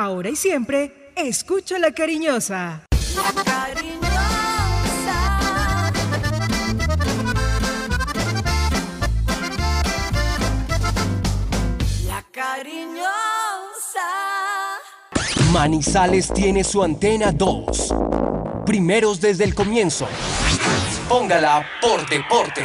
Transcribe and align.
Ahora 0.00 0.30
y 0.30 0.36
siempre, 0.36 1.10
escucha 1.16 1.76
la 1.76 1.90
cariñosa. 1.90 2.84
La 3.16 3.42
cariñosa. 3.42 3.90
La 12.06 12.24
cariñosa. 12.30 13.08
Manizales 15.52 16.32
tiene 16.32 16.62
su 16.62 16.80
antena 16.84 17.32
2. 17.32 17.92
Primeros 18.66 19.20
desde 19.20 19.42
el 19.42 19.56
comienzo. 19.56 20.06
Póngala 21.08 21.66
por 21.80 22.08
deporte. 22.08 22.64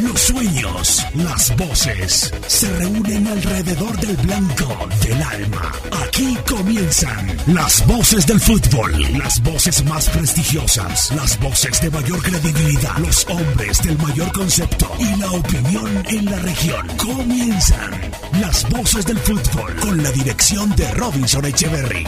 Los 0.00 0.20
sueños, 0.20 1.06
las 1.14 1.56
voces 1.56 2.32
se 2.46 2.70
reúnen 2.78 3.26
alrededor 3.26 3.96
del 3.98 4.16
blanco 4.18 4.88
del 5.02 5.22
alma. 5.22 5.72
Aquí 6.04 6.36
comienzan 6.46 7.36
las 7.46 7.86
voces 7.86 8.26
del 8.26 8.38
fútbol, 8.38 8.92
las 9.18 9.42
voces 9.42 9.82
más 9.84 10.08
prestigiosas, 10.10 11.12
las 11.12 11.40
voces 11.40 11.80
de 11.80 11.90
mayor 11.90 12.22
credibilidad, 12.22 12.98
los 12.98 13.26
hombres 13.28 13.82
del 13.82 13.96
mayor 13.98 14.30
concepto 14.32 14.90
y 14.98 15.16
la 15.16 15.30
opinión 15.30 16.04
en 16.08 16.24
la 16.26 16.38
región. 16.40 16.86
Comienzan 16.98 17.92
las 18.40 18.68
voces 18.68 19.06
del 19.06 19.18
fútbol 19.18 19.74
con 19.76 20.02
la 20.02 20.10
dirección 20.12 20.76
de 20.76 20.90
Robinson 20.92 21.44
Echeverry. 21.46 22.06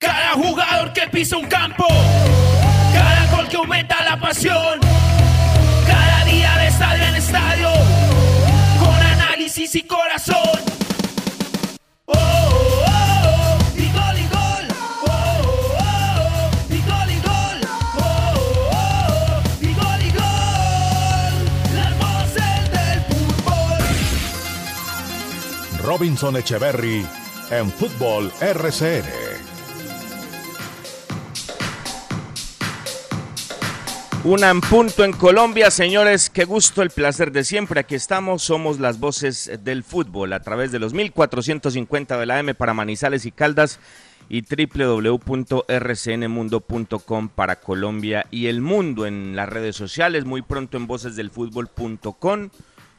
Cada 0.00 0.32
jugador 0.32 0.92
que 0.92 1.08
pisa 1.08 1.36
un 1.36 1.46
campo, 1.46 1.86
aumenta 3.58 4.02
la 4.04 4.18
pasión, 4.20 4.80
cada 5.86 6.24
día 6.24 6.56
de 6.58 6.68
estadio 6.68 7.04
en 7.04 7.14
estadio, 7.16 7.68
con 8.78 8.94
análisis 8.94 9.74
y 9.74 9.82
corazón. 9.82 10.60
Oh, 12.06 12.14
oh, 12.14 12.84
oh, 12.86 13.58
y 13.76 13.90
gol 13.90 14.18
y 14.18 14.28
gol. 14.28 14.68
Oh, 15.06 15.10
oh, 15.10 15.80
oh, 15.80 16.50
y 16.70 16.80
gol 16.88 17.10
y 17.10 17.20
gol. 17.20 17.60
Oh, 17.98 18.02
oh, 18.70 19.42
y 19.60 19.74
gol 19.74 20.02
y 20.02 20.10
gol. 20.12 21.34
Las 21.74 21.92
voces 21.98 22.70
del 22.70 23.00
fútbol. 23.08 23.82
Robinson 25.82 26.36
Echeverry 26.36 27.04
en 27.50 27.70
Fútbol 27.72 28.32
RCN. 28.40 29.27
Una 34.24 34.50
en 34.50 34.60
punto 34.60 35.04
en 35.04 35.12
Colombia, 35.12 35.70
señores, 35.70 36.28
qué 36.28 36.44
gusto, 36.44 36.82
el 36.82 36.90
placer 36.90 37.30
de 37.30 37.44
siempre. 37.44 37.78
Aquí 37.78 37.94
estamos, 37.94 38.42
somos 38.42 38.80
las 38.80 38.98
voces 38.98 39.48
del 39.62 39.84
fútbol 39.84 40.32
a 40.32 40.42
través 40.42 40.72
de 40.72 40.80
los 40.80 40.92
1450 40.92 42.18
de 42.18 42.26
la 42.26 42.40
M 42.40 42.52
para 42.56 42.74
Manizales 42.74 43.26
y 43.26 43.30
Caldas 43.30 43.78
y 44.28 44.42
www.rcnmundo.com 44.42 47.28
para 47.28 47.60
Colombia 47.60 48.26
y 48.32 48.48
el 48.48 48.60
mundo 48.60 49.06
en 49.06 49.36
las 49.36 49.48
redes 49.48 49.76
sociales, 49.76 50.24
muy 50.24 50.42
pronto 50.42 50.76
en 50.76 50.88
vocesdelfutbol.com. 50.88 52.48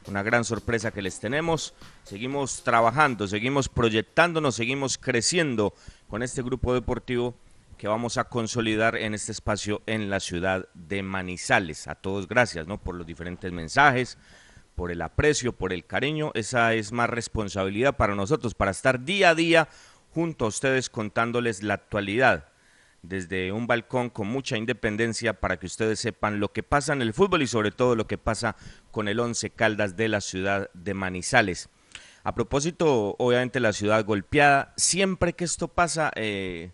Una 0.06 0.22
gran 0.22 0.44
sorpresa 0.44 0.90
que 0.90 1.02
les 1.02 1.20
tenemos. 1.20 1.74
Seguimos 2.02 2.62
trabajando, 2.64 3.28
seguimos 3.28 3.68
proyectándonos, 3.68 4.54
seguimos 4.54 4.96
creciendo 4.96 5.74
con 6.08 6.22
este 6.22 6.40
grupo 6.40 6.72
deportivo 6.72 7.34
que 7.80 7.88
vamos 7.88 8.18
a 8.18 8.24
consolidar 8.24 8.94
en 8.94 9.14
este 9.14 9.32
espacio 9.32 9.80
en 9.86 10.10
la 10.10 10.20
ciudad 10.20 10.68
de 10.74 11.02
Manizales. 11.02 11.88
A 11.88 11.94
todos 11.94 12.28
gracias, 12.28 12.66
¿no? 12.66 12.76
Por 12.76 12.94
los 12.94 13.06
diferentes 13.06 13.50
mensajes, 13.52 14.18
por 14.74 14.90
el 14.90 15.00
aprecio, 15.00 15.56
por 15.56 15.72
el 15.72 15.86
cariño. 15.86 16.30
Esa 16.34 16.74
es 16.74 16.92
más 16.92 17.08
responsabilidad 17.08 17.96
para 17.96 18.14
nosotros, 18.14 18.54
para 18.54 18.72
estar 18.72 19.02
día 19.06 19.30
a 19.30 19.34
día 19.34 19.66
junto 20.12 20.44
a 20.44 20.48
ustedes 20.48 20.90
contándoles 20.90 21.62
la 21.62 21.72
actualidad 21.72 22.52
desde 23.00 23.50
un 23.50 23.66
balcón 23.66 24.10
con 24.10 24.26
mucha 24.26 24.58
independencia 24.58 25.40
para 25.40 25.58
que 25.58 25.64
ustedes 25.64 26.00
sepan 26.00 26.38
lo 26.38 26.52
que 26.52 26.62
pasa 26.62 26.92
en 26.92 27.00
el 27.00 27.14
fútbol 27.14 27.40
y 27.40 27.46
sobre 27.46 27.70
todo 27.70 27.96
lo 27.96 28.06
que 28.06 28.18
pasa 28.18 28.56
con 28.90 29.08
el 29.08 29.18
Once 29.18 29.48
Caldas 29.48 29.96
de 29.96 30.08
la 30.08 30.20
ciudad 30.20 30.68
de 30.74 30.92
Manizales. 30.92 31.70
A 32.24 32.34
propósito, 32.34 33.16
obviamente 33.18 33.58
la 33.58 33.72
ciudad 33.72 34.04
golpeada, 34.04 34.74
siempre 34.76 35.32
que 35.32 35.44
esto 35.44 35.68
pasa, 35.68 36.12
eh, 36.14 36.72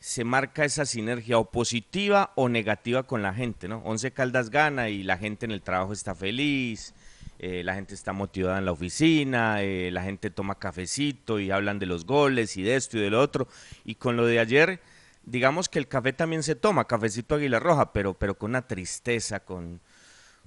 se 0.00 0.24
marca 0.24 0.64
esa 0.64 0.86
sinergia 0.86 1.38
o 1.38 1.50
positiva 1.50 2.32
o 2.34 2.48
negativa 2.48 3.02
con 3.02 3.22
la 3.22 3.34
gente, 3.34 3.68
¿no? 3.68 3.82
Once 3.84 4.10
Caldas 4.12 4.48
gana 4.50 4.88
y 4.88 5.02
la 5.02 5.18
gente 5.18 5.44
en 5.44 5.52
el 5.52 5.60
trabajo 5.60 5.92
está 5.92 6.14
feliz, 6.14 6.94
eh, 7.38 7.62
la 7.64 7.74
gente 7.74 7.94
está 7.94 8.14
motivada 8.14 8.58
en 8.58 8.64
la 8.64 8.72
oficina, 8.72 9.62
eh, 9.62 9.90
la 9.90 10.02
gente 10.02 10.30
toma 10.30 10.58
cafecito 10.58 11.38
y 11.38 11.50
hablan 11.50 11.78
de 11.78 11.86
los 11.86 12.06
goles 12.06 12.56
y 12.56 12.62
de 12.62 12.76
esto 12.76 12.96
y 12.96 13.00
de 13.00 13.10
lo 13.10 13.20
otro. 13.20 13.46
Y 13.84 13.96
con 13.96 14.16
lo 14.16 14.24
de 14.24 14.38
ayer, 14.38 14.80
digamos 15.24 15.68
que 15.68 15.78
el 15.78 15.86
café 15.86 16.14
también 16.14 16.42
se 16.42 16.54
toma, 16.54 16.86
cafecito 16.86 17.34
Águila 17.34 17.60
Roja, 17.60 17.92
pero, 17.92 18.14
pero 18.14 18.38
con 18.38 18.50
una 18.50 18.66
tristeza, 18.66 19.40
con, 19.40 19.80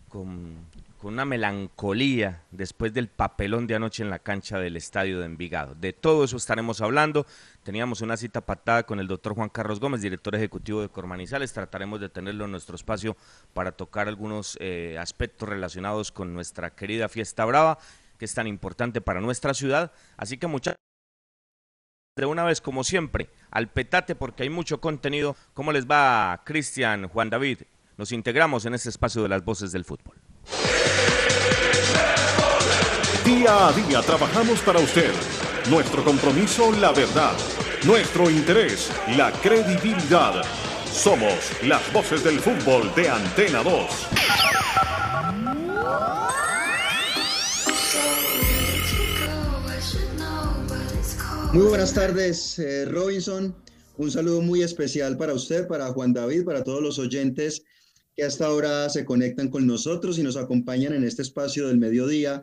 con, 0.09 0.65
una 1.05 1.25
melancolía 1.25 2.43
después 2.51 2.93
del 2.93 3.07
papelón 3.07 3.67
de 3.67 3.75
anoche 3.75 4.03
en 4.03 4.09
la 4.09 4.19
cancha 4.19 4.59
del 4.59 4.77
estadio 4.77 5.19
de 5.19 5.25
Envigado. 5.25 5.75
De 5.75 5.93
todo 5.93 6.23
eso 6.23 6.37
estaremos 6.37 6.81
hablando. 6.81 7.25
Teníamos 7.63 8.01
una 8.01 8.17
cita 8.17 8.41
patada 8.41 8.83
con 8.83 8.99
el 8.99 9.07
doctor 9.07 9.33
Juan 9.33 9.49
Carlos 9.49 9.79
Gómez, 9.79 10.01
director 10.01 10.35
ejecutivo 10.35 10.81
de 10.81 10.89
Cormanizales. 10.89 11.53
Trataremos 11.53 11.99
de 11.99 12.09
tenerlo 12.09 12.45
en 12.45 12.51
nuestro 12.51 12.75
espacio 12.75 13.17
para 13.53 13.71
tocar 13.71 14.07
algunos 14.07 14.57
eh, 14.59 14.97
aspectos 14.99 15.49
relacionados 15.49 16.11
con 16.11 16.33
nuestra 16.33 16.75
querida 16.75 17.09
fiesta 17.09 17.45
brava, 17.45 17.77
que 18.17 18.25
es 18.25 18.33
tan 18.33 18.47
importante 18.47 19.01
para 19.01 19.21
nuestra 19.21 19.53
ciudad. 19.53 19.91
Así 20.17 20.37
que 20.37 20.47
muchachos, 20.47 20.79
de 22.15 22.25
una 22.25 22.43
vez 22.43 22.61
como 22.61 22.83
siempre, 22.83 23.29
al 23.51 23.69
petate 23.69 24.15
porque 24.15 24.43
hay 24.43 24.49
mucho 24.49 24.79
contenido. 24.79 25.35
¿Cómo 25.53 25.71
les 25.71 25.85
va 25.85 26.41
Cristian, 26.45 27.07
Juan 27.07 27.29
David? 27.29 27.59
Nos 27.97 28.11
integramos 28.11 28.65
en 28.65 28.73
este 28.73 28.89
espacio 28.89 29.23
de 29.23 29.29
las 29.29 29.43
voces 29.45 29.71
del 29.71 29.85
fútbol. 29.85 30.22
Día 33.25 33.69
a 33.69 33.71
día 33.71 34.01
trabajamos 34.01 34.59
para 34.63 34.79
usted. 34.79 35.13
Nuestro 35.69 36.03
compromiso, 36.03 36.73
la 36.73 36.91
verdad. 36.91 37.31
Nuestro 37.85 38.29
interés, 38.29 38.91
la 39.15 39.31
credibilidad. 39.31 40.43
Somos 40.91 41.33
las 41.63 41.93
voces 41.93 42.21
del 42.21 42.37
fútbol 42.41 42.93
de 42.95 43.07
Antena 43.07 43.63
2. 43.63 43.73
Muy 51.53 51.67
buenas 51.67 51.93
tardes, 51.93 52.59
eh, 52.59 52.83
Robinson. 52.83 53.55
Un 53.95 54.11
saludo 54.11 54.41
muy 54.41 54.63
especial 54.63 55.15
para 55.15 55.33
usted, 55.33 55.65
para 55.67 55.93
Juan 55.93 56.11
David, 56.11 56.43
para 56.43 56.65
todos 56.65 56.81
los 56.81 56.99
oyentes 56.99 57.63
que 58.17 58.23
hasta 58.25 58.47
ahora 58.47 58.89
se 58.89 59.05
conectan 59.05 59.47
con 59.47 59.65
nosotros 59.65 60.19
y 60.19 60.23
nos 60.23 60.35
acompañan 60.35 60.93
en 60.93 61.05
este 61.05 61.21
espacio 61.21 61.67
del 61.69 61.77
mediodía, 61.77 62.41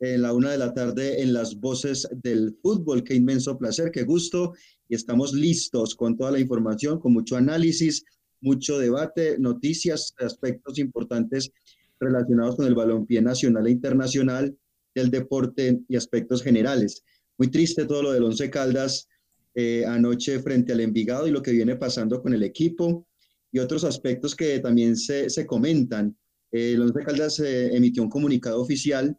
en 0.00 0.22
la 0.22 0.32
una 0.32 0.50
de 0.50 0.58
la 0.58 0.72
tarde, 0.72 1.22
en 1.22 1.32
las 1.32 1.60
voces 1.60 2.08
del 2.22 2.56
fútbol. 2.62 3.04
Qué 3.04 3.14
inmenso 3.14 3.58
placer, 3.58 3.90
qué 3.90 4.02
gusto. 4.02 4.54
Y 4.88 4.94
estamos 4.94 5.34
listos 5.34 5.94
con 5.94 6.16
toda 6.16 6.32
la 6.32 6.40
información, 6.40 6.98
con 6.98 7.12
mucho 7.12 7.36
análisis, 7.36 8.04
mucho 8.40 8.78
debate, 8.78 9.38
noticias, 9.38 10.14
aspectos 10.18 10.78
importantes 10.78 11.52
relacionados 12.00 12.56
con 12.56 12.66
el 12.66 12.74
balompié 12.74 13.20
nacional 13.20 13.66
e 13.66 13.70
internacional, 13.70 14.56
el 14.94 15.10
deporte 15.10 15.80
y 15.86 15.96
aspectos 15.96 16.42
generales. 16.42 17.04
Muy 17.36 17.48
triste 17.48 17.84
todo 17.84 18.02
lo 18.02 18.12
del 18.12 18.24
Once 18.24 18.48
Caldas 18.50 19.06
eh, 19.54 19.84
anoche 19.86 20.40
frente 20.40 20.72
al 20.72 20.80
Envigado 20.80 21.26
y 21.26 21.30
lo 21.30 21.42
que 21.42 21.52
viene 21.52 21.76
pasando 21.76 22.22
con 22.22 22.32
el 22.32 22.42
equipo 22.42 23.06
y 23.52 23.58
otros 23.58 23.84
aspectos 23.84 24.34
que 24.34 24.60
también 24.60 24.96
se, 24.96 25.28
se 25.28 25.44
comentan. 25.46 26.16
Eh, 26.52 26.72
el 26.72 26.80
Once 26.80 27.04
Caldas 27.04 27.38
eh, 27.40 27.76
emitió 27.76 28.02
un 28.02 28.08
comunicado 28.08 28.62
oficial 28.62 29.18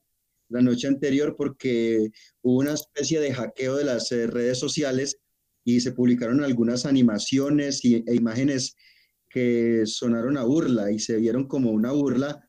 la 0.51 0.61
noche 0.61 0.87
anterior 0.87 1.35
porque 1.37 2.11
hubo 2.41 2.59
una 2.59 2.73
especie 2.73 3.19
de 3.19 3.33
hackeo 3.33 3.77
de 3.77 3.85
las 3.85 4.11
eh, 4.11 4.27
redes 4.27 4.59
sociales 4.59 5.17
y 5.63 5.79
se 5.79 5.91
publicaron 5.91 6.43
algunas 6.43 6.85
animaciones 6.85 7.83
y, 7.85 8.03
e 8.07 8.15
imágenes 8.15 8.75
que 9.29 9.83
sonaron 9.85 10.37
a 10.37 10.43
burla 10.43 10.91
y 10.91 10.99
se 10.99 11.17
vieron 11.17 11.47
como 11.47 11.71
una 11.71 11.91
burla 11.91 12.47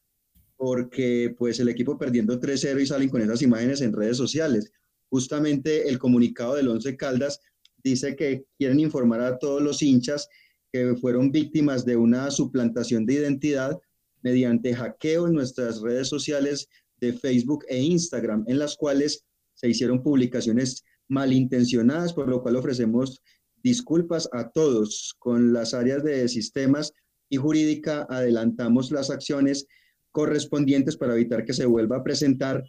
porque 0.56 1.34
pues 1.38 1.60
el 1.60 1.68
equipo 1.68 1.98
perdiendo 1.98 2.40
3-0 2.40 2.82
y 2.82 2.86
salen 2.86 3.08
con 3.08 3.22
esas 3.22 3.42
imágenes 3.42 3.80
en 3.80 3.92
redes 3.92 4.16
sociales. 4.16 4.72
Justamente 5.08 5.88
el 5.88 5.98
comunicado 5.98 6.54
del 6.54 6.68
Once 6.68 6.96
Caldas 6.96 7.40
dice 7.82 8.16
que 8.16 8.44
quieren 8.58 8.80
informar 8.80 9.20
a 9.20 9.38
todos 9.38 9.62
los 9.62 9.82
hinchas 9.82 10.28
que 10.72 10.96
fueron 10.96 11.30
víctimas 11.30 11.84
de 11.84 11.96
una 11.96 12.30
suplantación 12.30 13.06
de 13.06 13.14
identidad 13.14 13.78
mediante 14.22 14.74
hackeo 14.74 15.26
en 15.26 15.34
nuestras 15.34 15.80
redes 15.80 16.08
sociales 16.08 16.68
de 17.02 17.12
Facebook 17.12 17.64
e 17.68 17.82
Instagram, 17.82 18.44
en 18.46 18.58
las 18.60 18.76
cuales 18.76 19.26
se 19.54 19.68
hicieron 19.68 20.02
publicaciones 20.02 20.84
malintencionadas, 21.08 22.12
por 22.12 22.28
lo 22.28 22.42
cual 22.42 22.56
ofrecemos 22.56 23.20
disculpas 23.62 24.28
a 24.32 24.50
todos. 24.50 25.14
Con 25.18 25.52
las 25.52 25.74
áreas 25.74 26.04
de 26.04 26.28
sistemas 26.28 26.92
y 27.28 27.36
jurídica 27.36 28.06
adelantamos 28.08 28.92
las 28.92 29.10
acciones 29.10 29.66
correspondientes 30.12 30.96
para 30.96 31.14
evitar 31.14 31.44
que 31.44 31.52
se 31.52 31.66
vuelva 31.66 31.96
a 31.96 32.04
presentar 32.04 32.62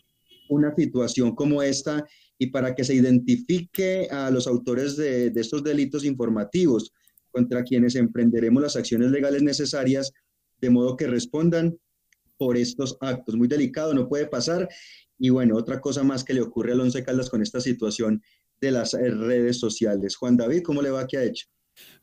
una 0.50 0.74
situación 0.76 1.36
como 1.36 1.62
esta 1.62 2.06
y 2.40 2.48
para 2.48 2.74
que 2.74 2.84
se 2.84 2.96
identifique 2.96 4.08
a 4.10 4.32
los 4.32 4.48
autores 4.48 4.98
de, 4.98 5.30
de 5.30 5.42
estos 5.42 5.64
delitos 5.64 6.06
informativos 6.06 6.92
contra 7.30 7.64
quienes 7.64 7.96
emprenderemos 7.96 8.64
las 8.64 8.76
acciones 8.76 9.12
legales 9.12 9.44
necesarias 9.44 10.12
de 10.60 10.70
modo 10.70 10.98
que 10.98 11.08
respondan 11.08 11.78
por 12.44 12.58
estos 12.58 12.98
actos. 13.00 13.36
Muy 13.36 13.48
delicado, 13.48 13.94
no 13.94 14.10
puede 14.10 14.28
pasar. 14.28 14.68
Y 15.18 15.30
bueno, 15.30 15.56
otra 15.56 15.80
cosa 15.80 16.04
más 16.04 16.26
que 16.26 16.34
le 16.34 16.42
ocurre 16.42 16.74
al 16.74 16.82
Once 16.82 17.02
Caldas 17.02 17.30
con 17.30 17.42
esta 17.42 17.62
situación 17.62 18.22
de 18.60 18.72
las 18.72 18.94
eh, 18.94 19.10
redes 19.12 19.60
sociales. 19.60 20.18
Juan 20.18 20.36
David, 20.36 20.62
¿cómo 20.62 20.82
le 20.82 20.90
va? 20.90 21.08
¿Qué 21.08 21.18
ha 21.18 21.24
hecho? 21.24 21.48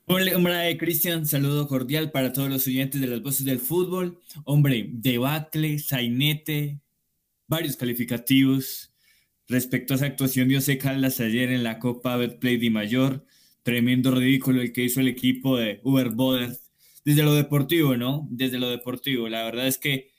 Hola, 0.06 0.34
hombre, 0.34 0.78
Cristian, 0.78 1.26
saludo 1.26 1.69
cordial 1.69 2.10
para 2.10 2.32
todos 2.32 2.48
los 2.48 2.66
oyentes 2.66 3.02
de 3.02 3.06
las 3.06 3.22
voces 3.22 3.44
del 3.44 3.60
fútbol. 3.60 4.19
Hombre, 4.44 4.88
debacle, 4.90 5.78
sainete, 5.78 6.81
varios 7.46 7.76
calificativos 7.76 8.94
respecto 9.46 9.92
a 9.92 9.96
esa 9.96 10.06
actuación 10.06 10.48
de 10.48 10.54
José 10.54 10.78
Caldas 10.78 11.20
ayer 11.20 11.50
en 11.50 11.64
la 11.64 11.78
Copa 11.78 12.16
Betplay 12.16 12.56
de 12.56 12.70
Mayor. 12.70 13.26
Tremendo 13.62 14.10
ridículo 14.10 14.62
el 14.62 14.72
que 14.72 14.84
hizo 14.84 15.00
el 15.00 15.08
equipo 15.08 15.58
de 15.58 15.81
Uber 15.84 16.08
Boder. 16.08 16.56
Desde 17.04 17.22
lo 17.22 17.34
deportivo, 17.34 17.98
¿no? 17.98 18.26
Desde 18.31 18.58
lo 18.58 18.70
deportivo. 18.70 19.28
La 19.28 19.44
verdad 19.44 19.66
es 19.66 19.76
que 19.76 20.10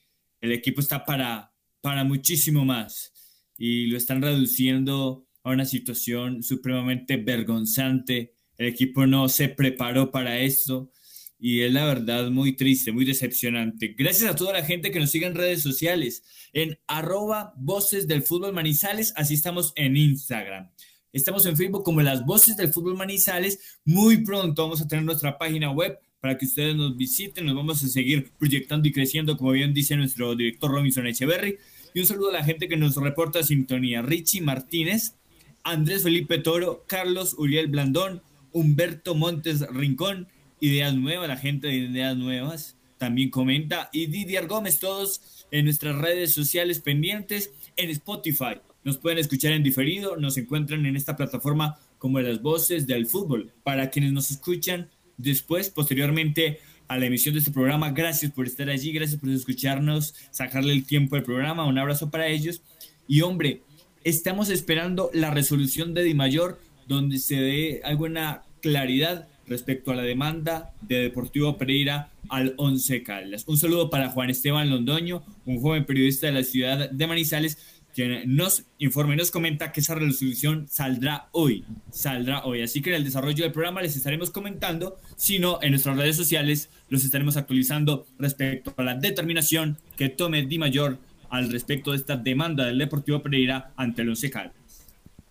el 0.42 0.52
equipo 0.52 0.82
está 0.82 1.06
para, 1.06 1.54
para 1.80 2.04
muchísimo 2.04 2.66
más 2.66 3.14
y 3.58 3.88
lo 3.88 3.98
están 3.98 4.22
reduciendo 4.22 5.26
a 5.44 5.52
una 5.52 5.66
situación 5.66 6.44
supremamente 6.44 7.18
vergonzante 7.18 8.34
el 8.62 8.68
equipo 8.68 9.08
no 9.08 9.28
se 9.28 9.50
preparó 9.50 10.12
para 10.12 10.40
esto 10.40 10.92
y 11.40 11.62
es 11.62 11.74
la 11.74 11.84
verdad 11.84 12.30
muy 12.30 12.56
triste, 12.56 12.92
muy 12.92 13.06
decepcionante. 13.06 13.96
Gracias 13.98 14.30
a 14.30 14.36
toda 14.36 14.54
la 14.54 14.64
gente 14.64 14.92
que 14.92 15.00
nos 15.00 15.10
sigue 15.10 15.26
en 15.26 15.34
redes 15.34 15.64
sociales, 15.64 16.22
en 16.54 16.78
arroba 16.86 17.56
voces 17.58 18.08
del 18.08 18.22
fútbol 18.22 18.54
manizales, 18.54 19.14
así 19.16 19.34
estamos 19.34 19.74
en 19.76 19.98
Instagram. 19.98 20.70
Estamos 21.12 21.48
en 21.48 21.58
Facebook 21.58 21.84
como 21.84 22.02
las 22.02 22.24
voces 22.24 22.56
del 22.56 22.72
fútbol 22.72 22.96
manizales. 22.96 23.80
Muy 23.84 24.24
pronto 24.24 24.62
vamos 24.62 24.80
a 24.80 24.88
tener 24.88 25.04
nuestra 25.04 25.40
página 25.40 25.72
web 25.72 25.98
para 26.22 26.38
que 26.38 26.46
ustedes 26.46 26.76
nos 26.76 26.96
visiten. 26.96 27.46
Nos 27.46 27.56
vamos 27.56 27.84
a 27.84 27.88
seguir 27.88 28.32
proyectando 28.38 28.88
y 28.88 28.92
creciendo, 28.94 29.36
como 29.36 29.52
bien 29.52 29.74
dice 29.74 29.98
nuestro 29.98 30.36
director 30.36 30.72
Robinson 30.72 31.08
Echeverry. 31.08 31.58
Y 31.94 32.00
un 32.00 32.06
saludo 32.06 32.30
a 32.30 32.34
la 32.34 32.44
gente 32.44 32.70
que 32.70 32.78
nos 32.78 32.96
reporta 32.96 33.44
sintonía. 33.44 34.02
Richie 34.02 34.42
Martínez, 34.42 35.16
Andrés 35.64 36.04
Felipe 36.04 36.38
Toro, 36.38 36.86
Carlos 36.88 37.36
Uriel 37.38 37.68
Blandón, 37.68 38.22
Humberto 38.54 39.16
Montes 39.16 39.68
Rincón, 39.72 40.28
Ideas 40.60 40.96
Nuevas, 40.96 41.28
la 41.28 41.38
gente 41.38 41.68
de 41.68 41.76
Ideas 41.76 42.16
Nuevas 42.16 42.78
también 43.02 43.32
comenta, 43.32 43.90
y 43.92 44.06
Didier 44.06 44.46
Gómez, 44.46 44.78
todos 44.78 45.48
en 45.50 45.66
nuestras 45.66 45.98
redes 45.98 46.34
sociales 46.34 46.80
pendientes, 46.82 47.52
en 47.76 47.90
Spotify. 47.90 48.60
Nos 48.84 49.00
pueden 49.00 49.18
escuchar 49.18 49.54
en 49.54 49.64
diferido, 49.64 50.18
nos 50.18 50.38
encuentran 50.38 50.86
en 50.86 50.96
esta 50.96 51.18
plataforma 51.18 51.80
como 51.98 52.20
las 52.20 52.44
voces 52.44 52.86
del 52.86 53.08
fútbol. 53.08 53.52
Para 53.64 53.90
quienes 53.90 54.12
nos 54.12 54.30
escuchan 54.30 54.92
después, 55.22 55.70
posteriormente 55.70 56.60
a 56.88 56.98
la 56.98 57.06
emisión 57.06 57.34
de 57.34 57.40
este 57.40 57.52
programa, 57.52 57.92
gracias 57.92 58.32
por 58.32 58.46
estar 58.46 58.70
allí, 58.70 58.92
gracias 58.92 59.20
por 59.20 59.30
escucharnos, 59.30 60.14
sacarle 60.32 60.74
el 60.74 60.86
tiempo 60.86 61.16
al 61.16 61.24
programa, 61.24 61.66
un 61.66 61.78
abrazo 61.78 62.10
para 62.10 62.28
ellos. 62.28 62.62
Y 63.08 63.22
hombre, 63.22 63.62
estamos 64.04 64.50
esperando 64.50 65.10
la 65.14 65.32
resolución 65.32 65.94
de 65.94 66.04
Di 66.04 66.14
Mayor 66.14 66.60
donde 66.88 67.20
se 67.20 67.36
dé 67.36 67.82
alguna 67.84 68.44
claridad 68.62 69.28
respecto 69.48 69.92
a 69.92 69.96
la 69.96 70.04
demanda 70.04 70.74
de 70.82 70.98
Deportivo 70.98 71.58
Pereira 71.58 72.12
al 72.30 72.54
Once 72.58 73.04
Caldas. 73.04 73.46
Un 73.48 73.58
saludo 73.58 73.90
para 73.90 74.10
Juan 74.10 74.30
Esteban 74.30 74.70
Londoño, 74.70 75.24
un 75.46 75.62
joven 75.62 75.86
periodista 75.86 76.28
de 76.28 76.34
la 76.34 76.44
ciudad 76.44 76.90
de 76.90 77.08
Manizales, 77.08 77.58
quien 77.94 78.36
nos 78.36 78.66
informa 78.78 79.14
y 79.14 79.18
nos 79.18 79.32
comenta 79.32 79.72
que 79.72 79.82
esa 79.82 79.96
resolución 79.96 80.68
saldrá 80.70 81.30
hoy, 81.32 81.66
saldrá 81.92 82.44
hoy. 82.46 82.62
Así 82.62 82.82
que 82.82 82.90
en 82.90 82.98
el 82.98 83.04
desarrollo 83.04 83.44
del 83.44 83.54
programa 83.54 83.82
les 83.82 83.96
estaremos 83.96 84.32
comentando, 84.32 84.98
sino 85.16 85.60
en 85.62 85.72
nuestras 85.72 85.98
redes 85.98 86.16
sociales 86.16 86.70
los 86.90 87.04
estaremos 87.04 87.38
actualizando 87.38 88.08
respecto 88.20 88.74
a 88.78 88.84
la 88.84 88.96
determinación 88.96 89.78
que 89.98 90.10
tome 90.10 90.46
Di 90.46 90.58
Mayor 90.58 91.00
al 91.30 91.52
respecto 91.52 91.92
de 91.92 91.98
esta 91.98 92.18
demanda 92.18 92.66
del 92.66 92.78
Deportivo 92.78 93.22
Pereira 93.22 93.72
ante 93.76 94.02
el 94.02 94.10
Once 94.10 94.30
Caldas. 94.30 94.61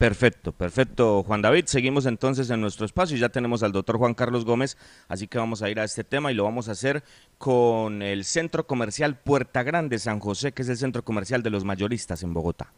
Perfecto, 0.00 0.52
perfecto, 0.52 1.22
Juan 1.24 1.42
David. 1.42 1.66
Seguimos 1.66 2.06
entonces 2.06 2.48
en 2.48 2.62
nuestro 2.62 2.86
espacio. 2.86 3.18
Ya 3.18 3.28
tenemos 3.28 3.62
al 3.62 3.72
doctor 3.72 3.98
Juan 3.98 4.14
Carlos 4.14 4.46
Gómez, 4.46 4.78
así 5.08 5.28
que 5.28 5.36
vamos 5.36 5.60
a 5.60 5.68
ir 5.68 5.78
a 5.78 5.84
este 5.84 6.04
tema 6.04 6.32
y 6.32 6.34
lo 6.34 6.44
vamos 6.44 6.70
a 6.70 6.72
hacer 6.72 7.04
con 7.36 8.00
el 8.00 8.24
Centro 8.24 8.66
Comercial 8.66 9.18
Puerta 9.18 9.62
Grande 9.62 9.98
San 9.98 10.18
José, 10.18 10.52
que 10.52 10.62
es 10.62 10.70
el 10.70 10.78
centro 10.78 11.04
comercial 11.04 11.42
de 11.42 11.50
los 11.50 11.66
mayoristas 11.66 12.22
en 12.22 12.32
Bogotá. 12.32 12.72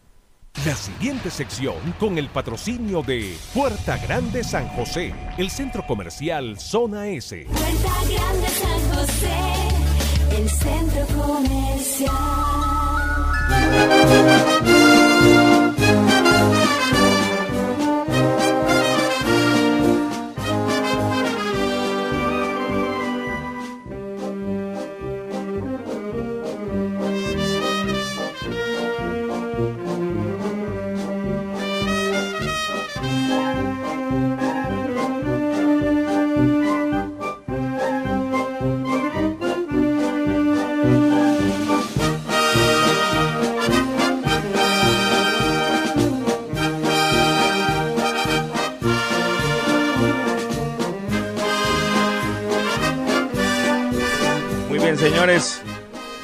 La 0.66 0.74
siguiente 0.74 1.30
sección 1.30 1.76
con 2.00 2.18
el 2.18 2.26
patrocinio 2.28 3.04
de 3.04 3.36
Puerta 3.54 3.98
Grande 3.98 4.42
San 4.42 4.66
José, 4.70 5.14
el 5.38 5.48
centro 5.48 5.86
comercial 5.86 6.58
Zona 6.58 7.06
S. 7.06 7.46
Puerta 7.46 7.92
Grande 8.10 8.48
San 8.48 8.80
José, 8.96 9.36
el 10.38 10.50
centro 10.50 11.06
comercial. 11.22 12.12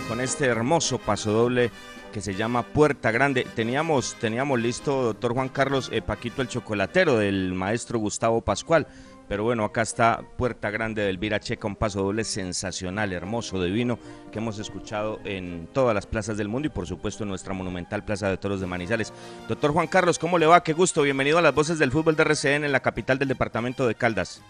Con 0.09 0.21
este 0.21 0.47
hermoso 0.47 0.99
paso 0.99 1.31
doble 1.31 1.71
que 2.13 2.21
se 2.21 2.35
llama 2.35 2.65
Puerta 2.65 3.13
Grande. 3.13 3.47
Teníamos, 3.55 4.17
teníamos 4.19 4.59
listo, 4.59 5.05
doctor 5.05 5.35
Juan 5.35 5.51
Carlos 5.51 5.89
eh, 5.93 6.03
Paquito 6.03 6.43
el 6.43 6.49
Chocolatero 6.49 7.17
del 7.17 7.55
maestro 7.55 8.01
Gustavo 8.01 8.41
Pascual. 8.41 8.89
Pero 9.29 9.45
bueno, 9.45 9.63
acá 9.63 9.83
está 9.83 10.25
Puerta 10.37 10.71
Grande 10.71 11.03
del 11.03 11.19
Viracheca, 11.19 11.69
un 11.69 11.77
paso 11.77 12.03
doble 12.03 12.25
sensacional, 12.25 13.13
hermoso, 13.13 13.63
divino, 13.63 14.01
que 14.33 14.41
hemos 14.41 14.59
escuchado 14.59 15.21
en 15.25 15.69
todas 15.73 15.95
las 15.95 16.07
plazas 16.07 16.37
del 16.37 16.49
mundo 16.49 16.67
y 16.67 16.71
por 16.71 16.89
supuesto 16.89 17.23
en 17.23 17.29
nuestra 17.29 17.55
monumental 17.55 18.05
Plaza 18.05 18.29
de 18.29 18.37
Toros 18.37 18.61
de 18.61 18.67
Manizales. 18.67 19.13
Doctor 19.47 19.71
Juan 19.71 19.87
Carlos, 19.87 20.19
¿cómo 20.19 20.39
le 20.39 20.47
va? 20.47 20.65
Qué 20.65 20.73
gusto, 20.73 21.03
bienvenido 21.03 21.39
a 21.39 21.43
las 21.43 21.55
voces 21.55 21.79
del 21.79 21.93
fútbol 21.93 22.17
de 22.17 22.25
RCN 22.25 22.65
en 22.65 22.73
la 22.73 22.81
capital 22.81 23.17
del 23.17 23.29
departamento 23.29 23.87
de 23.87 23.95
Caldas. 23.95 24.43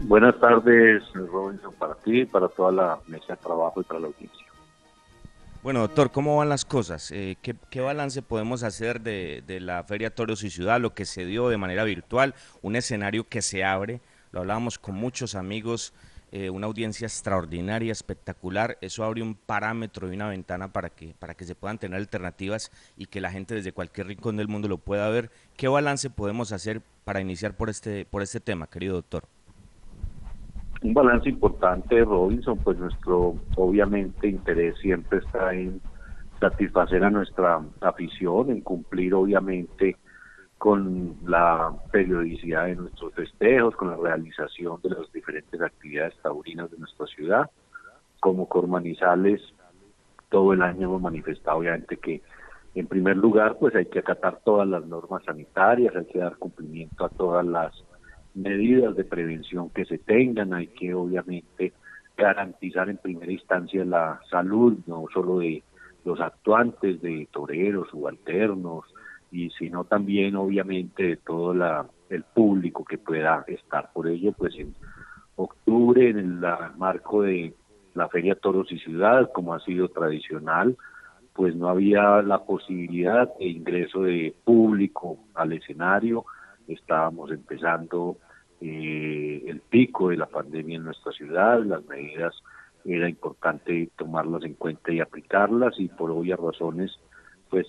Buenas 0.00 0.38
tardes, 0.38 1.02
Robinson, 1.12 1.74
para 1.74 1.94
ti, 1.96 2.24
para 2.24 2.48
toda 2.48 2.70
la 2.70 2.98
mesa 3.08 3.34
de 3.34 3.36
trabajo 3.36 3.80
y 3.80 3.84
para 3.84 4.00
la 4.00 4.06
audiencia. 4.06 4.46
Bueno, 5.60 5.80
doctor, 5.80 6.12
¿cómo 6.12 6.36
van 6.36 6.48
las 6.48 6.64
cosas? 6.64 7.10
Eh, 7.10 7.36
¿qué, 7.42 7.80
balance 7.80 8.22
podemos 8.22 8.62
hacer 8.62 9.00
de, 9.00 9.42
la 9.60 9.82
Feria 9.82 10.14
Toros 10.14 10.44
y 10.44 10.50
Ciudad, 10.50 10.80
lo 10.80 10.94
que 10.94 11.04
se 11.04 11.26
dio 11.26 11.48
de 11.48 11.56
manera 11.56 11.82
virtual, 11.82 12.34
un 12.62 12.76
escenario 12.76 13.24
que 13.24 13.42
se 13.42 13.64
abre? 13.64 14.00
Lo 14.30 14.38
hablábamos 14.38 14.78
con 14.78 14.94
muchos 14.94 15.34
amigos, 15.34 15.92
eh, 16.30 16.48
una 16.48 16.68
audiencia 16.68 17.06
extraordinaria, 17.06 17.90
espectacular. 17.90 18.78
Eso 18.80 19.02
abre 19.02 19.20
un 19.20 19.34
parámetro 19.34 20.10
y 20.10 20.14
una 20.14 20.28
ventana 20.28 20.72
para 20.72 20.90
que, 20.90 21.16
para 21.18 21.34
que 21.34 21.44
se 21.44 21.56
puedan 21.56 21.78
tener 21.78 21.98
alternativas 21.98 22.70
y 22.96 23.06
que 23.06 23.20
la 23.20 23.32
gente 23.32 23.56
desde 23.56 23.72
cualquier 23.72 24.06
rincón 24.06 24.36
del 24.36 24.46
mundo 24.46 24.68
lo 24.68 24.78
pueda 24.78 25.08
ver. 25.08 25.32
¿Qué 25.56 25.66
balance 25.66 26.08
podemos 26.08 26.52
hacer 26.52 26.82
para 27.04 27.20
iniciar 27.20 27.56
por 27.56 27.68
este, 27.68 28.04
por 28.04 28.22
este 28.22 28.38
tema, 28.38 28.68
querido 28.68 28.94
doctor? 28.94 29.24
Un 30.82 30.94
balance 30.94 31.28
importante, 31.28 32.04
Robinson, 32.04 32.58
pues 32.58 32.78
nuestro 32.78 33.36
obviamente 33.56 34.28
interés 34.28 34.76
siempre 34.78 35.18
está 35.18 35.52
en 35.52 35.80
satisfacer 36.40 37.02
a 37.02 37.10
nuestra 37.10 37.60
afición, 37.80 38.50
en 38.50 38.60
cumplir 38.60 39.14
obviamente 39.14 39.96
con 40.56 41.16
la 41.24 41.72
periodicidad 41.92 42.66
de 42.66 42.76
nuestros 42.76 43.14
festejos, 43.14 43.74
con 43.76 43.90
la 43.90 43.96
realización 43.96 44.80
de 44.82 44.90
las 44.90 45.12
diferentes 45.12 45.60
actividades 45.60 46.14
taurinas 46.22 46.70
de 46.70 46.78
nuestra 46.78 47.06
ciudad. 47.06 47.50
como 48.20 48.48
Cormanizales 48.48 49.40
todo 50.28 50.52
el 50.52 50.62
año 50.62 50.88
hemos 50.88 51.00
manifestado 51.00 51.58
obviamente 51.58 51.96
que 51.96 52.22
en 52.74 52.86
primer 52.86 53.16
lugar 53.16 53.56
pues 53.58 53.74
hay 53.74 53.86
que 53.86 54.00
acatar 54.00 54.40
todas 54.44 54.68
las 54.68 54.84
normas 54.84 55.24
sanitarias, 55.24 55.94
hay 55.96 56.04
que 56.06 56.18
dar 56.18 56.36
cumplimiento 56.36 57.04
a 57.04 57.08
todas 57.08 57.46
las 57.46 57.72
medidas 58.38 58.96
de 58.96 59.04
prevención 59.04 59.70
que 59.70 59.84
se 59.84 59.98
tengan, 59.98 60.54
hay 60.54 60.68
que 60.68 60.94
obviamente 60.94 61.72
garantizar 62.16 62.88
en 62.88 62.96
primera 62.96 63.30
instancia 63.30 63.84
la 63.84 64.20
salud, 64.30 64.78
no 64.86 65.06
solo 65.12 65.38
de 65.38 65.62
los 66.04 66.20
actuantes, 66.20 67.00
de 67.00 67.28
toreros, 67.30 67.88
subalternos, 67.90 68.84
y 69.30 69.50
sino 69.50 69.84
también 69.84 70.36
obviamente 70.36 71.02
de 71.02 71.16
todo 71.16 71.54
la, 71.54 71.86
el 72.08 72.22
público 72.22 72.84
que 72.84 72.98
pueda 72.98 73.44
estar. 73.46 73.90
Por 73.92 74.08
ello, 74.08 74.32
pues 74.32 74.54
en 74.58 74.74
octubre, 75.36 76.08
en 76.08 76.18
el 76.18 76.40
marco 76.76 77.22
de 77.22 77.54
la 77.94 78.08
Feria 78.08 78.34
Toros 78.34 78.70
y 78.72 78.78
Ciudad, 78.78 79.30
como 79.32 79.54
ha 79.54 79.60
sido 79.60 79.88
tradicional, 79.88 80.76
pues 81.34 81.54
no 81.54 81.68
había 81.68 82.22
la 82.22 82.44
posibilidad 82.44 83.32
de 83.38 83.46
ingreso 83.46 84.02
de 84.02 84.34
público 84.44 85.18
al 85.34 85.52
escenario, 85.52 86.24
estábamos 86.66 87.30
empezando 87.30 88.16
eh, 88.60 89.44
el 89.46 89.60
pico 89.60 90.08
de 90.08 90.16
la 90.16 90.26
pandemia 90.26 90.76
en 90.76 90.84
nuestra 90.84 91.12
ciudad, 91.12 91.62
las 91.64 91.84
medidas 91.86 92.34
era 92.84 93.08
importante 93.08 93.90
tomarlas 93.96 94.44
en 94.44 94.54
cuenta 94.54 94.92
y 94.92 95.00
aplicarlas 95.00 95.74
y 95.78 95.88
por 95.88 96.10
obvias 96.10 96.38
razones 96.38 96.98
pues 97.50 97.66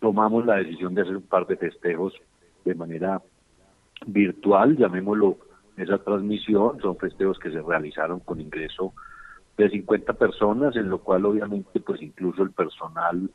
tomamos 0.00 0.44
la 0.46 0.56
decisión 0.56 0.94
de 0.94 1.02
hacer 1.02 1.16
un 1.16 1.22
par 1.22 1.46
de 1.46 1.56
festejos 1.56 2.14
de 2.64 2.74
manera 2.74 3.22
virtual, 4.06 4.76
llamémoslo 4.76 5.38
esa 5.76 5.98
transmisión, 5.98 6.80
son 6.80 6.96
festejos 6.96 7.38
que 7.38 7.50
se 7.50 7.60
realizaron 7.60 8.20
con 8.20 8.40
ingreso 8.40 8.92
de 9.56 9.70
50 9.70 10.12
personas, 10.14 10.76
en 10.76 10.88
lo 10.88 10.98
cual 10.98 11.24
obviamente 11.24 11.80
pues 11.80 12.02
incluso 12.02 12.42
el 12.42 12.50
personal 12.50 13.30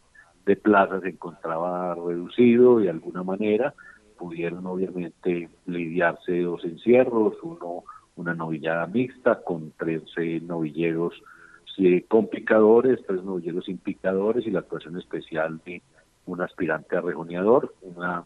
de 0.46 0.56
plaza 0.56 1.00
se 1.02 1.10
encontraba 1.10 1.96
reducido 1.96 2.80
de 2.80 2.90
alguna 2.90 3.24
manera, 3.24 3.74
pudieron 4.18 4.66
obviamente 4.66 5.50
lidiarse 5.66 6.42
dos 6.42 6.64
encierros, 6.64 7.36
uno 7.44 7.84
una 8.16 8.34
novillada 8.34 8.88
mixta 8.88 9.44
con 9.44 9.72
13 9.78 10.42
novilleros 10.42 11.14
con 12.08 12.28
picadores, 12.28 13.00
tres 13.06 13.24
novilleros 13.24 13.66
sin 13.66 13.78
picadores 13.78 14.48
y 14.48 14.52
la 14.52 14.60
actuación 14.60 14.98
especial 14.98 15.62
de 15.64 15.82
un 16.26 16.42
aspirante 16.42 16.98
a 16.98 17.02
rejoneador, 17.02 17.74
una 17.82 18.26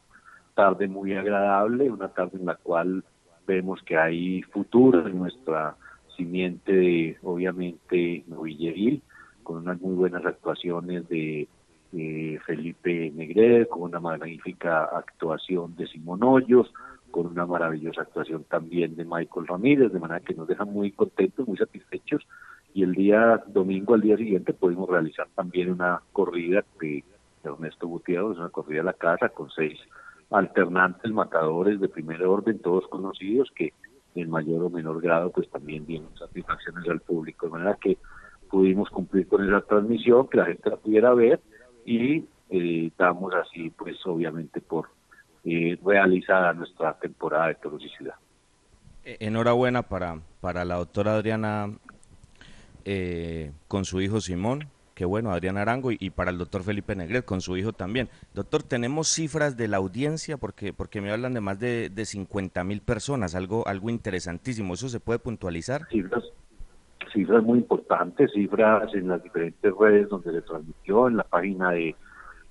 tarde 0.55 0.87
muy 0.87 1.13
agradable, 1.13 1.91
una 1.91 2.07
tarde 2.07 2.37
en 2.39 2.45
la 2.45 2.55
cual 2.55 3.03
vemos 3.45 3.81
que 3.83 3.97
hay 3.97 4.41
futuro 4.43 5.05
en 5.05 5.19
nuestra 5.19 5.75
simiente 6.15 6.71
de, 6.71 7.17
obviamente, 7.23 8.23
novilleril, 8.27 9.01
con 9.43 9.57
unas 9.57 9.81
muy 9.81 9.95
buenas 9.95 10.25
actuaciones 10.25 11.07
de 11.09 11.47
Felipe 11.91 13.11
Negret, 13.11 13.67
con 13.67 13.83
una 13.83 13.99
magnífica 13.99 14.85
actuación 14.85 15.75
de 15.75 15.87
Simón 15.87 16.23
Hoyos, 16.23 16.71
con 17.11 17.27
una 17.27 17.45
maravillosa 17.45 18.03
actuación 18.03 18.45
también 18.45 18.95
de 18.95 19.03
Michael 19.03 19.47
Ramírez, 19.47 19.91
de 19.91 19.99
manera 19.99 20.21
que 20.21 20.33
nos 20.33 20.47
deja 20.47 20.63
muy 20.63 20.91
contentos, 20.91 21.47
muy 21.47 21.57
satisfechos. 21.57 22.25
Y 22.73 22.83
el 22.83 22.93
día 22.93 23.43
domingo, 23.47 23.93
al 23.93 24.01
día 24.01 24.15
siguiente, 24.15 24.53
pudimos 24.53 24.89
realizar 24.89 25.27
también 25.35 25.71
una 25.71 26.01
corrida 26.13 26.63
de 26.79 27.03
Ernesto 27.43 27.87
Gutiérrez, 27.87 28.37
una 28.37 28.49
corrida 28.49 28.81
a 28.81 28.85
la 28.85 28.93
casa 28.93 29.27
con 29.29 29.49
seis 29.49 29.77
alternantes 30.29 31.11
matadores 31.11 31.81
de 31.81 31.89
primer 31.89 32.23
orden, 32.23 32.59
todos 32.59 32.87
conocidos, 32.87 33.51
que 33.53 33.73
en 34.15 34.29
mayor 34.29 34.63
o 34.63 34.69
menor 34.69 35.01
grado 35.01 35.29
pues 35.31 35.49
también 35.49 35.85
dieron 35.85 36.15
satisfacciones 36.17 36.87
al 36.87 37.01
público, 37.01 37.47
de 37.47 37.51
manera 37.51 37.77
que 37.81 37.97
pudimos 38.49 38.89
cumplir 38.89 39.27
con 39.27 39.45
esa 39.45 39.61
transmisión, 39.61 40.27
que 40.27 40.37
la 40.37 40.45
gente 40.45 40.69
la 40.69 40.77
pudiera 40.77 41.13
ver 41.13 41.41
y 41.85 42.25
eh, 42.49 42.91
damos 42.97 43.33
así 43.33 43.69
pues 43.69 43.97
obviamente 44.05 44.61
por 44.61 44.89
eh, 45.43 45.77
realizada 45.83 46.53
nuestra 46.53 46.93
temporada 46.99 47.47
de 47.47 47.57
Ciudad. 47.97 48.15
E, 49.03 49.17
enhorabuena 49.21 49.83
para, 49.83 50.19
para 50.39 50.65
la 50.65 50.75
doctora 50.75 51.15
Adriana 51.15 51.71
eh, 52.85 53.51
con 53.67 53.85
su 53.85 54.01
hijo 54.01 54.21
Simón, 54.21 54.67
qué 54.93 55.05
bueno, 55.05 55.31
Adriana 55.31 55.61
Arango, 55.61 55.91
y, 55.91 56.09
para 56.11 56.29
el 56.29 56.37
doctor 56.37 56.63
Felipe 56.63 56.95
Negret 56.95 57.25
con 57.25 57.41
su 57.41 57.57
hijo 57.57 57.73
también. 57.73 58.09
Doctor, 58.33 58.63
tenemos 58.63 59.07
cifras 59.07 59.57
de 59.57 59.67
la 59.67 59.77
audiencia 59.77 60.37
porque, 60.37 60.73
porque 60.73 61.01
me 61.01 61.11
hablan 61.11 61.33
de 61.33 61.41
más 61.41 61.59
de, 61.59 61.89
de 61.89 62.05
50 62.05 62.63
mil 62.63 62.81
personas, 62.81 63.33
algo, 63.33 63.67
algo 63.67 63.89
interesantísimo. 63.89 64.75
¿Eso 64.75 64.89
se 64.89 64.99
puede 64.99 65.19
puntualizar? 65.19 65.87
Cifras, 65.89 66.25
cifras 67.13 67.43
muy 67.43 67.59
importantes, 67.59 68.31
cifras 68.33 68.93
en 68.93 69.07
las 69.07 69.21
diferentes 69.23 69.73
redes 69.77 70.09
donde 70.09 70.31
se 70.31 70.41
transmitió, 70.41 71.07
en 71.07 71.17
la 71.17 71.23
página 71.23 71.71
de 71.71 71.95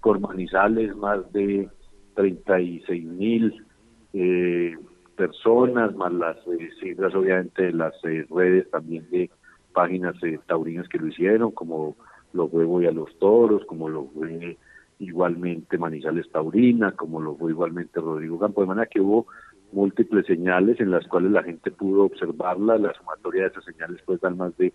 Cormanizales, 0.00 0.96
más 0.96 1.30
de 1.32 1.68
36 2.14 3.04
mil 3.04 3.66
eh, 4.12 4.76
personas, 5.16 5.94
más 5.94 6.12
las 6.12 6.36
eh, 6.46 6.70
cifras 6.80 7.14
obviamente 7.14 7.64
de 7.64 7.72
las 7.72 7.94
eh, 8.04 8.26
redes 8.30 8.70
también 8.70 9.06
de 9.10 9.30
páginas 9.72 10.16
taurinas 10.46 10.88
que 10.88 10.98
lo 10.98 11.08
hicieron, 11.08 11.52
como 11.52 11.96
lo 12.32 12.48
fue 12.48 12.64
Voy 12.64 12.86
a 12.86 12.92
los 12.92 13.16
Toros, 13.18 13.64
como 13.66 13.88
lo 13.88 14.06
fue 14.06 14.56
igualmente 14.98 15.78
Manizales 15.78 16.30
Taurina, 16.30 16.92
como 16.92 17.20
lo 17.20 17.36
fue 17.36 17.50
igualmente 17.52 18.00
Rodrigo 18.00 18.38
Campo, 18.38 18.60
de 18.60 18.66
manera 18.66 18.86
que 18.86 19.00
hubo 19.00 19.26
múltiples 19.72 20.26
señales 20.26 20.80
en 20.80 20.90
las 20.90 21.06
cuales 21.06 21.32
la 21.32 21.42
gente 21.42 21.70
pudo 21.70 22.04
observarla, 22.04 22.78
la 22.78 22.92
sumatoria 22.94 23.42
de 23.42 23.48
esas 23.48 23.64
señales 23.64 24.00
pues 24.04 24.20
dan 24.20 24.36
más 24.36 24.56
de 24.56 24.72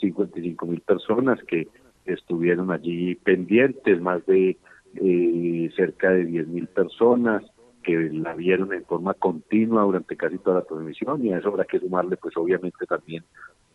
55 0.00 0.66
mil 0.66 0.80
personas 0.80 1.42
que 1.44 1.68
estuvieron 2.04 2.70
allí 2.70 3.14
pendientes, 3.16 4.00
más 4.00 4.24
de 4.26 4.56
eh, 4.94 5.70
cerca 5.74 6.10
de 6.10 6.26
10.000 6.26 6.68
personas 6.68 7.42
que 7.82 8.10
la 8.12 8.34
vieron 8.34 8.72
en 8.72 8.84
forma 8.84 9.14
continua 9.14 9.82
durante 9.82 10.16
casi 10.16 10.38
toda 10.38 10.60
la 10.60 10.64
transmisión. 10.64 11.24
Y 11.24 11.32
a 11.32 11.38
eso 11.38 11.48
habrá 11.48 11.64
que 11.64 11.78
sumarle 11.78 12.16
pues 12.16 12.36
obviamente 12.36 12.86
también 12.86 13.24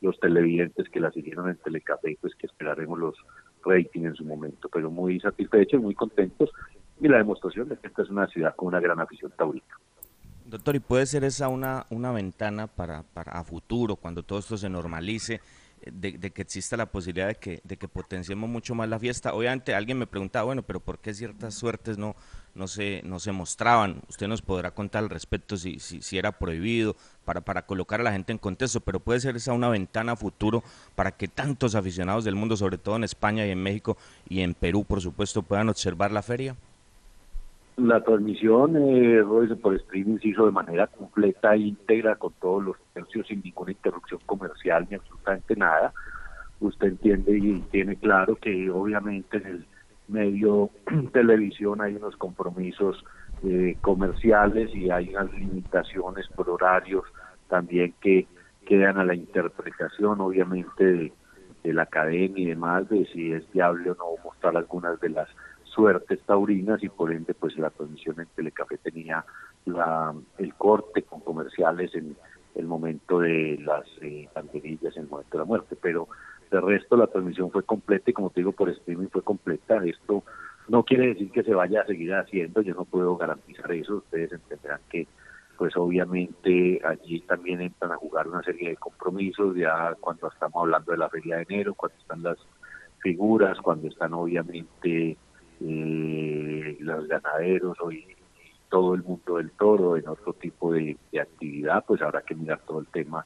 los 0.01 0.19
televidentes 0.19 0.89
que 0.89 0.99
la 0.99 1.11
siguieron 1.11 1.49
en 1.49 1.57
Telecafé 1.57 2.17
pues 2.19 2.35
que 2.35 2.47
esperaremos 2.47 2.99
los 2.99 3.15
ratings 3.63 4.07
en 4.07 4.15
su 4.15 4.25
momento. 4.25 4.69
Pero 4.71 4.89
muy 4.89 5.19
satisfechos 5.19 5.81
muy 5.81 5.95
contentos. 5.95 6.51
Y 6.99 7.07
la 7.07 7.17
demostración 7.17 7.69
de 7.69 7.77
que 7.77 7.87
esta 7.87 8.03
es 8.03 8.09
una 8.09 8.27
ciudad 8.27 8.55
con 8.55 8.69
una 8.69 8.79
gran 8.79 8.99
afición 8.99 9.31
taurina 9.37 9.65
Doctor, 10.51 10.75
¿y 10.75 10.79
puede 10.81 11.05
ser 11.05 11.23
esa 11.23 11.47
una, 11.47 11.85
una 11.89 12.11
ventana 12.11 12.67
para, 12.67 13.03
para 13.03 13.31
a 13.31 13.43
futuro, 13.45 13.95
cuando 13.95 14.21
todo 14.21 14.37
esto 14.37 14.57
se 14.57 14.69
normalice, 14.69 15.39
de, 15.85 16.31
que 16.31 16.41
exista 16.41 16.75
la 16.75 16.87
posibilidad 16.87 17.27
de 17.27 17.35
que, 17.35 17.61
de 17.63 17.77
que 17.77 17.87
potenciemos 17.87 18.49
mucho 18.49 18.75
más 18.75 18.89
la 18.89 18.99
fiesta. 18.99 19.33
Obviamente 19.33 19.73
alguien 19.73 19.97
me 19.97 20.07
preguntaba, 20.07 20.43
bueno, 20.43 20.61
pero 20.61 20.81
¿por 20.81 20.99
qué 20.99 21.13
ciertas 21.13 21.55
suertes 21.55 21.97
no, 21.97 22.17
no, 22.53 22.67
se, 22.67 23.01
no 23.05 23.21
se 23.21 23.31
mostraban? 23.31 24.01
Usted 24.09 24.27
nos 24.27 24.41
podrá 24.41 24.71
contar 24.71 25.03
al 25.03 25.09
respecto 25.09 25.55
si, 25.55 25.79
si, 25.79 26.01
si 26.01 26.17
era 26.17 26.33
prohibido 26.33 26.97
para, 27.23 27.39
para 27.39 27.65
colocar 27.65 28.01
a 28.01 28.03
la 28.03 28.11
gente 28.11 28.33
en 28.33 28.37
contexto, 28.37 28.81
pero 28.81 28.99
puede 28.99 29.21
ser 29.21 29.37
esa 29.37 29.53
una 29.53 29.69
ventana 29.69 30.11
a 30.11 30.15
futuro 30.17 30.65
para 30.95 31.11
que 31.11 31.29
tantos 31.29 31.75
aficionados 31.75 32.25
del 32.25 32.35
mundo, 32.35 32.57
sobre 32.57 32.77
todo 32.77 32.97
en 32.97 33.05
España 33.05 33.47
y 33.47 33.51
en 33.51 33.63
México 33.63 33.95
y 34.27 34.41
en 34.41 34.53
Perú, 34.53 34.83
por 34.83 34.99
supuesto, 34.99 35.43
puedan 35.43 35.69
observar 35.69 36.11
la 36.11 36.21
feria. 36.21 36.57
La 37.83 37.99
transmisión 38.03 38.75
eh, 38.77 39.23
por 39.59 39.73
streaming 39.73 40.19
se 40.19 40.27
hizo 40.27 40.45
de 40.45 40.51
manera 40.51 40.85
completa 40.85 41.55
íntegra 41.55 42.15
con 42.15 42.31
todos 42.33 42.63
los 42.63 42.77
tercios 42.93 43.25
sin 43.25 43.41
ninguna 43.41 43.71
interrupción 43.71 44.19
comercial 44.27 44.85
ni 44.87 44.97
absolutamente 44.97 45.55
nada. 45.55 45.91
Usted 46.59 46.89
entiende 46.89 47.39
y 47.39 47.59
tiene 47.71 47.95
claro 47.95 48.35
que 48.35 48.69
obviamente 48.69 49.37
en 49.37 49.45
el 49.47 49.65
medio 50.09 50.69
televisión 51.11 51.81
hay 51.81 51.95
unos 51.95 52.15
compromisos 52.17 53.03
eh, 53.43 53.75
comerciales 53.81 54.69
y 54.75 54.91
hay 54.91 55.09
unas 55.09 55.33
limitaciones 55.33 56.27
por 56.35 56.51
horarios 56.51 57.05
también 57.49 57.95
que 57.99 58.27
quedan 58.63 58.99
a 58.99 59.05
la 59.05 59.15
interpretación 59.15 60.21
obviamente 60.21 60.83
de, 60.83 61.13
de 61.63 61.73
la 61.73 61.83
academia 61.83 62.43
y 62.43 62.45
demás 62.45 62.87
de 62.89 63.07
si 63.07 63.31
es 63.31 63.51
viable 63.51 63.89
o 63.89 63.95
no 63.95 64.23
mostrar 64.23 64.55
algunas 64.55 64.99
de 64.99 65.09
las 65.09 65.27
suertes 65.73 66.19
taurinas 66.21 66.83
y 66.83 66.89
por 66.89 67.11
ende 67.11 67.33
pues 67.33 67.57
la 67.57 67.69
transmisión 67.69 68.19
en 68.19 68.27
Telecafé 68.35 68.77
tenía 68.77 69.25
la, 69.65 70.13
el 70.37 70.53
corte 70.55 71.03
con 71.03 71.21
comerciales 71.21 71.93
en 71.95 72.15
el 72.55 72.65
momento 72.65 73.19
de 73.19 73.57
las 73.63 73.85
eh, 74.01 74.27
en 74.35 74.49
el 74.95 75.07
momento 75.07 75.31
de 75.31 75.37
la 75.37 75.45
muerte, 75.45 75.75
pero 75.81 76.07
de 76.49 76.59
resto 76.59 76.97
la 76.97 77.07
transmisión 77.07 77.51
fue 77.51 77.63
completa 77.63 78.09
y 78.09 78.13
como 78.13 78.29
te 78.29 78.41
digo 78.41 78.51
por 78.51 78.69
streaming 78.69 79.07
fue 79.07 79.21
completa, 79.21 79.83
esto 79.85 80.23
no 80.67 80.83
quiere 80.83 81.07
decir 81.07 81.31
que 81.31 81.43
se 81.43 81.53
vaya 81.53 81.81
a 81.81 81.85
seguir 81.85 82.13
haciendo, 82.13 82.61
yo 82.61 82.73
no 82.73 82.85
puedo 82.85 83.15
garantizar 83.15 83.71
eso, 83.71 83.97
ustedes 83.97 84.33
entenderán 84.33 84.81
que 84.89 85.07
pues 85.57 85.77
obviamente 85.77 86.81
allí 86.83 87.21
también 87.21 87.61
entran 87.61 87.91
a 87.91 87.97
jugar 87.97 88.27
una 88.27 88.41
serie 88.41 88.69
de 88.69 88.77
compromisos, 88.77 89.55
ya 89.55 89.95
cuando 89.99 90.27
estamos 90.27 90.63
hablando 90.63 90.91
de 90.91 90.97
la 90.97 91.09
feria 91.09 91.37
de 91.37 91.43
enero, 91.43 91.75
cuando 91.75 91.97
están 91.99 92.23
las 92.23 92.37
figuras, 92.99 93.59
cuando 93.61 93.87
están 93.87 94.13
obviamente 94.13 95.17
eh, 95.63 96.77
los 96.79 97.07
ganaderos 97.07 97.79
hoy 97.81 98.05
todo 98.69 98.95
el 98.95 99.03
mundo 99.03 99.37
del 99.37 99.51
toro 99.51 99.97
en 99.97 100.07
otro 100.07 100.33
tipo 100.33 100.71
de, 100.71 100.97
actividad, 101.19 101.83
pues 101.85 102.01
habrá 102.01 102.21
que 102.21 102.33
mirar 102.33 102.61
todo 102.65 102.79
el 102.79 102.87
tema 102.87 103.25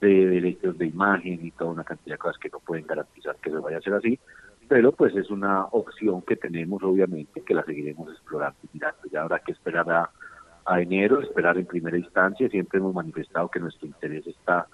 de 0.00 0.26
derechos 0.26 0.78
de 0.78 0.86
imagen 0.86 1.44
y 1.44 1.50
toda 1.50 1.72
una 1.72 1.84
cantidad 1.84 2.14
de 2.14 2.18
cosas 2.18 2.38
que 2.38 2.48
no 2.48 2.58
pueden 2.60 2.86
garantizar 2.86 3.36
que 3.36 3.50
se 3.50 3.56
vaya 3.58 3.78
a 3.78 3.82
ser 3.82 3.94
así, 3.94 4.18
pero 4.66 4.92
pues 4.92 5.14
es 5.14 5.30
una 5.30 5.66
opción 5.66 6.22
que 6.22 6.36
tenemos 6.36 6.82
obviamente 6.82 7.42
que 7.42 7.54
la 7.54 7.64
seguiremos 7.64 8.10
explorando 8.12 8.58
y 8.64 8.68
mirando. 8.72 9.00
Ya 9.10 9.22
habrá 9.22 9.40
que 9.40 9.52
esperar 9.52 9.90
a, 9.90 10.10
a 10.64 10.80
enero, 10.80 11.20
esperar 11.20 11.58
en 11.58 11.66
primera 11.66 11.98
instancia, 11.98 12.48
siempre 12.48 12.78
hemos 12.78 12.94
manifestado 12.94 13.48
que 13.48 13.60
nuestro 13.60 13.86
interés 13.86 14.26
está 14.26 14.66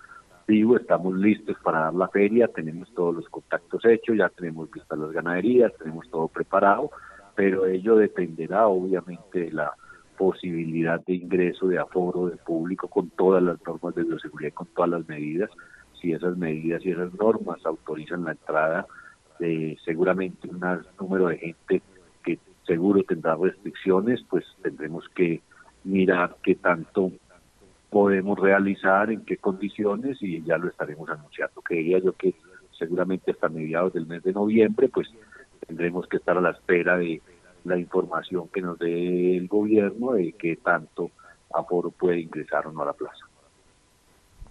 vivo, 0.47 0.77
estamos 0.77 1.15
listos 1.17 1.57
para 1.63 1.81
dar 1.81 1.95
la 1.95 2.09
feria, 2.09 2.49
tenemos 2.49 2.93
todos 2.95 3.15
los 3.15 3.29
contactos 3.29 3.85
hechos, 3.85 4.17
ya 4.17 4.29
tenemos 4.29 4.71
vistas 4.71 4.99
las 4.99 5.13
ganaderías, 5.13 5.73
tenemos 5.79 6.09
todo 6.11 6.29
preparado, 6.29 6.91
pero 7.35 7.67
ello 7.67 7.97
dependerá 7.97 8.67
obviamente 8.67 9.41
de 9.41 9.53
la 9.53 9.73
posibilidad 10.17 11.05
de 11.05 11.15
ingreso, 11.15 11.67
de 11.67 11.79
aforo, 11.79 12.27
de 12.27 12.37
público, 12.37 12.89
con 12.89 13.11
todas 13.11 13.43
las 13.43 13.59
normas 13.67 13.95
de 13.95 14.05
bioseguridad, 14.05 14.53
con 14.53 14.67
todas 14.69 14.91
las 14.91 15.09
medidas. 15.09 15.51
Si 16.01 16.13
esas 16.13 16.37
medidas 16.37 16.85
y 16.85 16.91
esas 16.91 17.13
normas 17.15 17.65
autorizan 17.65 18.25
la 18.25 18.33
entrada 18.33 18.87
de 19.39 19.77
seguramente 19.85 20.49
un 20.49 20.61
número 21.01 21.29
de 21.29 21.39
gente 21.39 21.83
que 22.23 22.39
seguro 22.67 23.03
tendrá 23.03 23.37
restricciones, 23.37 24.25
pues 24.29 24.45
tendremos 24.63 25.09
que 25.11 25.43
mirar 25.83 26.37
qué 26.43 26.55
tanto 26.55 27.11
podemos 27.95 28.37
realizar, 28.37 29.09
en 29.13 29.25
qué 29.25 29.37
condiciones 29.37 30.21
y 30.21 30.43
ya 30.43 30.59
lo 30.59 30.69
estaremos 30.69 31.09
anunciando. 31.09 31.63
Creía 31.63 32.01
yo 32.01 32.13
que 32.13 32.35
seguramente 32.77 33.31
hasta 33.31 33.49
mediados 33.49 33.93
del 33.93 34.09
mes 34.09 34.25
de 34.25 34.33
noviembre, 34.33 34.89
pues 34.89 35.07
tendremos 35.65 36.09
que 36.09 36.17
estar 36.17 36.37
a 36.37 36.41
la 36.41 36.51
espera 36.51 36.97
de 36.97 37.23
la 37.63 37.79
información 37.79 38.49
que 38.49 38.63
nos 38.63 38.81
dé 38.81 39.37
el 39.37 39.47
gobierno 39.47 40.15
de 40.15 40.33
qué 40.33 40.57
tanto 40.57 41.13
aforo 41.55 41.93
puede 41.93 42.19
ingresar 42.19 42.67
o 42.67 42.73
no 42.73 42.83
a 42.83 42.87
la 42.87 42.93
plaza. 42.95 43.29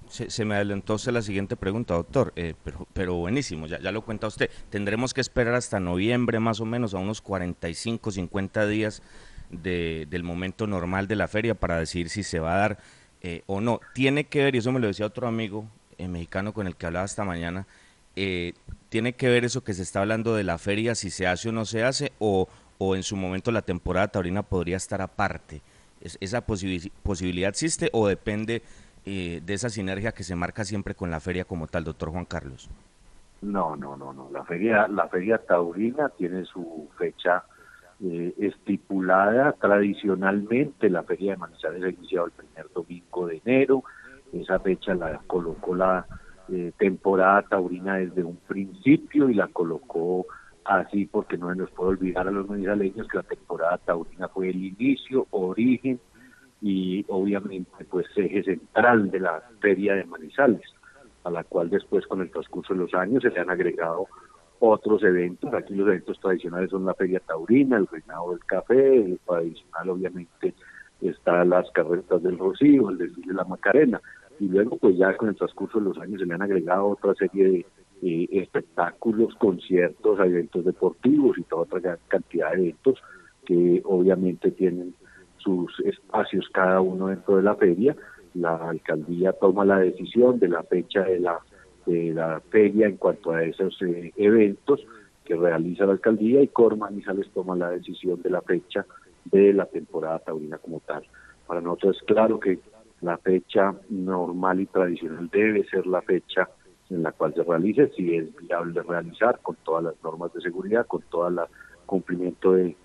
Se, 0.08 0.46
me 0.46 0.56
adelantó 0.56 0.96
la 1.12 1.22
siguiente 1.22 1.58
pregunta, 1.58 1.96
doctor, 1.96 2.32
eh, 2.38 2.54
pero, 2.64 2.88
pero 2.94 3.16
buenísimo, 3.16 3.68
ya, 3.68 3.78
ya 3.78 3.92
lo 3.92 4.04
cuenta 4.04 4.28
usted. 4.28 4.50
Tendremos 4.70 5.14
que 5.14 5.20
esperar 5.20 5.56
hasta 5.56 5.82
noviembre 5.82 6.40
más 6.40 6.62
o 6.62 6.66
menos, 6.66 6.94
a 6.94 7.00
unos 7.00 7.20
45, 7.20 8.10
50 8.10 8.68
días 8.68 9.04
de, 9.50 10.08
del 10.10 10.24
momento 10.24 10.66
normal 10.66 11.10
de 11.10 11.18
la 11.18 11.28
feria 11.28 11.56
para 11.56 11.78
decidir 11.78 12.08
si 12.08 12.24
se 12.24 12.40
va 12.40 12.56
a 12.56 12.58
dar 12.58 12.78
eh, 13.24 13.44
o 13.48 13.62
no. 13.62 13.80
Tiene 13.94 14.26
que 14.26 14.44
ver, 14.44 14.56
y 14.56 14.60
eso 14.60 14.72
me 14.72 14.80
lo 14.80 14.88
decía 14.88 15.06
otro 15.06 15.28
amigo 15.28 15.66
eh, 15.98 16.08
mexicano 16.08 16.54
con 16.54 16.68
el 16.68 16.76
que 16.76 16.86
hablaba 16.86 17.06
esta 17.06 17.24
mañana, 17.24 17.66
tiene 18.90 19.14
que 19.14 19.28
ver 19.28 19.44
eso 19.44 19.64
que 19.64 19.74
se 19.74 19.82
está 19.82 20.02
hablando 20.02 20.36
de 20.36 20.44
la 20.44 20.60
feria, 20.60 20.94
si 20.94 21.10
se 21.10 21.26
hace 21.26 21.50
o 21.50 21.52
no 21.52 21.66
se 21.66 21.84
hace, 21.84 22.12
o, 22.20 22.48
o 22.78 22.96
en 22.96 23.04
su 23.04 23.16
momento 23.16 23.52
la 23.52 23.62
temporada 23.62 24.08
taurina 24.08 24.44
podría 24.44 24.78
estar 24.78 25.02
aparte? 25.02 25.62
¿Esa 26.20 26.42
posibilidad 26.42 27.50
existe 27.50 27.90
o 27.94 28.08
depende 28.08 28.62
eh, 29.06 29.42
de 29.46 29.54
esa 29.54 29.70
sinergia 29.70 30.12
que 30.12 30.24
se 30.24 30.36
marca 30.36 30.66
siempre 30.66 30.96
con 30.96 31.10
la 31.10 31.22
feria 31.22 31.46
como 31.46 31.68
tal, 31.68 31.86
doctor 31.86 32.10
Juan 32.10 32.26
Carlos? 32.26 32.70
No, 33.42 33.76
no, 33.76 33.96
no, 33.96 34.12
no. 34.14 34.30
La 34.32 34.44
feria, 34.44 34.88
la 34.88 35.08
feria 35.08 35.38
taurina 35.38 36.10
tiene 36.10 36.44
su 36.46 36.90
fecha 36.98 37.44
eh, 38.06 38.34
estipulada 38.38 39.54
tradicionalmente. 39.54 40.90
La 40.90 41.04
feria 41.04 41.32
de 41.32 41.38
Manizales 41.38 41.84
ha 41.84 41.90
iniciado 41.90 42.28
el 42.28 42.32
primer 42.34 42.70
domingo 42.74 43.28
de 43.28 43.42
enero. 43.46 43.84
Esa 44.34 44.60
fecha 44.60 44.94
la 44.94 45.20
colocó 45.26 45.76
la 45.76 46.06
eh, 46.50 46.74
temporada 46.78 47.44
taurina 47.44 47.96
desde 47.96 48.24
un 48.24 48.36
principio 48.36 49.30
y 49.30 49.36
la 49.36 49.48
colocó 49.48 50.26
así 50.66 51.06
porque 51.06 51.38
no 51.38 51.50
se 51.50 51.56
nos 51.56 51.72
puede 51.72 51.92
olvidar 51.92 52.28
a 52.28 52.32
los 52.32 52.50
manizaleños 52.50 53.08
que 53.08 53.18
la 53.18 53.24
temporada 53.24 53.78
taurina 53.78 54.28
fue 54.28 54.50
el 54.50 54.64
inicio, 54.64 55.28
origen 55.32 56.00
y 56.62 57.06
obviamente 57.10 57.86
pues 57.90 58.08
eje 58.16 58.44
central 58.44 59.12
de 59.12 59.20
la 59.20 59.44
feria 59.60 59.96
de 59.96 60.06
Manizales, 60.06 60.74
a 61.24 61.30
la 61.30 61.44
cual 61.44 61.70
después 61.70 62.06
con 62.08 62.22
el 62.22 62.32
transcurso 62.32 62.74
de 62.74 62.80
los 62.82 62.94
años 62.94 63.24
se 63.24 63.30
le 63.30 63.40
han 63.40 63.50
agregado 63.50 64.08
otros 64.66 65.04
eventos, 65.04 65.54
aquí 65.54 65.76
los 65.76 65.88
eventos 65.90 66.18
tradicionales 66.22 66.70
son 66.70 66.86
la 66.86 66.94
feria 66.94 67.20
taurina, 67.20 67.76
el 67.76 67.88
reinado 67.88 68.32
del 68.32 68.46
café, 68.46 68.96
el 68.96 69.20
tradicional 69.28 69.90
obviamente 69.90 70.54
está 71.02 71.44
las 71.44 71.70
carretas 71.72 72.24
del 72.24 72.38
Rocío, 72.38 72.90
el 72.90 72.98
desfile 72.98 73.28
de 73.28 73.34
la 73.34 73.44
Macarena, 73.44 74.02
y 74.40 74.48
luego 74.48 74.78
pues 74.78 74.96
ya 74.96 75.18
con 75.18 75.28
el 75.28 75.36
transcurso 75.36 75.80
de 75.80 75.86
los 75.86 75.98
años 75.98 76.22
se 76.22 76.26
le 76.26 76.34
han 76.34 76.42
agregado 76.44 76.88
otra 76.88 77.14
serie 77.16 77.44
de 77.44 77.66
eh, 78.04 78.30
espectáculos, 78.32 79.36
conciertos, 79.36 80.18
eventos 80.22 80.64
deportivos 80.64 81.38
y 81.38 81.44
toda 81.44 81.64
otra 81.64 81.98
cantidad 82.08 82.52
de 82.52 82.62
eventos 82.62 83.04
que 83.46 83.82
obviamente 83.84 84.52
tienen 84.52 84.96
sus 85.40 85.78
espacios 85.82 86.48
cada 86.54 86.80
uno 86.80 87.08
dentro 87.08 87.36
de 87.36 87.44
la 87.44 87.56
feria. 87.56 87.98
La 88.34 88.56
alcaldía 88.70 89.34
toma 89.34 89.66
la 89.66 89.80
decisión 89.80 90.40
de 90.40 90.48
la 90.48 90.64
fecha 90.64 91.02
de 91.04 91.20
la, 91.20 91.40
de 91.86 92.14
la 92.14 92.42
feria 92.50 92.88
en 92.88 92.98
cuanto 92.98 93.32
a 93.32 93.44
esos 93.44 93.80
eh, 93.82 94.12
eventos 94.16 94.86
que 95.24 95.36
realiza 95.36 95.86
la 95.86 95.94
alcaldía 95.94 96.42
y 96.42 96.48
Corman 96.48 96.98
y 96.98 97.04
Sales 97.04 97.30
toma 97.34 97.56
la 97.56 97.70
decisión 97.70 98.22
de 98.22 98.30
la 98.30 98.42
fecha 98.42 98.86
de 99.26 99.54
la 99.54 99.66
temporada 99.66 100.20
taurina 100.20 100.58
como 100.58 100.80
tal. 100.82 101.04
Para 101.48 101.62
nosotros 101.62 101.98
es 101.98 102.04
claro 102.04 102.40
que 102.40 102.60
la 103.02 103.18
fecha 103.18 103.74
normal 103.90 104.62
y 104.62 104.66
tradicional 104.66 105.30
debe 105.30 105.66
ser 105.66 105.86
la 105.88 106.02
fecha 106.02 106.50
en 106.90 107.04
la 107.04 107.12
cual 107.12 107.34
se 107.34 107.44
realice, 107.44 107.90
si 107.96 108.16
es 108.16 108.36
viable 108.38 108.82
realizar 108.82 109.40
con 109.42 109.56
todas 109.64 109.84
las 109.84 110.04
normas 110.04 110.34
de 110.34 110.42
seguridad, 110.42 110.86
con 110.86 111.02
todo 111.10 111.28
el 111.28 111.40
cumplimiento 111.86 112.54
de, 112.54 112.76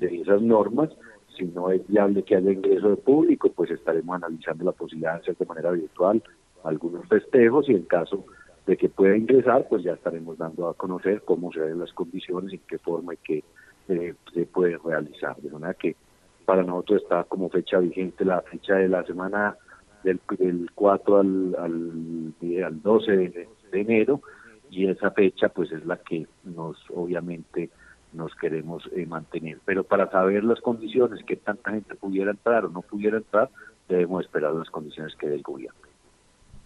esas 0.00 0.40
normas. 0.42 0.90
Si 1.36 1.44
no 1.44 1.70
es 1.70 1.86
viable 1.86 2.22
que 2.22 2.36
haya 2.36 2.52
ingreso 2.52 2.90
de 2.90 2.96
público, 2.96 3.50
pues 3.50 3.70
estaremos 3.70 4.16
analizando 4.16 4.64
la 4.64 4.72
posibilidad 4.72 5.14
de 5.14 5.20
hacer 5.20 5.36
de 5.36 5.46
manera 5.46 5.70
virtual 5.70 6.22
algunos 6.64 7.06
festejos 7.06 7.68
y 7.68 7.72
en 7.72 7.82
caso 7.82 8.24
de 8.66 8.76
que 8.76 8.88
pueda 8.88 9.16
ingresar, 9.16 9.66
pues 9.68 9.82
ya 9.82 9.92
estaremos 9.92 10.38
dando 10.38 10.68
a 10.68 10.74
conocer 10.74 11.22
cómo 11.22 11.52
se 11.52 11.60
ven 11.60 11.78
las 11.78 11.92
condiciones, 11.92 12.52
en 12.52 12.60
qué 12.66 12.78
forma 12.78 13.14
y 13.14 13.18
qué 13.18 13.44
eh, 13.88 14.14
se 14.34 14.46
puede 14.46 14.78
realizar. 14.84 15.36
De 15.36 15.50
manera 15.50 15.74
que 15.74 15.94
para 16.44 16.62
nosotros 16.62 17.02
está 17.02 17.24
como 17.24 17.48
fecha 17.48 17.78
vigente 17.78 18.24
la 18.24 18.42
fecha 18.42 18.74
de 18.74 18.88
la 18.88 19.04
semana 19.04 19.56
del, 20.02 20.20
4 20.74 21.18
al, 21.18 21.56
al, 21.58 22.64
al 22.64 22.82
12 22.82 23.12
de, 23.12 23.48
de 23.72 23.80
enero 23.80 24.20
y 24.70 24.88
esa 24.88 25.10
fecha 25.10 25.48
pues 25.48 25.72
es 25.72 25.84
la 25.86 25.96
que 25.98 26.26
nos 26.44 26.76
obviamente 26.94 27.70
nos 28.12 28.34
queremos 28.34 28.88
eh, 28.94 29.06
mantener. 29.06 29.58
Pero 29.64 29.84
para 29.84 30.10
saber 30.10 30.44
las 30.44 30.60
condiciones, 30.60 31.22
que 31.24 31.36
tanta 31.36 31.70
gente 31.72 31.94
pudiera 31.94 32.30
entrar 32.30 32.64
o 32.64 32.68
no 32.68 32.82
pudiera 32.82 33.18
entrar, 33.18 33.50
debemos 33.88 34.24
esperar 34.24 34.54
las 34.54 34.70
condiciones 34.70 35.14
que 35.16 35.28
dé 35.28 35.36
el 35.36 35.42
gobierno. 35.42 35.78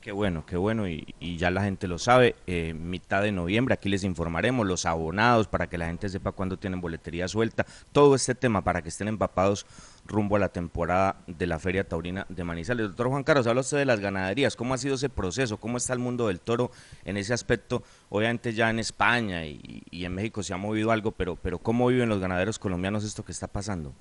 Qué 0.01 0.13
bueno, 0.13 0.47
qué 0.47 0.57
bueno, 0.57 0.89
y, 0.89 1.05
ya 1.37 1.51
la 1.51 1.63
gente 1.63 1.87
lo 1.87 1.99
sabe, 1.99 2.35
eh, 2.47 2.73
mitad 2.73 3.23
de 3.23 3.33
noviembre, 3.33 3.75
aquí 3.75 3.91
les 3.91 4.03
informaremos, 4.03 4.67
los 4.67 4.87
abonados, 4.87 5.47
para 5.47 5.69
que 5.69 5.77
la 5.77 5.89
gente 5.89 6.09
sepa 6.09 6.33
cuándo 6.33 6.57
tienen 6.57 6.81
boletería 6.81 7.29
suelta, 7.29 7.67
todo 7.93 8.15
este 8.15 8.35
tema 8.35 8.65
para 8.65 8.81
que 8.81 8.89
estén 8.89 9.09
empapados 9.09 9.67
rumbo 10.07 10.37
a 10.37 10.39
la 10.39 10.49
temporada 10.49 11.17
de 11.27 11.47
la 11.47 11.59
Feria 11.59 11.87
Taurina 11.87 12.25
de 12.31 12.45
Manizales. 12.45 12.87
Doctor 12.87 13.09
Juan 13.09 13.25
Carlos, 13.25 13.47
habla 13.47 13.61
usted 13.61 13.77
de 13.77 13.85
las 13.85 14.01
ganaderías, 14.01 14.57
¿cómo 14.57 14.73
ha 14.73 14.79
sido 14.79 14.95
ese 14.95 15.11
proceso? 15.11 15.59
¿Cómo 15.59 15.77
está 15.77 15.93
el 15.93 15.99
mundo 15.99 16.29
del 16.29 16.41
toro 16.41 16.71
en 17.05 17.19
ese 17.19 17.35
aspecto? 17.35 17.83
Obviamente 18.09 18.55
ya 18.55 18.71
en 18.71 18.79
España 18.79 19.45
y, 19.45 19.85
en 19.93 20.15
México 20.15 20.43
se 20.43 20.55
ha 20.55 20.57
movido 20.57 20.93
algo, 20.93 21.13
pero, 21.13 21.37
pero 21.37 21.59
¿cómo 21.59 21.89
viven 21.89 22.09
los 22.09 22.21
ganaderos 22.21 22.59
colombianos 22.59 23.05
esto 23.05 23.23
que 23.23 23.33
está 23.33 23.49
pasando? 23.49 23.93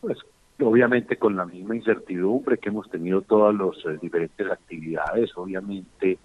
Pues 0.00 0.18
obviamente 0.62 1.16
con 1.16 1.36
la 1.36 1.44
misma 1.44 1.76
incertidumbre 1.76 2.58
que 2.58 2.68
hemos 2.68 2.90
tenido 2.90 3.22
todas 3.22 3.54
las 3.54 3.84
eh, 3.86 3.98
diferentes 4.00 4.50
actividades, 4.50 5.30
obviamente 5.36 6.18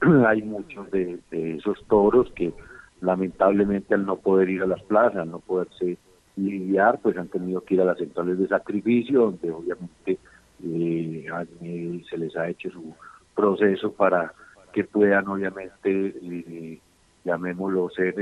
hay 0.26 0.42
muchos 0.42 0.90
de, 0.90 1.18
esos 1.30 1.84
toros 1.86 2.30
que 2.32 2.52
lamentablemente 3.00 3.94
al 3.94 4.06
no 4.06 4.16
poder 4.16 4.50
ir 4.50 4.62
a 4.62 4.66
las 4.66 4.82
plazas, 4.82 5.22
al 5.22 5.30
no 5.30 5.38
poderse 5.38 5.98
lidiar, 6.36 7.00
pues 7.02 7.16
han 7.16 7.28
tenido 7.28 7.60
que 7.62 7.74
ir 7.74 7.80
a 7.80 7.84
las 7.84 7.98
centrales 7.98 8.38
de 8.38 8.48
sacrificio, 8.48 9.20
donde 9.20 9.50
obviamente 9.50 10.18
eh, 10.64 11.26
eh, 11.62 12.02
se 12.08 12.18
les 12.18 12.36
ha 12.36 12.48
hecho 12.48 12.70
su 12.70 12.94
proceso 13.34 13.92
para 13.92 14.32
que 14.72 14.84
puedan 14.84 15.28
obviamente, 15.28 16.80
llamémoslo, 17.24 17.90
ser 17.90 18.14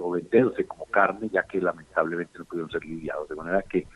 o 0.00 0.10
venderse 0.10 0.64
como 0.64 0.86
carne, 0.86 1.28
ya 1.32 1.44
que 1.44 1.60
lamentablemente 1.60 2.38
no 2.38 2.44
pudieron 2.44 2.70
ser 2.70 2.84
lidiados. 2.84 3.28
De 3.28 3.36
manera 3.36 3.62
que 3.62 3.86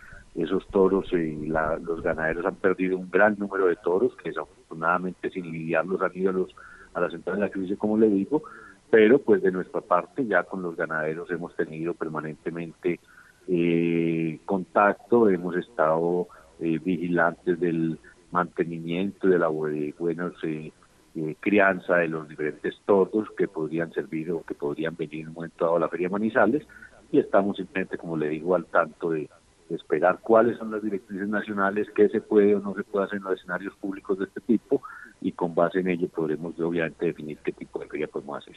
esos 0.42 0.66
toros 0.68 1.12
y 1.12 1.46
los 1.46 2.02
ganaderos 2.02 2.46
han 2.46 2.56
perdido 2.56 2.96
un 2.96 3.10
gran 3.10 3.36
número 3.38 3.66
de 3.66 3.76
toros, 3.76 4.14
que 4.16 4.30
desafortunadamente 4.30 5.30
sin 5.30 5.50
lidiarlos 5.50 6.00
han 6.02 6.16
ido 6.16 6.30
a, 6.30 6.32
los, 6.32 6.54
a 6.94 7.00
la 7.00 7.10
central 7.10 7.36
de 7.36 7.42
la 7.42 7.50
crisis, 7.50 7.78
como 7.78 7.98
le 7.98 8.08
digo, 8.08 8.42
pero 8.90 9.18
pues 9.18 9.42
de 9.42 9.50
nuestra 9.50 9.80
parte 9.80 10.26
ya 10.26 10.44
con 10.44 10.62
los 10.62 10.76
ganaderos 10.76 11.30
hemos 11.30 11.54
tenido 11.56 11.94
permanentemente 11.94 13.00
eh, 13.48 14.40
contacto, 14.44 15.28
hemos 15.28 15.56
estado 15.56 16.28
eh, 16.60 16.78
vigilantes 16.78 17.58
del 17.60 17.98
mantenimiento 18.30 19.28
de 19.28 19.38
la 19.38 19.48
buena 19.48 20.32
eh, 20.42 20.72
eh, 21.14 21.36
crianza 21.40 21.96
de 21.96 22.08
los 22.08 22.28
diferentes 22.28 22.78
toros 22.84 23.28
que 23.36 23.48
podrían 23.48 23.92
servir 23.92 24.30
o 24.30 24.42
que 24.42 24.54
podrían 24.54 24.94
venir 24.96 25.22
en 25.22 25.28
un 25.28 25.34
momento 25.34 25.64
dado 25.64 25.76
a 25.76 25.80
la 25.80 25.88
Feria 25.88 26.08
Manizales 26.08 26.66
y 27.10 27.18
estamos 27.18 27.56
simplemente, 27.56 27.96
como 27.96 28.16
le 28.16 28.28
digo, 28.28 28.54
al 28.54 28.66
tanto 28.66 29.10
de 29.10 29.28
esperar 29.74 30.20
cuáles 30.20 30.58
son 30.58 30.70
las 30.70 30.82
directrices 30.82 31.28
nacionales, 31.28 31.88
qué 31.94 32.08
se 32.08 32.20
puede 32.20 32.54
o 32.54 32.60
no 32.60 32.74
se 32.74 32.84
puede 32.84 33.06
hacer 33.06 33.18
en 33.18 33.24
los 33.24 33.38
escenarios 33.38 33.74
públicos 33.76 34.18
de 34.18 34.24
este 34.24 34.40
tipo 34.40 34.82
y 35.20 35.32
con 35.32 35.54
base 35.54 35.80
en 35.80 35.88
ello 35.88 36.08
podremos 36.08 36.58
obviamente 36.60 37.06
definir 37.06 37.38
qué 37.38 37.52
tipo 37.52 37.78
de 37.78 37.86
feria 37.86 38.08
podemos 38.08 38.38
hacer. 38.38 38.56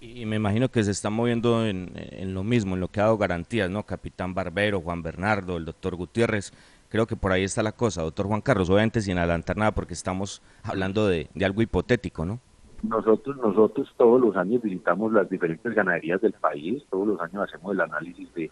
Y 0.00 0.26
me 0.26 0.36
imagino 0.36 0.68
que 0.68 0.82
se 0.82 0.90
está 0.90 1.08
moviendo 1.08 1.64
en, 1.66 1.92
en, 1.94 2.34
lo 2.34 2.44
mismo, 2.44 2.74
en 2.74 2.80
lo 2.80 2.88
que 2.88 3.00
ha 3.00 3.04
dado 3.04 3.16
garantías, 3.16 3.70
¿no? 3.70 3.84
Capitán 3.84 4.34
Barbero, 4.34 4.80
Juan 4.80 5.02
Bernardo, 5.02 5.56
el 5.56 5.64
doctor 5.64 5.96
Gutiérrez. 5.96 6.52
Creo 6.90 7.06
que 7.06 7.16
por 7.16 7.32
ahí 7.32 7.44
está 7.44 7.62
la 7.62 7.72
cosa, 7.72 8.02
doctor 8.02 8.26
Juan 8.26 8.42
Carlos, 8.42 8.68
obviamente 8.68 9.00
sin 9.00 9.18
adelantar 9.18 9.56
nada 9.56 9.72
porque 9.72 9.94
estamos 9.94 10.42
hablando 10.62 11.06
de, 11.08 11.28
de 11.34 11.44
algo 11.44 11.62
hipotético, 11.62 12.24
¿no? 12.24 12.40
Nosotros, 12.82 13.36
nosotros 13.38 13.88
todos 13.96 14.20
los 14.20 14.36
años 14.36 14.60
visitamos 14.60 15.10
las 15.10 15.28
diferentes 15.30 15.74
ganaderías 15.74 16.20
del 16.20 16.34
país, 16.34 16.84
todos 16.90 17.08
los 17.08 17.20
años 17.20 17.48
hacemos 17.48 17.72
el 17.72 17.80
análisis 17.80 18.32
de 18.34 18.50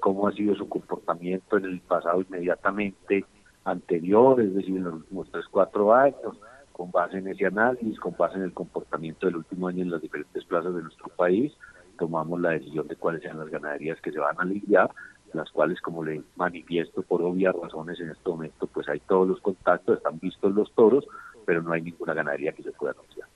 cómo 0.00 0.28
ha 0.28 0.32
sido 0.32 0.54
su 0.54 0.68
comportamiento 0.68 1.56
en 1.56 1.64
el 1.64 1.80
pasado 1.80 2.20
inmediatamente 2.20 3.24
anterior, 3.64 4.40
es 4.40 4.54
decir, 4.54 4.76
en 4.76 4.84
los 4.84 4.94
últimos 4.94 5.30
3, 5.30 5.44
4 5.50 5.94
años, 5.94 6.38
con 6.72 6.90
base 6.90 7.18
en 7.18 7.28
ese 7.28 7.46
análisis, 7.46 7.98
con 7.98 8.14
base 8.16 8.36
en 8.36 8.42
el 8.42 8.52
comportamiento 8.52 9.26
del 9.26 9.36
último 9.36 9.68
año 9.68 9.82
en 9.82 9.90
las 9.90 10.00
diferentes 10.00 10.44
plazas 10.44 10.74
de 10.74 10.82
nuestro 10.82 11.08
país, 11.08 11.52
tomamos 11.98 12.40
la 12.40 12.50
decisión 12.50 12.86
de 12.86 12.96
cuáles 12.96 13.22
sean 13.22 13.38
las 13.38 13.48
ganaderías 13.48 14.00
que 14.00 14.12
se 14.12 14.20
van 14.20 14.38
a 14.38 14.42
aliviar, 14.42 14.90
las 15.32 15.50
cuales, 15.50 15.80
como 15.80 16.04
le 16.04 16.22
manifiesto 16.36 17.02
por 17.02 17.22
obvias 17.22 17.54
razones 17.54 18.00
en 18.00 18.10
este 18.10 18.28
momento, 18.28 18.66
pues 18.66 18.88
hay 18.88 19.00
todos 19.00 19.28
los 19.28 19.40
contactos, 19.40 19.98
están 19.98 20.18
vistos 20.18 20.54
los 20.54 20.72
toros, 20.72 21.06
pero 21.44 21.62
no 21.62 21.72
hay 21.72 21.82
ninguna 21.82 22.14
ganadería 22.14 22.52
que 22.52 22.62
se 22.62 22.72
pueda 22.72 22.92
anunciar. 22.92 23.28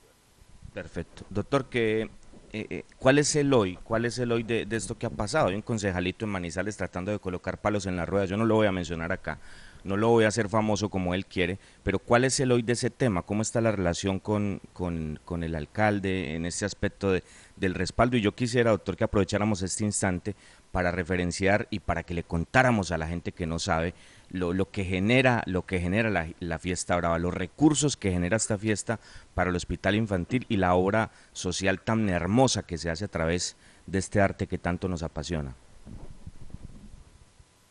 Perfecto. 0.73 1.23
Doctor, 1.29 1.65
¿qué, 1.65 2.09
eh, 2.53 2.67
eh, 2.69 2.83
¿cuál 2.99 3.17
es 3.17 3.35
el 3.35 3.51
hoy? 3.51 3.79
¿Cuál 3.83 4.05
es 4.05 4.19
el 4.19 4.31
hoy 4.31 4.43
de, 4.43 4.67
esto 4.69 4.95
que 4.95 5.07
ha 5.07 5.09
pasado? 5.09 5.47
Hay 5.47 5.55
un 5.55 5.63
concejalito 5.63 6.25
en 6.25 6.31
Manizales 6.31 6.77
tratando 6.77 7.11
de 7.11 7.17
colocar 7.17 7.59
palos 7.59 7.87
en 7.87 7.95
la 7.95 8.05
rueda. 8.05 8.25
Yo 8.25 8.37
no 8.37 8.45
lo 8.45 8.53
voy 8.53 8.67
a 8.67 8.71
mencionar 8.71 9.11
acá, 9.11 9.39
no 9.83 9.97
lo 9.97 10.09
voy 10.09 10.25
a 10.25 10.27
hacer 10.27 10.49
famoso 10.49 10.89
como 10.89 11.15
él 11.15 11.25
quiere, 11.25 11.57
pero 11.81 11.97
¿cuál 11.97 12.25
es 12.25 12.39
el 12.39 12.51
hoy 12.51 12.61
de 12.61 12.73
ese 12.73 12.91
tema? 12.91 13.23
¿Cómo 13.23 13.41
está 13.41 13.59
la 13.59 13.71
relación 13.71 14.19
con, 14.19 14.61
con, 14.71 15.43
el 15.43 15.55
alcalde 15.55 16.35
en 16.35 16.45
ese 16.45 16.63
aspecto 16.63 17.11
de, 17.11 17.23
del 17.55 17.73
respaldo? 17.73 18.17
Y 18.17 18.21
yo 18.21 18.35
quisiera, 18.35 18.69
doctor, 18.69 18.97
que 18.97 19.03
aprovecháramos 19.03 19.63
este 19.63 19.83
instante 19.83 20.35
para 20.71 20.91
referenciar 20.91 21.67
y 21.71 21.79
para 21.79 22.03
que 22.03 22.13
le 22.13 22.21
contáramos 22.21 22.91
a 22.91 22.99
la 22.99 23.07
gente 23.07 23.31
que 23.31 23.47
no 23.47 23.57
sabe 23.57 23.95
lo, 24.33 24.51
lo 24.51 24.65
que 24.65 24.83
genera, 24.83 25.43
lo 25.45 25.61
que 25.61 25.79
genera 25.79 26.09
la, 26.09 26.27
la, 26.39 26.59
fiesta 26.59 26.97
brava, 26.97 27.19
los 27.19 27.33
recursos 27.33 27.95
que 27.95 28.11
genera 28.11 28.35
esta 28.35 28.57
fiesta 28.57 28.99
para 29.33 29.51
el 29.51 29.55
hospital 29.55 29.95
infantil 29.95 30.45
y 30.49 30.57
la 30.57 30.73
obra 30.73 31.11
social 31.31 31.79
tan 31.79 32.09
hermosa 32.09 32.63
que 32.63 32.77
se 32.77 32.89
hace 32.89 33.05
a 33.05 33.09
través 33.09 33.55
de 33.85 33.99
este 33.99 34.19
arte 34.19 34.47
que 34.47 34.57
tanto 34.57 34.87
nos 34.87 35.03
apasiona. 35.03 35.53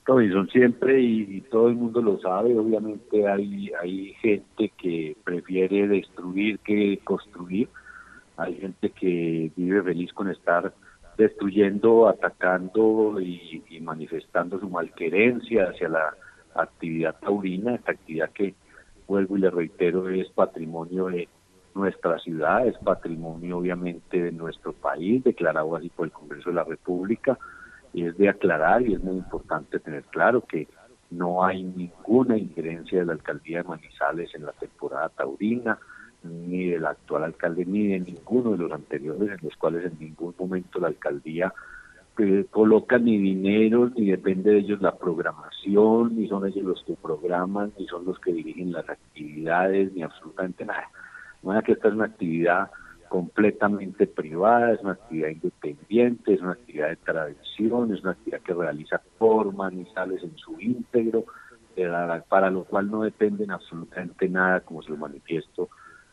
son 0.06 0.48
siempre 0.50 1.00
y, 1.00 1.40
todo 1.50 1.68
el 1.68 1.74
mundo 1.74 2.00
lo 2.00 2.20
sabe, 2.20 2.56
obviamente 2.56 3.28
hay, 3.28 3.72
hay 3.80 4.14
gente 4.20 4.72
que 4.78 5.16
prefiere 5.24 5.88
destruir 5.88 6.60
que 6.60 7.00
construir, 7.02 7.68
hay 8.36 8.54
gente 8.54 8.90
que 8.90 9.50
vive 9.56 9.82
feliz 9.82 10.12
con 10.12 10.30
estar 10.30 10.72
destruyendo, 11.18 12.08
atacando 12.08 13.20
y, 13.20 13.62
y 13.68 13.80
manifestando 13.80 14.60
su 14.60 14.70
malquerencia 14.70 15.68
hacia 15.70 15.88
la 15.88 16.14
actividad 16.54 17.16
taurina, 17.20 17.74
esta 17.74 17.92
actividad 17.92 18.30
que, 18.30 18.54
vuelvo 19.06 19.36
y 19.36 19.40
le 19.40 19.50
reitero, 19.50 20.08
es 20.08 20.28
patrimonio 20.30 21.06
de 21.06 21.28
nuestra 21.74 22.18
ciudad, 22.18 22.66
es 22.66 22.76
patrimonio 22.78 23.58
obviamente 23.58 24.22
de 24.22 24.32
nuestro 24.32 24.72
país, 24.72 25.24
declarado 25.24 25.74
así 25.76 25.88
por 25.88 26.06
el 26.06 26.12
Congreso 26.12 26.50
de 26.50 26.56
la 26.56 26.64
República, 26.64 27.38
y 27.92 28.04
es 28.04 28.16
de 28.16 28.28
aclarar 28.28 28.82
y 28.82 28.94
es 28.94 29.02
muy 29.02 29.16
importante 29.16 29.78
tener 29.78 30.04
claro 30.04 30.42
que 30.42 30.68
no 31.10 31.44
hay 31.44 31.62
ninguna 31.62 32.38
injerencia 32.38 33.00
de 33.00 33.06
la 33.06 33.12
alcaldía 33.12 33.58
de 33.58 33.68
Manizales 33.68 34.34
en 34.34 34.46
la 34.46 34.52
temporada 34.52 35.10
taurina, 35.10 35.78
ni 36.22 36.70
del 36.70 36.86
actual 36.86 37.24
alcalde, 37.24 37.64
ni 37.64 37.88
de 37.88 38.00
ninguno 38.00 38.52
de 38.52 38.58
los 38.58 38.72
anteriores, 38.72 39.30
en 39.30 39.38
los 39.42 39.56
cuales 39.56 39.84
en 39.84 39.98
ningún 39.98 40.34
momento 40.38 40.78
la 40.78 40.88
alcaldía 40.88 41.52
que 42.16 42.46
colocan 42.50 43.04
ni 43.04 43.18
dinero, 43.18 43.90
ni 43.96 44.10
depende 44.10 44.50
de 44.50 44.58
ellos 44.58 44.82
la 44.82 44.96
programación, 44.96 46.16
ni 46.16 46.28
son 46.28 46.46
ellos 46.46 46.64
los 46.64 46.84
que 46.84 46.94
programan, 46.94 47.72
ni 47.78 47.86
son 47.86 48.04
los 48.04 48.18
que 48.18 48.32
dirigen 48.32 48.72
las 48.72 48.88
actividades, 48.88 49.92
ni 49.94 50.02
absolutamente 50.02 50.64
nada. 50.64 50.90
De 51.42 51.62
que 51.62 51.72
esta 51.72 51.88
es 51.88 51.94
una 51.94 52.04
actividad 52.04 52.70
completamente 53.08 54.06
privada, 54.06 54.72
es 54.72 54.80
una 54.80 54.92
actividad 54.92 55.28
independiente, 55.28 56.34
es 56.34 56.40
una 56.40 56.52
actividad 56.52 56.88
de 56.88 56.96
tradición, 56.96 57.92
es 57.92 58.00
una 58.02 58.12
actividad 58.12 58.40
que 58.40 58.54
realiza 58.54 59.02
por 59.18 59.52
Manizales 59.54 60.22
en 60.22 60.36
su 60.36 60.58
íntegro, 60.60 61.24
para 62.28 62.50
lo 62.50 62.64
cual 62.64 62.90
no 62.90 63.02
dependen 63.02 63.50
absolutamente 63.50 64.28
nada, 64.28 64.60
como 64.60 64.82
se 64.82 64.90
lo 64.90 64.96
manifiesto, 64.96 65.68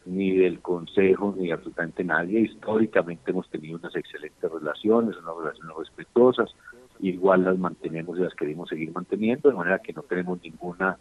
ni 0.09 0.35
del 0.35 0.59
Consejo, 0.59 1.35
ni 1.37 1.51
absolutamente 1.51 2.03
nadie. 2.03 2.41
Históricamente 2.41 3.31
hemos 3.31 3.49
tenido 3.49 3.77
unas 3.77 3.95
excelentes 3.95 4.51
relaciones, 4.51 5.15
unas 5.17 5.37
relaciones 5.37 5.77
respetuosas, 5.77 6.55
igual 6.99 7.43
las 7.43 7.57
mantenemos 7.57 8.17
y 8.17 8.23
las 8.23 8.33
queremos 8.33 8.69
seguir 8.69 8.91
manteniendo, 8.91 9.49
de 9.49 9.55
manera 9.55 9.79
que 9.79 9.93
no 9.93 10.01
tenemos 10.03 10.41
ninguna 10.43 10.97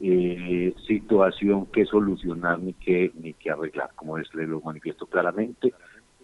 eh, 0.00 0.74
situación 0.86 1.66
que 1.66 1.84
solucionar 1.86 2.58
ni 2.58 2.74
que, 2.74 3.12
ni 3.20 3.32
que 3.34 3.50
arreglar, 3.50 3.90
como 3.96 4.18
es, 4.18 4.32
lo 4.34 4.60
manifiesto 4.60 5.06
claramente. 5.06 5.74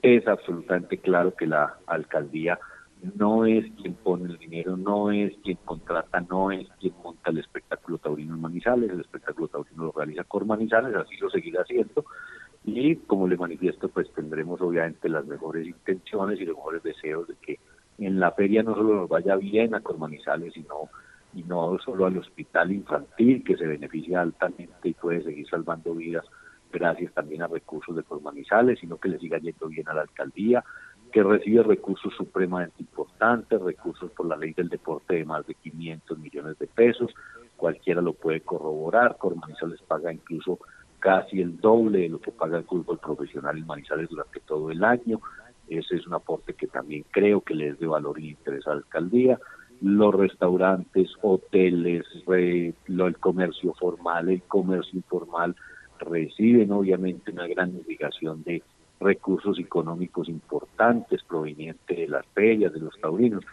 Es 0.02 0.26
absolutamente 0.28 0.98
claro 0.98 1.34
que 1.34 1.46
la 1.46 1.78
alcaldía 1.86 2.58
no 3.02 3.44
es 3.44 3.64
quien 3.80 3.94
pone 3.94 4.24
el 4.24 4.38
dinero, 4.38 4.76
no 4.76 5.10
es 5.10 5.34
quien 5.42 5.58
contrata, 5.64 6.20
no 6.20 6.50
es 6.50 6.68
quien 6.80 6.94
monta 7.02 7.30
el 7.30 7.38
espectáculo 7.38 7.98
taurino 7.98 8.34
en 8.34 8.40
Manizales, 8.40 8.90
el 8.90 9.00
espectáculo 9.00 9.48
taurino 9.48 9.84
lo 9.84 9.92
realiza 9.92 10.24
Cor 10.24 10.46
Manizales, 10.46 10.94
así 10.94 11.16
lo 11.16 11.30
seguirá 11.30 11.62
haciendo, 11.62 12.04
y 12.64 12.96
como 12.96 13.28
le 13.28 13.36
manifiesto, 13.36 13.88
pues 13.88 14.10
tendremos 14.12 14.60
obviamente 14.60 15.08
las 15.08 15.26
mejores 15.26 15.66
intenciones 15.66 16.40
y 16.40 16.44
los 16.44 16.56
mejores 16.56 16.82
deseos 16.82 17.28
de 17.28 17.34
que 17.36 17.60
en 17.98 18.18
la 18.18 18.32
feria 18.32 18.62
no 18.62 18.74
solo 18.74 18.94
nos 18.94 19.08
vaya 19.08 19.36
bien 19.36 19.74
a 19.74 19.80
Cor 19.80 19.98
Manizales, 19.98 20.52
sino 20.54 20.90
y 21.34 21.42
no 21.42 21.78
solo 21.84 22.06
al 22.06 22.16
hospital 22.16 22.72
infantil 22.72 23.44
que 23.44 23.56
se 23.56 23.66
beneficia 23.66 24.22
altamente 24.22 24.88
y 24.88 24.94
puede 24.94 25.22
seguir 25.22 25.46
salvando 25.48 25.94
vidas 25.94 26.24
gracias 26.72 27.12
también 27.12 27.42
a 27.42 27.46
recursos 27.46 27.94
de 27.94 28.04
Manizales, 28.22 28.78
sino 28.80 28.98
que 28.98 29.08
le 29.08 29.18
siga 29.18 29.38
yendo 29.38 29.68
bien 29.68 29.88
a 29.88 29.94
la 29.94 30.02
alcaldía, 30.02 30.64
que 31.16 31.22
recibe 31.22 31.62
recursos 31.62 32.12
supremamente 32.14 32.74
importantes, 32.80 33.58
recursos 33.62 34.10
por 34.10 34.26
la 34.26 34.36
ley 34.36 34.52
del 34.52 34.68
deporte 34.68 35.14
de 35.14 35.24
más 35.24 35.46
de 35.46 35.54
500 35.54 36.18
millones 36.18 36.58
de 36.58 36.66
pesos, 36.66 37.10
cualquiera 37.56 38.02
lo 38.02 38.12
puede 38.12 38.42
corroborar, 38.42 39.16
Manizales 39.34 39.80
paga 39.80 40.12
incluso 40.12 40.58
casi 40.98 41.40
el 41.40 41.58
doble 41.58 42.00
de 42.00 42.08
lo 42.10 42.20
que 42.20 42.32
paga 42.32 42.58
el 42.58 42.64
fútbol 42.64 42.98
profesional 42.98 43.56
en 43.56 43.64
Manizales 43.64 44.10
durante 44.10 44.40
todo 44.40 44.70
el 44.70 44.84
año, 44.84 45.22
ese 45.68 45.96
es 45.96 46.06
un 46.06 46.12
aporte 46.12 46.52
que 46.52 46.66
también 46.66 47.06
creo 47.10 47.40
que 47.40 47.54
le 47.54 47.68
es 47.68 47.78
de 47.78 47.86
valor 47.86 48.20
y 48.20 48.32
interés 48.32 48.66
a 48.66 48.72
la 48.72 48.76
alcaldía, 48.76 49.40
los 49.80 50.14
restaurantes, 50.14 51.08
hoteles, 51.22 52.04
el 52.26 52.74
comercio 53.20 53.72
formal, 53.72 54.28
el 54.28 54.42
comercio 54.42 54.98
informal, 54.98 55.56
reciben 55.98 56.72
obviamente 56.72 57.30
una 57.30 57.46
gran 57.46 57.74
obligación 57.74 58.42
de 58.42 58.62
recursos 59.00 59.58
económicos 59.58 60.28
importantes 60.28 61.22
provenientes 61.24 61.96
de 61.96 62.08
las 62.08 62.26
ferias, 62.26 62.72
de 62.72 62.80
los 62.80 62.98
taurinos. 63.00 63.44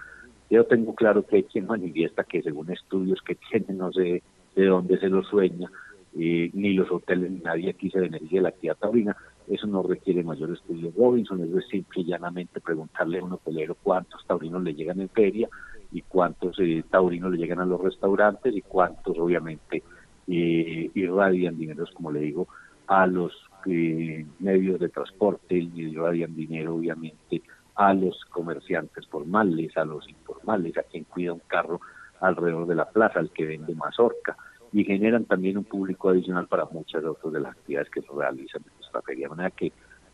Yo 0.49 0.65
tengo 0.65 0.93
claro 0.95 1.25
que 1.25 1.37
hay 1.37 1.43
quien 1.43 1.67
manifiesta 1.67 2.23
que 2.23 2.41
según 2.41 2.71
estudios 2.71 3.21
que 3.21 3.35
tienen, 3.49 3.77
no 3.77 3.91
sé 3.91 4.21
de 4.55 4.65
dónde 4.65 4.99
se 4.99 5.09
lo 5.09 5.23
sueña, 5.23 5.69
eh, 6.17 6.51
ni 6.53 6.73
los 6.73 6.91
hoteles 6.91 7.31
ni 7.31 7.39
nadie 7.39 7.71
aquí 7.71 7.89
se 7.89 7.99
beneficia 7.99 8.39
de 8.39 8.43
la 8.43 8.49
actividad 8.49 8.77
taurina. 8.77 9.17
Eso 9.47 9.67
no 9.67 9.83
requiere 9.83 10.23
mayor 10.23 10.53
estudio 10.53 10.91
Robinson, 10.95 11.41
es 11.43 11.51
decir, 11.51 11.83
que 11.93 12.03
llanamente 12.03 12.61
preguntarle 12.61 13.19
a 13.19 13.23
un 13.23 13.33
hotelero 13.33 13.75
cuántos 13.81 14.25
taurinos 14.25 14.63
le 14.63 14.73
llegan 14.73 15.01
en 15.01 15.09
feria 15.09 15.49
y 15.91 16.01
cuántos 16.01 16.57
eh, 16.59 16.83
taurinos 16.89 17.31
le 17.31 17.37
llegan 17.37 17.59
a 17.59 17.65
los 17.65 17.81
restaurantes 17.81 18.55
y 18.55 18.61
cuántos 18.61 19.17
obviamente 19.19 19.83
eh, 20.27 20.89
irradian 20.93 21.57
dineros, 21.57 21.91
como 21.91 22.11
le 22.11 22.21
digo, 22.21 22.47
a 22.87 23.05
los 23.05 23.33
medios 23.65 24.79
de 24.79 24.89
transporte 24.89 25.55
y 25.55 25.71
irradian 25.75 26.35
dinero, 26.35 26.75
obviamente, 26.75 27.41
a 27.75 27.93
los 27.93 28.23
comerciantes 28.25 29.07
formales, 29.07 29.75
a 29.77 29.85
los 29.85 30.07
informales, 30.07 30.77
a 30.77 30.83
quien 30.83 31.05
cuida 31.05 31.33
un 31.33 31.41
carro 31.47 31.79
alrededor 32.19 32.67
de 32.67 32.75
la 32.75 32.89
plaza, 32.89 33.19
al 33.19 33.31
que 33.31 33.45
vende 33.45 33.75
mazorca, 33.75 34.37
y 34.71 34.83
generan 34.83 35.25
también 35.25 35.57
un 35.57 35.65
público 35.65 36.09
adicional 36.09 36.47
para 36.47 36.65
muchas 36.65 37.03
otras 37.03 37.33
de 37.33 37.39
las 37.39 37.51
actividades 37.51 37.89
que 37.89 38.01
se 38.01 38.07
realizan 38.15 38.63
en 38.65 38.73
nuestra 38.75 39.01
feria. 39.01 39.25
De 39.25 39.29
manera 39.29 39.51
que 39.51 39.71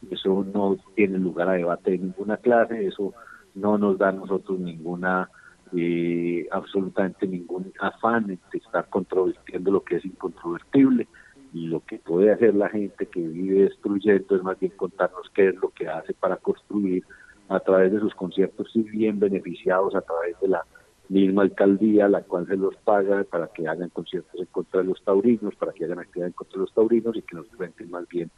eso 0.10 0.46
no 0.54 0.78
tiene 0.96 1.18
lugar 1.18 1.50
a 1.50 1.54
debate 1.54 1.92
de 1.92 2.00
ninguna 2.00 2.38
clase, 2.38 2.86
eso 2.86 3.14
no 3.56 3.78
nos 3.78 3.98
da 3.98 4.10
a 4.10 4.14
nosotros 4.14 4.60
ninguna 4.60 5.30
eh, 5.76 6.48
absolutamente 6.52 7.28
ningún 7.28 7.72
afán 7.80 8.28
de 8.28 8.40
estar 8.54 8.90
controvertiendo 8.90 9.72
lo 9.72 9.84
que 9.84 9.98
es 9.98 10.06
incontrovertible 10.06 11.08
y 11.54 11.68
lo 11.68 11.82
que 11.82 11.98
puede 11.98 12.32
hacer 12.32 12.56
la 12.56 12.70
gente 12.70 13.06
que 13.08 13.20
vive 13.20 13.64
destruyendo 13.64 14.36
es 14.36 14.44
más 14.44 14.60
bien 14.60 14.74
contarnos 14.76 15.30
qué 15.34 15.50
es 15.50 15.56
lo 15.56 15.70
que 15.70 15.88
hace 15.88 16.14
para 16.14 16.38
construir 16.38 17.04
a 17.48 17.60
través 17.60 17.92
de 17.92 18.00
sus 18.00 18.14
conciertos 18.14 18.70
y 18.76 18.84
bien 18.84 19.20
beneficiados 19.20 19.96
a 19.96 20.02
través 20.02 20.40
de 20.40 20.50
la 20.50 20.64
misma 21.10 21.42
alcaldía 21.42 22.08
la 22.08 22.22
cual 22.22 22.46
se 22.48 22.56
los 22.56 22.76
paga 22.78 23.24
para 23.24 23.48
que 23.48 23.68
hagan 23.68 23.90
conciertos 23.90 24.40
en 24.40 24.46
contra 24.48 24.82
de 24.82 24.88
los 24.88 25.04
taurinos, 25.04 25.56
para 25.56 25.74
que 25.74 25.86
hagan 25.86 26.00
actividad 26.00 26.28
en 26.28 26.34
contra 26.34 26.58
de 26.58 26.62
los 26.62 26.74
taurinos 26.74 27.16
y 27.16 27.24
que 27.24 27.36
nos 27.36 27.48
cuenten 27.48 27.90
más 27.90 28.08
bien 28.08 28.30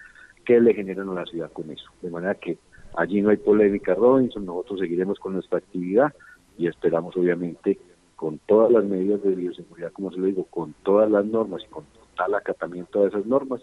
qué 0.45 0.59
le 0.61 0.73
generan 0.73 1.09
a 1.09 1.13
la 1.13 1.25
ciudad 1.25 1.51
con 1.51 1.69
eso. 1.69 1.89
De 2.01 2.09
manera 2.09 2.35
que 2.35 2.57
allí 2.95 3.21
no 3.21 3.29
hay 3.29 3.37
polémica, 3.37 3.93
Robinson, 3.93 4.45
nosotros 4.45 4.79
seguiremos 4.79 5.19
con 5.19 5.33
nuestra 5.33 5.57
actividad 5.57 6.13
y 6.57 6.67
esperamos 6.67 7.15
obviamente 7.17 7.77
con 8.15 8.39
todas 8.39 8.71
las 8.71 8.85
medidas 8.85 9.21
de 9.23 9.35
bioseguridad, 9.35 9.91
como 9.91 10.11
se 10.11 10.19
lo 10.19 10.27
digo, 10.27 10.45
con 10.45 10.73
todas 10.83 11.11
las 11.11 11.25
normas 11.25 11.63
y 11.63 11.67
con 11.67 11.83
total 12.21 12.35
acatamiento 12.35 13.01
de 13.01 13.09
esas 13.09 13.25
normas, 13.25 13.61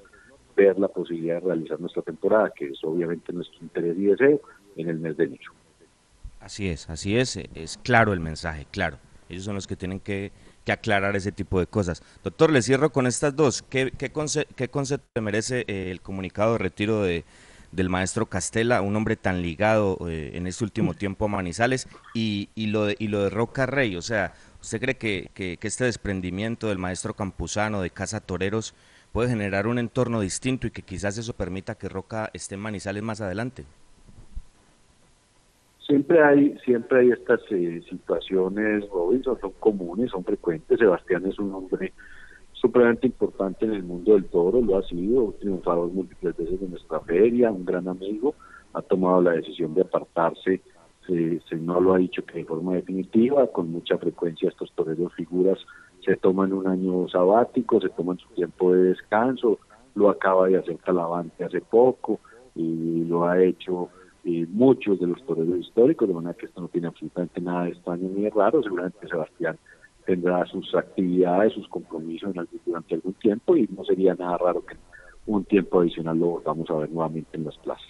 ver 0.57 0.79
la 0.79 0.89
posibilidad 0.89 1.35
de 1.35 1.41
realizar 1.41 1.81
nuestra 1.81 2.03
temporada, 2.03 2.53
que 2.55 2.67
es 2.67 2.79
obviamente 2.83 3.33
nuestro 3.33 3.59
interés 3.63 3.97
y 3.97 4.07
deseo, 4.07 4.41
en 4.77 4.89
el 4.89 4.99
mes 4.99 5.17
de 5.17 5.25
enero. 5.25 5.53
Así 6.41 6.69
es, 6.69 6.89
así 6.89 7.17
es, 7.17 7.37
es 7.37 7.79
claro 7.83 8.13
el 8.13 8.21
mensaje, 8.21 8.67
claro. 8.71 8.99
Ellos 9.29 9.45
son 9.45 9.55
los 9.55 9.67
que 9.67 9.77
tienen 9.77 10.01
que, 10.01 10.33
aclarar 10.69 11.17
ese 11.17 11.33
tipo 11.33 11.59
de 11.61 11.67
cosas. 11.67 12.03
Doctor, 12.23 12.51
le 12.51 12.61
cierro 12.61 12.93
con 12.93 13.07
estas 13.07 13.35
dos. 13.35 13.63
¿Qué, 13.63 13.91
qué, 13.91 14.11
concepto 14.11 15.23
merece 15.23 15.65
eh, 15.67 15.91
el 15.91 16.03
comunicado 16.03 16.53
de 16.53 16.59
retiro 16.59 17.01
de, 17.01 17.25
del 17.73 17.89
maestro 17.89 18.27
Castela, 18.27 18.83
un 18.83 18.95
hombre 18.95 19.17
tan 19.17 19.41
ligado 19.41 19.97
eh, 20.07 20.33
en 20.35 20.47
este 20.47 20.65
último 20.65 20.93
tiempo 20.93 21.25
a 21.25 21.29
Manizales, 21.29 21.89
y, 22.13 22.51
y, 22.55 22.67
lo 22.67 22.85
de, 22.85 22.97
y 22.99 23.09
lo 23.09 23.23
de 23.23 23.31
Roca 23.31 23.65
Rey? 23.65 23.97
O 23.97 24.03
sea, 24.03 24.35
¿usted 24.61 24.81
cree 24.81 24.97
que, 24.97 25.31
que, 25.35 25.59
este 25.61 25.85
desprendimiento 25.85 26.69
del 26.69 26.79
maestro 26.79 27.15
Campuzano 27.15 27.81
de 27.81 27.91
Casa 27.91 28.21
Toreros 28.21 28.75
puede 29.13 29.29
generar 29.29 29.67
un 29.67 29.79
entorno 29.79 30.21
distinto 30.21 30.67
y 30.67 30.71
que 30.71 30.83
quizás 30.83 31.19
eso 31.19 31.33
permita 31.33 31.77
que 31.77 31.89
Roca 31.89 32.31
esté 32.33 32.55
en 32.55 32.61
Manizales 32.61 33.03
más 33.03 33.21
adelante? 33.21 33.65
Siempre 35.87 36.23
hay, 36.23 36.59
siempre 36.65 37.01
hay 37.01 37.11
estas 37.13 37.41
eh, 37.51 37.81
situaciones, 37.89 38.87
Robinson, 38.91 39.41
son 39.41 39.53
comunes, 39.59 40.11
son 40.11 40.23
frecuentes. 40.23 40.79
Sebastián 40.79 41.25
es 41.25 41.39
un 41.39 41.55
hombre 41.55 41.95
supremamente 42.61 43.07
importante 43.07 43.65
en 43.65 43.73
el 43.73 43.83
mundo 43.83 44.15
del 44.15 44.25
toro, 44.27 44.61
lo 44.61 44.79
ha 44.79 44.83
sido, 44.83 45.33
triunfador 45.41 45.91
múltiples 45.91 46.37
veces 46.37 46.61
en 46.61 46.71
nuestra 46.71 47.01
feria, 47.01 47.51
un 47.51 47.65
gran 47.65 47.89
amigo, 47.89 48.35
ha 48.75 48.83
tomado 48.83 49.23
la 49.23 49.33
decisión 49.33 49.75
de 49.75 49.83
apartarse, 49.83 50.61
se, 51.09 51.57
no 51.57 51.81
lo 51.81 51.95
ha 51.95 51.99
dicho 51.99 52.25
que 52.25 52.39
de 52.39 52.45
forma 52.45 52.75
definitiva, 52.75 53.47
con 53.49 53.73
mucha 53.73 53.97
frecuencia 53.99 54.49
estos 54.49 54.71
toreros 54.73 55.15
figuras 55.15 55.59
se 56.05 56.17
toman 56.17 56.53
un 56.53 56.67
año 56.67 57.09
sabático, 57.09 57.81
se 57.81 57.89
toman 57.89 58.19
su 58.19 58.29
tiempo 58.35 58.73
de 58.73 58.91
descanso, 58.91 59.59
lo 59.95 60.11
acaba 60.11 60.49
de 60.49 60.59
hacer 60.59 60.77
Calavante 60.79 61.45
hace 61.45 61.61
poco 61.61 62.21
y 62.55 63.05
lo 63.05 63.27
ha 63.27 63.43
hecho 63.43 63.89
muchos 64.51 65.01
de 65.01 65.07
los 65.07 65.25
toreros 65.25 65.59
históricos, 65.59 66.07
de 66.07 66.15
manera 66.15 66.35
que 66.35 66.47
esto 66.47 66.61
no 66.61 66.69
tiene 66.69 66.89
absolutamente 66.89 67.41
nada 67.41 67.65
de 67.65 67.71
extraño 67.71 68.09
ni 68.15 68.23
de 68.23 68.31
raro. 68.31 68.63
Seguramente 68.63 69.09
Sebastián 69.09 69.59
tendrá 70.05 70.45
sus 70.47 70.75
actividades, 70.75 71.55
sus 71.55 71.69
compromisos 71.69 72.35
durante 72.67 72.95
algún 72.95 73.15
tiempo 73.15 73.57
y 73.57 73.69
no 73.75 73.85
sería 73.85 74.15
nada 74.15 74.37
raro 74.39 74.65
que 74.65 74.77
un 75.27 75.45
tiempo 75.45 75.81
adicional 75.81 76.19
lo 76.19 76.43
vamos 76.45 76.69
a 76.71 76.75
ver 76.75 76.91
nuevamente 76.91 77.37
en 77.37 77.45
las 77.45 77.57
plazas. 77.59 77.87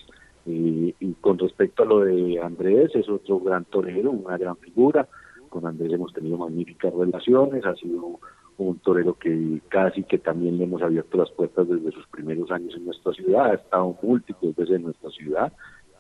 Y 0.49 1.15
con 1.21 1.39
respecto 1.39 1.83
a 1.83 1.87
lo 1.87 2.01
de 2.01 2.41
Andrés, 2.41 2.91
es 2.95 3.09
otro 3.09 3.41
gran 3.41 3.65
torero, 3.65 4.11
una 4.11 4.39
gran 4.39 4.57
figura. 4.57 5.09
Con 5.49 5.67
Andrés 5.67 5.93
hemos 5.93 6.13
tenido 6.13 6.37
magníficas 6.37 6.93
relaciones, 6.93 7.65
ha 7.65 7.75
sido 7.75 8.19
un 8.59 8.79
torero 8.81 9.15
que 9.15 9.61
casi 9.69 10.03
que 10.03 10.19
también 10.19 10.59
le 10.59 10.65
hemos 10.65 10.83
abierto 10.83 11.17
las 11.17 11.31
puertas 11.31 11.69
desde 11.69 11.93
sus 11.93 12.07
primeros 12.09 12.51
años 12.51 12.75
en 12.77 12.87
nuestra 12.87 13.13
ciudad, 13.13 13.53
ha 13.53 13.55
estado 13.55 13.97
múltiples 14.03 14.55
veces 14.57 14.77
en 14.77 14.83
nuestra 14.83 15.11
ciudad, 15.11 15.53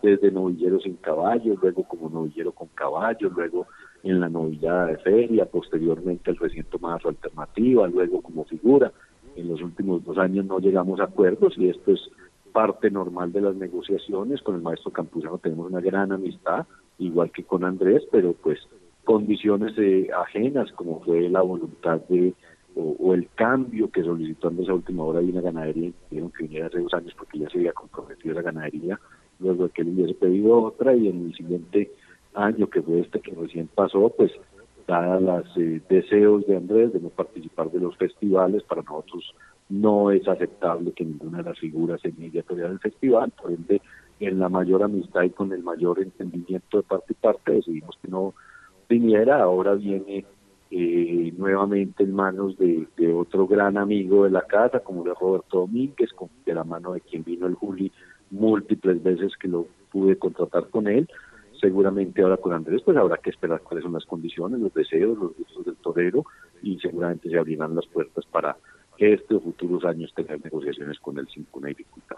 desde 0.02 0.30
novilleros 0.30 0.82
sin 0.82 0.96
caballos, 0.96 1.58
luego 1.60 1.84
como 1.84 2.08
novillero 2.08 2.52
con 2.52 2.68
caballos, 2.68 3.32
luego 3.32 3.66
en 4.02 4.20
la 4.20 4.28
novillada 4.28 4.86
de 4.86 4.98
feria, 4.98 5.46
posteriormente 5.46 6.30
el 6.30 6.36
recinto 6.36 6.78
más 6.78 7.04
alternativa, 7.04 7.86
luego 7.88 8.20
como 8.22 8.44
figura. 8.44 8.92
En 9.36 9.48
los 9.48 9.62
últimos 9.62 10.04
dos 10.04 10.18
años 10.18 10.44
no 10.46 10.58
llegamos 10.58 11.00
a 11.00 11.04
acuerdos 11.04 11.56
y 11.56 11.68
esto 11.68 11.92
es 11.92 12.10
parte 12.58 12.90
normal 12.90 13.30
de 13.30 13.40
las 13.40 13.54
negociaciones. 13.54 14.42
Con 14.42 14.56
el 14.56 14.62
maestro 14.62 14.90
Campuzano 14.90 15.38
tenemos 15.38 15.70
una 15.70 15.80
gran 15.80 16.10
amistad, 16.10 16.66
igual 16.98 17.30
que 17.30 17.44
con 17.44 17.62
Andrés, 17.62 18.02
pero 18.10 18.32
pues 18.32 18.58
condiciones 19.04 19.78
eh, 19.78 20.08
ajenas 20.12 20.72
como 20.72 21.00
fue 21.02 21.28
la 21.28 21.40
voluntad 21.40 22.00
de 22.08 22.34
o, 22.74 23.14
el 23.14 23.28
cambio 23.36 23.92
que 23.92 24.02
solicitó 24.02 24.48
Andrés 24.48 24.68
a 24.68 24.74
última 24.74 25.04
hora 25.04 25.20
de 25.20 25.30
una 25.30 25.40
ganadería, 25.40 25.92
dijeron 26.10 26.32
que 26.32 26.44
viniera 26.44 26.66
hace 26.66 26.80
dos 26.80 26.92
años 26.94 27.14
porque 27.16 27.38
ya 27.38 27.48
se 27.48 27.58
había 27.58 27.72
comprometido 27.72 28.34
la 28.34 28.42
ganadería 28.42 28.98
luego 29.38 29.64
de 29.64 29.70
que 29.70 29.82
él 29.82 29.90
hubiese 29.90 30.14
pedido 30.14 30.60
otra 30.60 30.96
y 30.96 31.06
en 31.06 31.26
el 31.26 31.34
siguiente 31.36 31.92
año 32.34 32.68
que 32.68 32.82
fue 32.82 33.00
este 33.00 33.20
que 33.20 33.36
recién 33.36 33.68
pasó, 33.72 34.12
pues 34.16 34.32
dadas 34.88 35.22
las 35.22 35.56
eh, 35.56 35.80
deseos 35.88 36.44
de 36.48 36.56
Andrés 36.56 36.92
de 36.92 36.98
no 36.98 37.10
participar 37.10 37.70
de 37.70 37.78
los 37.78 37.96
festivales, 37.96 38.64
para 38.64 38.82
nosotros 38.82 39.32
no 39.68 40.10
es 40.10 40.26
aceptable 40.26 40.92
que 40.92 41.04
ninguna 41.04 41.38
de 41.38 41.50
las 41.50 41.58
figuras 41.58 42.00
se 42.00 42.12
niegue 42.12 42.42
festival, 42.80 43.32
por 43.40 43.52
ende 43.52 43.82
en 44.20 44.38
la 44.38 44.48
mayor 44.48 44.82
amistad 44.82 45.22
y 45.22 45.30
con 45.30 45.52
el 45.52 45.62
mayor 45.62 46.00
entendimiento 46.00 46.78
de 46.78 46.82
parte 46.82 47.12
y 47.12 47.14
parte 47.14 47.52
decidimos 47.52 47.98
que 48.02 48.08
no 48.08 48.34
viniera, 48.88 49.42
ahora 49.42 49.74
viene 49.74 50.24
eh, 50.70 51.32
nuevamente 51.36 52.02
en 52.02 52.14
manos 52.14 52.58
de, 52.58 52.86
de, 52.96 53.12
otro 53.12 53.46
gran 53.46 53.78
amigo 53.78 54.24
de 54.24 54.30
la 54.30 54.42
casa, 54.42 54.80
como 54.80 55.04
de 55.04 55.14
Roberto 55.14 55.60
Domínguez, 55.60 56.12
con, 56.12 56.28
de 56.44 56.54
la 56.54 56.64
mano 56.64 56.94
de 56.94 57.00
quien 57.00 57.22
vino 57.24 57.46
el 57.46 57.54
Juli 57.54 57.92
múltiples 58.30 59.02
veces 59.02 59.32
que 59.40 59.48
lo 59.48 59.66
pude 59.90 60.16
contratar 60.16 60.68
con 60.68 60.88
él. 60.88 61.08
Seguramente 61.60 62.22
ahora 62.22 62.36
con 62.36 62.52
Andrés, 62.52 62.82
pues 62.84 62.96
habrá 62.96 63.16
que 63.16 63.30
esperar 63.30 63.62
cuáles 63.62 63.82
son 63.82 63.94
las 63.94 64.04
condiciones, 64.04 64.60
los 64.60 64.72
deseos, 64.74 65.18
los 65.18 65.36
gustos 65.36 65.64
del 65.64 65.76
torero 65.76 66.24
y 66.62 66.78
seguramente 66.78 67.28
se 67.28 67.38
abrirán 67.38 67.74
las 67.74 67.86
puertas 67.86 68.24
para 68.26 68.56
que 68.98 69.14
estos 69.14 69.42
futuros 69.42 69.84
años 69.84 70.12
tengan 70.14 70.40
negociaciones 70.42 70.98
con 70.98 71.18
él 71.18 71.28
sin 71.32 71.44
ninguna 71.44 71.68
dificultad. 71.68 72.16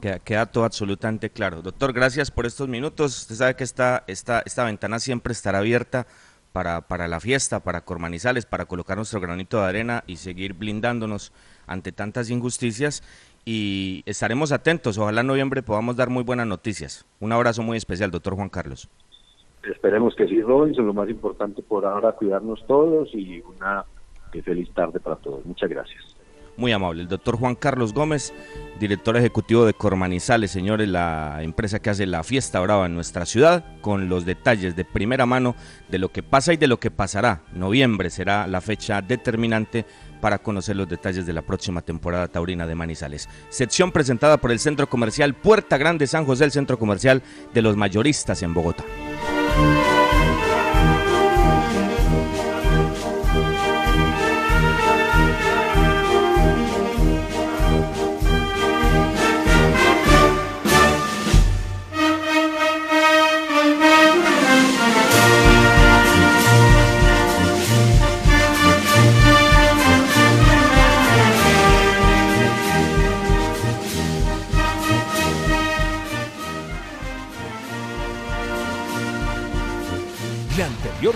Queda, 0.00 0.18
queda, 0.18 0.46
todo 0.46 0.64
absolutamente 0.64 1.30
claro. 1.30 1.62
Doctor, 1.62 1.92
gracias 1.92 2.30
por 2.30 2.44
estos 2.44 2.68
minutos. 2.68 3.22
Usted 3.22 3.36
sabe 3.36 3.56
que 3.56 3.64
esta, 3.64 4.04
esta, 4.06 4.42
esta 4.44 4.64
ventana 4.64 4.98
siempre 4.98 5.32
estará 5.32 5.58
abierta 5.58 6.06
para, 6.52 6.82
para 6.82 7.08
la 7.08 7.20
fiesta, 7.20 7.60
para 7.60 7.82
Cormanizales, 7.82 8.44
para 8.44 8.66
colocar 8.66 8.96
nuestro 8.96 9.20
granito 9.20 9.60
de 9.60 9.68
arena 9.68 10.04
y 10.06 10.16
seguir 10.16 10.54
blindándonos 10.54 11.32
ante 11.66 11.92
tantas 11.92 12.30
injusticias 12.30 13.02
y 13.44 14.02
estaremos 14.04 14.52
atentos. 14.52 14.98
Ojalá 14.98 15.22
en 15.22 15.28
noviembre 15.28 15.62
podamos 15.62 15.96
dar 15.96 16.10
muy 16.10 16.24
buenas 16.24 16.46
noticias. 16.46 17.06
Un 17.20 17.32
abrazo 17.32 17.62
muy 17.62 17.76
especial, 17.76 18.10
doctor 18.10 18.34
Juan 18.34 18.48
Carlos. 18.48 18.88
Esperemos 19.64 20.14
que 20.16 20.26
sí, 20.26 20.42
Robinson. 20.42 20.86
Lo 20.86 20.94
más 20.94 21.08
importante 21.08 21.62
por 21.62 21.86
ahora, 21.86 22.12
cuidarnos 22.12 22.64
todos 22.66 23.08
y 23.14 23.40
una 23.40 23.84
feliz 24.40 24.70
tarde 24.72 25.00
para 25.00 25.16
todos. 25.16 25.44
Muchas 25.44 25.68
gracias. 25.68 26.16
Muy 26.56 26.72
amable. 26.72 27.02
El 27.02 27.08
doctor 27.08 27.38
Juan 27.38 27.54
Carlos 27.54 27.94
Gómez, 27.94 28.34
director 28.78 29.16
ejecutivo 29.16 29.64
de 29.64 29.72
Cormanizales, 29.72 30.50
señores, 30.50 30.88
la 30.88 31.38
empresa 31.42 31.78
que 31.78 31.88
hace 31.90 32.04
la 32.04 32.22
fiesta 32.22 32.60
brava 32.60 32.84
en 32.86 32.94
nuestra 32.94 33.24
ciudad, 33.24 33.64
con 33.80 34.08
los 34.10 34.26
detalles 34.26 34.76
de 34.76 34.84
primera 34.84 35.24
mano 35.24 35.54
de 35.88 35.98
lo 35.98 36.12
que 36.12 36.22
pasa 36.22 36.52
y 36.52 36.58
de 36.58 36.66
lo 36.66 36.78
que 36.78 36.90
pasará. 36.90 37.42
Noviembre 37.54 38.10
será 38.10 38.46
la 38.46 38.60
fecha 38.60 39.00
determinante 39.00 39.86
para 40.20 40.38
conocer 40.38 40.76
los 40.76 40.88
detalles 40.88 41.26
de 41.26 41.32
la 41.32 41.42
próxima 41.42 41.80
temporada 41.80 42.28
taurina 42.28 42.66
de 42.66 42.74
Manizales. 42.74 43.28
Sección 43.48 43.90
presentada 43.90 44.36
por 44.36 44.52
el 44.52 44.58
Centro 44.58 44.88
Comercial 44.88 45.34
Puerta 45.34 45.78
Grande 45.78 46.06
San 46.06 46.26
José, 46.26 46.44
el 46.44 46.52
Centro 46.52 46.78
Comercial 46.78 47.22
de 47.54 47.62
los 47.62 47.76
Mayoristas 47.76 48.42
en 48.42 48.52
Bogotá. 48.52 48.84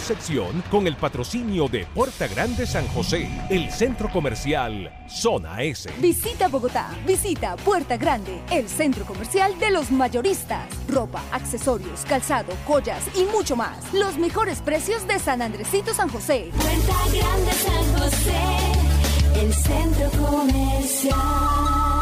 Sección 0.06 0.62
con 0.70 0.86
el 0.86 0.96
patrocinio 0.96 1.66
de 1.66 1.84
Puerta 1.86 2.28
Grande 2.28 2.64
San 2.64 2.86
José, 2.88 3.28
el 3.50 3.72
centro 3.72 4.08
comercial 4.08 4.92
Zona 5.08 5.62
S. 5.62 5.90
Visita 5.98 6.46
Bogotá, 6.46 6.90
visita 7.04 7.56
Puerta 7.56 7.96
Grande, 7.96 8.40
el 8.52 8.68
centro 8.68 9.04
comercial 9.04 9.58
de 9.58 9.72
los 9.72 9.90
mayoristas. 9.90 10.68
Ropa, 10.88 11.20
accesorios, 11.32 12.04
calzado, 12.04 12.52
joyas 12.66 13.02
y 13.16 13.24
mucho 13.24 13.56
más. 13.56 13.92
Los 13.92 14.16
mejores 14.16 14.60
precios 14.60 15.04
de 15.08 15.18
San 15.18 15.42
Andresito 15.42 15.92
San 15.92 16.08
José. 16.08 16.50
Puerta 16.56 16.94
Grande 17.12 17.52
San 17.52 17.98
José, 17.98 19.40
el 19.40 19.52
centro 19.52 20.10
comercial. 20.24 21.95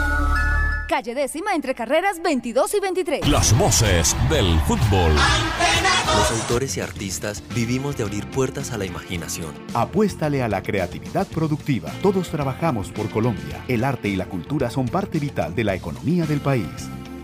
Calle 0.89 1.15
décima 1.15 1.55
entre 1.55 1.75
carreras 1.75 2.23
22 2.23 2.75
y 2.75 2.81
23. 2.81 3.29
Las 3.29 3.57
voces 3.57 4.15
del 4.29 4.61
fútbol. 4.61 5.15
Los 5.15 6.31
autores 6.31 6.77
y 6.77 6.81
artistas 6.81 7.43
vivimos 7.55 7.97
de 7.97 8.05
abrir 8.05 8.27
puertas 8.27 8.71
a 8.71 8.79
la 8.79 8.85
imaginación. 8.85 9.53
Apuéstale 9.73 10.43
a 10.43 10.49
la 10.49 10.63
creatividad 10.63 11.27
productiva. 11.27 11.91
Todos 12.03 12.29
trabajamos 12.29 12.91
por 12.91 13.09
Colombia. 13.11 13.65
El 13.67 13.83
arte 13.83 14.09
y 14.09 14.17
la 14.17 14.27
cultura 14.27 14.69
son 14.71 14.87
parte 14.87 15.19
vital 15.19 15.55
de 15.55 15.65
la 15.65 15.75
economía 15.75 16.27
del 16.27 16.41
país. 16.41 16.69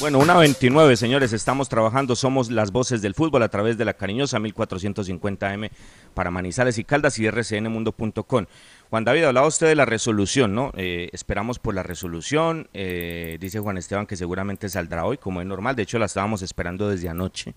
Bueno, 0.00 0.20
una 0.20 0.36
29, 0.36 0.96
señores, 0.96 1.32
estamos 1.32 1.68
trabajando, 1.68 2.14
somos 2.14 2.52
las 2.52 2.70
voces 2.70 3.02
del 3.02 3.14
fútbol 3.14 3.42
a 3.42 3.48
través 3.48 3.76
de 3.78 3.84
la 3.84 3.94
cariñosa 3.94 4.38
1450M 4.38 5.70
para 6.14 6.30
Manizales 6.30 6.78
y 6.78 6.84
Caldas 6.84 7.18
y 7.18 7.28
rcnmundo.com. 7.28 8.46
Juan 8.90 9.04
David, 9.04 9.24
hablaba 9.24 9.48
usted 9.48 9.66
de 9.66 9.74
la 9.74 9.86
resolución, 9.86 10.54
¿no? 10.54 10.70
Eh, 10.76 11.08
esperamos 11.12 11.58
por 11.58 11.74
la 11.74 11.82
resolución, 11.82 12.68
eh, 12.74 13.38
dice 13.40 13.58
Juan 13.58 13.76
Esteban 13.76 14.06
que 14.06 14.14
seguramente 14.14 14.68
saldrá 14.68 15.04
hoy, 15.04 15.18
como 15.18 15.40
es 15.40 15.48
normal, 15.48 15.74
de 15.74 15.82
hecho 15.82 15.98
la 15.98 16.06
estábamos 16.06 16.42
esperando 16.42 16.88
desde 16.88 17.08
anoche, 17.08 17.54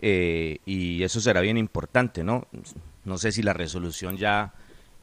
eh, 0.00 0.60
y 0.64 1.02
eso 1.02 1.20
será 1.20 1.42
bien 1.42 1.58
importante, 1.58 2.24
¿no? 2.24 2.46
No 3.04 3.18
sé 3.18 3.30
si 3.30 3.42
la 3.42 3.52
resolución 3.52 4.16
ya 4.16 4.54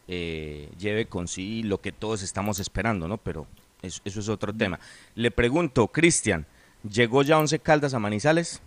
lleve 0.08 1.06
con 1.10 1.28
sí 1.28 1.62
lo 1.62 1.80
que 1.80 1.92
todos 1.92 2.24
estamos 2.24 2.60
esperando, 2.60 3.08
¿no? 3.08 3.18
Pero 3.20 3.46
eso, 3.84 4.02
eso 4.04 4.20
es 4.20 4.30
otro 4.30 4.52
tema. 4.52 4.80
Le 5.14 5.30
pregunto, 5.30 5.88
Cristian, 5.88 6.48
¿Llegó 6.92 7.24
ya 7.24 7.40
Once 7.40 7.60
Caldas 7.60 7.94
a 7.94 8.00
Manizales? 8.00 8.62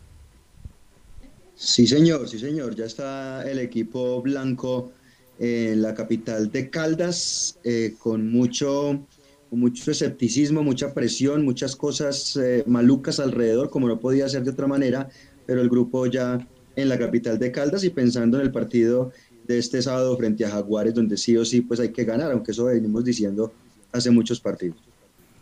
Sí, 1.54 1.86
señor, 1.86 2.28
sí, 2.28 2.38
señor. 2.38 2.74
Ya 2.74 2.84
está 2.84 3.48
el 3.48 3.58
equipo 3.58 4.20
blanco 4.22 4.92
en 5.38 5.82
la 5.82 5.94
capital 5.94 6.50
de 6.50 6.68
Caldas 6.70 7.58
eh, 7.62 7.94
con 7.98 8.30
mucho, 8.30 9.06
mucho 9.50 9.90
escepticismo, 9.90 10.62
mucha 10.62 10.92
presión, 10.94 11.44
muchas 11.44 11.76
cosas 11.76 12.36
eh, 12.36 12.64
malucas 12.66 13.20
alrededor, 13.20 13.70
como 13.70 13.88
no 13.88 14.00
podía 14.00 14.28
ser 14.28 14.42
de 14.42 14.50
otra 14.50 14.66
manera, 14.66 15.08
pero 15.46 15.60
el 15.60 15.68
grupo 15.68 16.06
ya 16.06 16.38
en 16.74 16.88
la 16.88 16.98
capital 16.98 17.38
de 17.38 17.52
Caldas 17.52 17.84
y 17.84 17.90
pensando 17.90 18.38
en 18.38 18.46
el 18.46 18.52
partido 18.52 19.12
de 19.44 19.58
este 19.58 19.80
sábado 19.80 20.16
frente 20.16 20.44
a 20.44 20.50
Jaguares, 20.50 20.94
donde 20.94 21.16
sí 21.16 21.36
o 21.36 21.44
sí 21.44 21.60
pues 21.60 21.80
hay 21.80 21.92
que 21.92 22.04
ganar, 22.04 22.32
aunque 22.32 22.52
eso 22.52 22.64
venimos 22.64 23.04
diciendo 23.04 23.52
hace 23.92 24.10
muchos 24.10 24.40
partidos. 24.40 24.88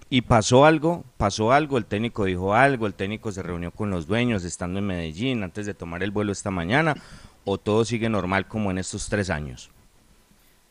Y 0.09 0.23
pasó 0.23 0.65
algo, 0.65 1.05
pasó 1.17 1.51
algo, 1.51 1.79
el 1.79 1.85
técnico 1.85 2.27
dijo 2.27 2.55
algo, 2.55 2.87
el 2.87 2.95
técnico 2.95 3.33
se 3.33 3.43
reunió 3.43 3.73
con 3.73 3.91
los 3.91 4.07
dueños 4.07 4.45
estando 4.45 4.79
en 4.79 4.87
Medellín 4.87 5.43
antes 5.43 5.67
de 5.67 5.75
tomar 5.75 6.03
el 6.05 6.13
vuelo 6.13 6.31
esta 6.31 6.53
mañana, 6.53 6.95
o 7.45 7.59
todo 7.59 7.85
sigue 7.85 8.09
normal 8.09 8.47
como 8.47 8.71
en 8.71 8.79
estos 8.79 9.09
tres 9.09 9.31
años. 9.31 9.71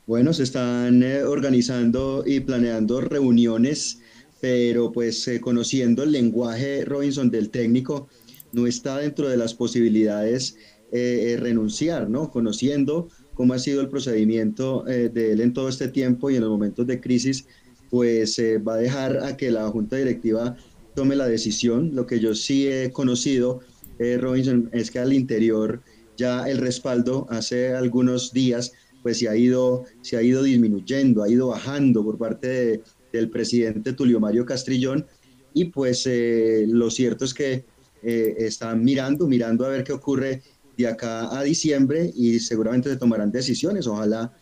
Bueno, 0.08 0.34
se 0.34 0.44
están 0.44 1.04
eh, 1.04 1.24
organizando 1.24 2.24
y 2.26 2.40
planeando 2.40 3.02
reuniones, 3.02 4.00
pero 4.40 4.92
pues 4.94 5.28
eh, 5.28 5.42
conociendo 5.42 6.04
el 6.04 6.14
lenguaje 6.14 6.86
Robinson 6.86 7.30
del 7.30 7.50
técnico, 7.50 8.08
no 8.54 8.68
está 8.68 9.00
dentro 9.00 9.28
de 9.28 9.36
las 9.36 9.54
posibilidades 9.54 10.58
eh, 10.94 11.36
renunciar, 11.42 12.10
¿no? 12.10 12.32
Conociendo 12.32 13.10
cómo 13.34 13.54
ha 13.54 13.60
sido 13.60 13.82
el 13.82 13.90
procedimiento 13.90 14.84
de 14.84 15.34
él 15.34 15.42
en 15.42 15.52
todo 15.52 15.68
este 15.68 15.90
tiempo 15.90 16.30
y 16.30 16.36
en 16.36 16.42
los 16.42 16.52
momentos 16.52 16.88
de 16.88 17.02
crisis, 17.02 17.48
pues 17.96 18.40
eh, 18.40 18.58
va 18.58 18.74
a 18.74 18.78
dejar 18.78 19.24
a 19.24 19.38
que 19.38 19.50
la 19.50 19.70
Junta 19.70 19.96
Directiva 19.96 20.58
tome 20.96 21.16
la 21.16 21.30
decisión. 21.30 21.96
Lo 21.96 22.06
que 22.06 22.20
yo 22.20 22.36
sí 22.36 22.68
he 22.68 22.92
conocido, 22.92 23.62
eh, 24.00 24.18
Robinson, 24.18 24.70
es 24.74 24.92
que 24.92 25.00
al 25.00 25.14
interior 25.14 25.82
ya 26.18 26.50
el 26.50 26.58
respaldo 26.58 27.26
hace 27.30 27.74
algunos 27.74 28.34
días 28.34 28.74
pues 29.02 29.20
se 29.20 29.30
ha 29.30 29.38
ido, 29.38 29.86
se 30.02 30.18
ha 30.18 30.22
ido 30.22 30.44
disminuyendo, 30.44 31.24
ha 31.24 31.30
ido 31.30 31.48
bajando 31.48 32.04
por 32.04 32.18
parte 32.18 32.82
del 33.14 33.30
presidente 33.30 33.94
Tulio 33.94 34.20
Mario 34.20 34.46
Castrillón 34.46 35.06
y 35.54 35.64
pues 35.64 36.06
eh, 36.06 36.66
lo 36.68 36.92
cierto 36.92 37.24
es 37.24 37.34
que 37.34 37.64
están 38.04 38.84
mirando, 38.84 39.26
mirando 39.26 39.66
a 39.66 39.70
ver 39.70 39.86
qué 39.86 39.94
ocurre 39.94 40.42
de 40.78 40.86
acá 40.86 41.34
a 41.34 41.44
diciembre 41.44 42.12
y 42.14 42.40
seguramente 42.40 42.90
se 42.90 42.98
tomarán 42.98 43.32
decisiones, 43.32 43.88
ojalá 43.88 44.34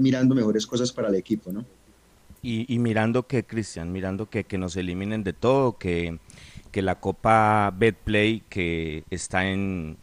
mirando 0.00 0.36
mejores 0.36 0.64
cosas 0.64 0.92
para 0.92 1.08
el 1.08 1.16
equipo, 1.16 1.52
¿no? 1.52 1.66
Y, 2.46 2.78
mirando 2.78 3.26
que, 3.26 3.44
Cristian, 3.44 3.90
mirando 3.90 4.28
que, 4.28 4.44
que 4.44 4.58
nos 4.58 4.76
eliminen 4.76 5.24
de 5.24 5.32
todo, 5.32 5.78
que, 5.78 6.18
que 6.70 6.82
la 6.82 7.00
Copa 7.00 7.72
Betplay, 7.74 8.42
que 8.50 9.02
está 9.08 9.46
en, 9.46 9.96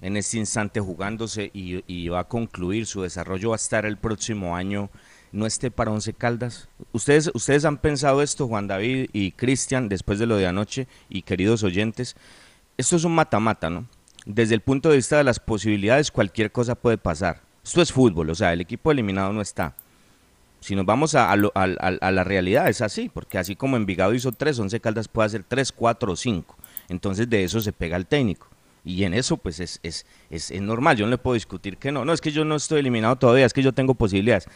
en 0.00 0.16
este 0.16 0.38
instante 0.38 0.80
jugándose 0.80 1.50
y, 1.52 2.08
va 2.08 2.20
a 2.20 2.28
concluir 2.28 2.86
su 2.86 3.02
desarrollo, 3.02 3.50
va 3.50 3.56
a 3.56 3.56
estar 3.56 3.84
el 3.84 3.98
próximo 3.98 4.56
año, 4.56 4.88
no 5.32 5.44
esté 5.44 5.70
para 5.70 5.90
Once 5.90 6.14
Caldas. 6.14 6.70
¿Ustedes, 6.92 7.30
ustedes 7.34 7.66
han 7.66 7.76
pensado 7.76 8.22
esto, 8.22 8.48
Juan 8.48 8.68
David 8.68 9.10
y 9.12 9.32
Cristian, 9.32 9.90
después 9.90 10.18
de 10.18 10.26
lo 10.26 10.36
de 10.36 10.46
anoche, 10.46 10.88
y 11.10 11.22
queridos 11.22 11.62
oyentes? 11.62 12.16
Esto 12.78 12.96
es 12.96 13.04
un 13.04 13.14
mata-mata, 13.14 13.68
¿no? 13.68 13.86
Desde 14.24 14.54
el 14.54 14.62
punto 14.62 14.88
de 14.88 14.96
vista 14.96 15.18
de 15.18 15.24
las 15.24 15.40
posibilidades, 15.40 16.10
cualquier 16.10 16.52
cosa 16.52 16.74
puede 16.74 16.96
pasar. 16.96 17.42
Esto 17.62 17.82
es 17.82 17.92
fútbol, 17.92 18.30
o 18.30 18.34
sea, 18.34 18.54
el 18.54 18.62
equipo 18.62 18.90
eliminado 18.90 19.32
no 19.34 19.42
está 19.42 19.74
si 20.62 20.76
nos 20.76 20.86
vamos 20.86 21.14
a, 21.16 21.36
la 21.36 22.24
realidad, 22.24 22.68
es 22.68 22.80
así, 22.80 23.10
porque 23.12 23.36
así 23.36 23.56
como 23.56 23.76
Envigado 23.76 24.14
hizo 24.14 24.30
tres, 24.30 24.58
Once 24.60 24.78
Caldas 24.78 25.08
puede 25.08 25.26
hacer 25.26 25.42
tres, 25.42 25.72
cuatro 25.72 26.12
o 26.12 26.16
cinco. 26.16 26.56
Entonces 26.88 27.28
de 27.28 27.42
eso 27.42 27.60
se 27.60 27.72
pega 27.72 27.96
el 27.96 28.06
técnico. 28.06 28.48
Y 28.84 29.04
en 29.04 29.14
eso, 29.14 29.36
pues 29.36 29.60
es, 29.60 29.80
es, 29.82 30.06
es, 30.30 30.50
normal, 30.60 30.96
yo 30.96 31.04
no 31.04 31.10
le 31.10 31.18
puedo 31.18 31.34
discutir 31.34 31.78
que 31.78 31.90
no. 31.90 32.04
No, 32.04 32.12
es 32.12 32.20
que 32.20 32.30
yo 32.30 32.44
no 32.44 32.56
estoy 32.56 32.80
eliminado 32.80 33.16
todavía, 33.16 33.44
es 33.44 33.52
que 33.52 33.62
yo 33.62 33.72
tengo 33.72 33.94
posibilidades. 33.94 34.46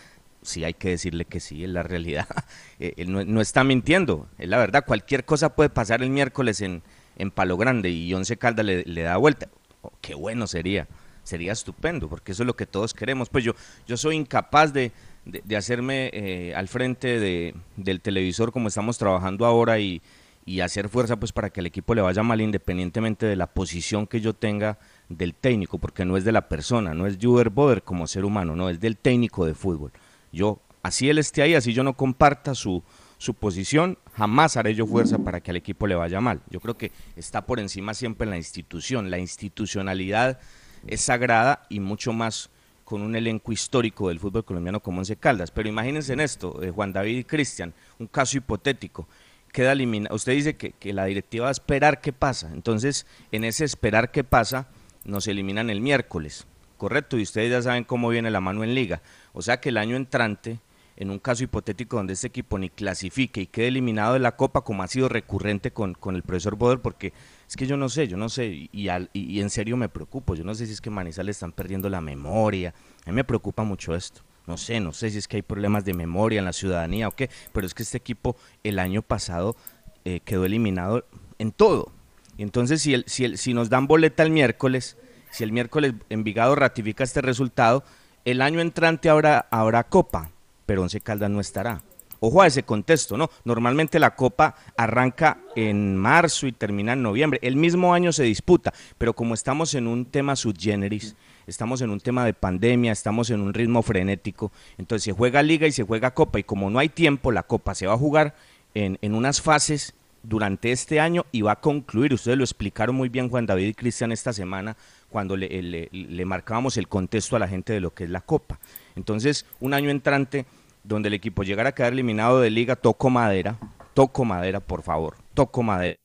Sí, 0.42 0.62
hay 0.62 0.75
que 0.75 0.90
decirle 0.90 1.25
que 1.25 1.40
sí, 1.40 1.64
es 1.64 1.71
la 1.71 1.83
realidad. 1.83 2.27
Eh, 2.79 2.92
él 2.99 3.11
no, 3.11 3.40
está 3.40 3.64
mintiendo, 3.64 4.29
es 4.37 4.51
la 4.51 4.59
verdad. 4.59 4.85
Cualquier 4.85 5.25
cosa 5.25 5.57
puede 5.57 5.71
pasar 5.71 6.03
el 6.03 6.11
miércoles 6.11 6.61
en, 6.61 6.83
en 7.16 7.31
Palo 7.31 7.57
Grande 7.57 7.88
y 7.88 8.12
Once 8.12 8.37
Caldas 8.37 8.66
le, 8.66 9.03
da 9.03 9.16
vuelta. 9.16 9.49
Oh, 9.81 9.90
qué 10.03 10.14
bueno 10.14 10.47
sería, 10.47 10.87
sería 11.23 11.53
estupendo, 11.53 12.11
porque 12.11 12.33
eso 12.33 12.42
es 12.42 12.47
lo 12.47 12.55
que 12.55 12.66
todos 12.66 12.92
queremos. 12.92 13.31
Pues 13.31 13.45
yo, 13.45 13.55
yo 13.87 13.97
soy 13.97 14.16
incapaz 14.16 14.75
de, 14.75 14.92
de, 15.27 15.57
hacerme 15.57 16.11
eh, 16.12 16.55
al 16.55 16.69
frente 16.69 17.19
de, 17.19 17.55
del 17.77 18.01
televisor 18.01 18.53
como 18.53 18.69
estamos 18.69 18.97
trabajando 18.97 19.45
ahora 19.45 19.79
y, 19.81 20.01
y, 20.45 20.61
hacer 20.61 20.89
fuerza 20.89 21.17
pues 21.17 21.33
para 21.33 21.51
que 21.51 21.61
el 21.61 21.67
equipo 21.67 21.95
le 21.95 22.01
vaya 22.01 22.23
mal 22.23 22.41
independientemente 22.41 23.27
de 23.27 23.35
la 23.35 23.49
posición 23.49 24.07
que 24.07 24.21
yo 24.21 24.35
tenga 24.35 24.79
del 25.09 25.35
técnico, 25.35 25.79
porque 25.79 26.05
no 26.05 26.17
es 26.17 26.25
de 26.25 26.33
la 26.33 26.49
persona, 26.49 26.95
no 26.95 27.07
es 27.07 27.19
Juber 27.21 27.51
Boder 27.51 27.83
como 27.83 28.07
ser 28.07 28.25
humano, 28.25 28.55
no, 28.55 28.71
es 28.71 28.81
del 28.81 28.97
técnico 28.97 29.45
de 29.45 29.55
fútbol. 29.55 29.93
Yo, 30.33 30.61
así 30.83 31.11
él 31.11 31.19
esté 31.19 31.43
ahí, 31.43 31.55
así 31.55 31.73
yo 31.73 31.83
no 31.83 31.97
comparta 31.97 32.55
su, 32.55 32.83
su 33.19 33.35
posición, 33.35 33.99
jamás 34.15 34.57
haré 34.57 34.75
yo 34.75 34.87
fuerza 34.87 35.19
para 35.19 35.41
que 35.41 35.51
al 35.51 35.57
equipo 35.57 35.87
le 35.87 35.97
vaya 35.97 36.21
mal. 36.21 36.41
Yo 36.51 36.61
creo 36.61 36.77
que 36.77 36.93
está 37.17 37.47
por 37.47 37.59
encima 37.59 37.95
siempre 37.95 38.29
la 38.29 38.37
institución, 38.37 39.11
la 39.11 39.19
institucionalidad 39.19 40.39
es 40.87 41.01
sagrada 41.01 41.62
y 41.69 41.81
mucho 41.81 42.12
más 42.12 42.51
con 42.87 43.03
un 43.03 43.16
elenco 43.16 43.51
histórico 43.51 44.09
del 44.09 44.20
fútbol 44.20 44.44
colombiano 44.44 44.79
como 44.79 45.01
Once 45.01 45.16
Caldas. 45.16 45.51
Pero 45.51 45.68
imagínense 45.68 46.12
en 46.12 46.20
esto, 46.20 46.62
eh, 46.62 46.70
Juan 46.70 46.92
David 46.92 47.18
y 47.18 47.25
Cristian, 47.25 47.75
un 47.98 48.06
caso 48.06 48.38
hipotético. 48.38 49.08
Queda. 49.52 49.75
Usted 50.11 50.33
dice 50.33 50.56
que, 50.56 50.71
que, 50.71 50.92
la 50.92 51.06
directiva 51.06 51.44
va 51.44 51.48
a 51.48 51.52
esperar 51.52 52.00
qué 52.00 52.13
pasa. 52.13 52.48
Entonces, 52.54 53.04
en 53.33 53.42
ese 53.42 53.65
esperar 53.65 54.13
qué 54.13 54.23
pasa, 54.23 54.69
nos 55.04 55.27
eliminan 55.27 55.69
el 55.69 55.81
miércoles. 55.81 56.46
Correcto, 56.77 57.19
y 57.19 57.23
ustedes 57.23 57.50
ya 57.50 57.61
saben 57.61 57.83
cómo 57.83 58.08
viene 58.08 58.31
la 58.31 58.40
mano 58.40 58.63
en 58.63 58.77
liga. 58.77 59.02
O 59.33 59.42
sea 59.42 59.58
que 59.58 59.71
el 59.71 59.79
año 59.79 59.96
entrante, 59.96 60.61
en 60.97 61.11
un 61.11 61.19
caso 61.19 61.44
hipotético 61.44 61.97
donde 61.97 62.15
este 62.15 62.29
equipo 62.29 62.59
ni 62.59 62.71
clasifique 62.71 63.42
y 63.42 63.47
quede 63.47 63.69
eliminado 63.69 64.15
de 64.15 64.19
la 64.19 64.37
Copa, 64.37 64.63
como 64.63 64.83
ha 64.83 64.88
sido 64.88 65.09
recurrente 65.09 65.71
con, 65.71 65.94
con 65.94 66.17
el 66.17 66.23
profesor 66.23 66.57
Boder, 66.57 66.81
porque 66.81 67.13
es 67.47 67.57
que 67.57 67.67
yo 67.67 67.77
no 67.77 67.88
sé, 67.88 68.09
yo 68.09 68.17
no 68.17 68.29
sé, 68.29 68.47
y, 68.47 68.88
y, 69.13 69.40
en 69.40 69.51
serio 69.51 69.77
me 69.77 69.88
preocupo. 69.88 70.35
Yo 70.35 70.44
no 70.44 70.55
sé 70.55 70.67
si 70.67 70.73
es 70.73 70.81
que 70.81 70.90
Manizales 70.90 71.37
están 71.37 71.53
perdiendo 71.53 71.88
la 71.88 72.01
memoria. 72.01 72.75
A 73.05 73.11
mí 73.11 73.15
me 73.15 73.25
preocupa 73.25 73.63
mucho 73.63 73.94
esto. 73.94 74.23
No 74.47 74.57
sé, 74.57 74.81
no 74.81 74.92
sé 74.92 75.11
si 75.11 75.19
es 75.19 75.29
que 75.29 75.37
hay 75.37 75.42
problemas 75.42 75.85
de 75.85 75.92
memoria 75.92 76.38
en 76.38 76.44
la 76.44 76.53
ciudadanía 76.53 77.09
o 77.09 77.11
qué, 77.11 77.31
pero 77.53 77.67
es 77.67 77.75
que 77.75 77.83
este 77.83 77.99
equipo 77.99 78.37
el 78.63 78.79
año 78.79 79.03
pasado 79.03 79.57
eh, 80.05 80.21
quedó 80.25 80.44
eliminado 80.44 81.05
en 81.38 81.53
todo. 81.53 81.92
Y 82.38 82.42
entonces, 82.42 82.81
si, 82.81 82.94
el, 82.94 83.05
si, 83.07 83.25
el, 83.25 83.38
si 83.38 83.55
nos 83.55 83.71
dan 83.71 83.87
boleta 83.87 84.23
el 84.23 84.31
miércoles, 84.31 84.97
si 85.31 85.44
el 85.44 85.53
miércoles 85.53 85.94
Envigado 86.11 86.55
ratifica 86.55 87.05
este 87.05 87.23
resultado, 87.23 87.85
el 88.25 88.40
año 88.40 88.61
entrante 88.61 89.09
habrá, 89.09 89.47
habrá 89.51 89.85
Copa, 89.85 90.31
pero 90.67 90.83
Once 90.83 91.00
Caldas 91.00 91.31
no 91.31 91.40
estará. 91.40 91.83
Ojo 92.21 92.42
a 92.42 92.46
ese 92.46 92.62
contexto, 92.62 93.17
¿no? 93.17 93.31
Normalmente 93.44 93.98
la 93.98 94.14
Copa 94.14 94.54
arranca 94.77 95.38
en 95.54 95.96
marzo 95.96 96.46
y 96.46 96.52
termina 96.52 96.94
en 96.94 97.02
noviembre. 97.02 97.38
El 97.42 97.56
mismo 97.56 97.94
año 97.94 98.12
se 98.12 98.23
disputa, 98.25 98.73
pero 98.98 99.14
como 99.14 99.35
estamos 99.35 99.75
en 99.75 99.87
un 99.87 100.06
tema 100.06 100.35
subgeneris, 100.35 101.14
estamos 101.46 101.83
en 101.83 101.90
un 101.90 102.00
tema 102.00 102.25
de 102.25 102.33
pandemia, 102.33 102.92
estamos 102.92 103.31
en 103.31 103.40
un 103.40 103.52
ritmo 103.52 103.83
frenético, 103.83 104.50
entonces 104.79 105.04
se 105.04 105.12
juega 105.12 105.42
Liga 105.42 105.67
y 105.67 105.73
se 105.73 105.83
juega 105.83 106.14
Copa, 106.14 106.38
y 106.38 106.44
como 106.44 106.71
no 106.71 106.79
hay 106.79 106.88
tiempo, 106.88 107.33
la 107.33 107.42
Copa 107.42 107.75
se 107.75 107.87
va 107.87 107.94
a 107.94 107.98
jugar 107.98 108.35
en, 108.75 108.98
en 109.02 109.14
unas 109.14 109.40
fases 109.42 109.94
durante 110.29 110.73
este 110.73 111.00
año 111.00 111.25
y 111.33 111.42
va 111.42 111.52
a 111.52 111.60
concluir. 111.60 112.12
Ustedes 112.14 112.37
lo 112.37 112.44
explicaron 112.44 112.96
muy 112.96 113.08
bien, 113.08 113.29
Juan 113.29 113.46
David 113.46 113.69
y 113.69 113.75
Cristian, 113.75 114.12
esta 114.12 114.33
semana, 114.33 114.77
cuando 115.08 115.37
le, 115.37 116.25
marcábamos 116.27 116.77
el 116.77 116.88
contexto 116.88 117.37
a 117.37 117.38
la 117.38 117.48
gente 117.48 117.73
de 117.73 117.81
lo 117.81 117.94
que 117.94 118.04
es 118.04 118.10
la 118.10 118.21
Copa. 118.21 118.58
Entonces, 118.97 119.47
un 119.61 119.75
año 119.75 119.90
entrante 119.90 120.47
donde 120.83 121.09
el 121.09 121.15
equipo 121.15 121.42
llegara 121.42 121.71
a 121.71 121.73
quedar 121.73 121.92
eliminado 121.92 122.40
de 122.40 122.51
liga, 122.51 122.77
toco 122.77 123.11
madera, 123.11 123.59
toco 123.94 124.25
madera, 124.25 124.61
por 124.61 124.83
favor, 124.83 125.17
toco 125.35 125.63
madera. 125.63 125.99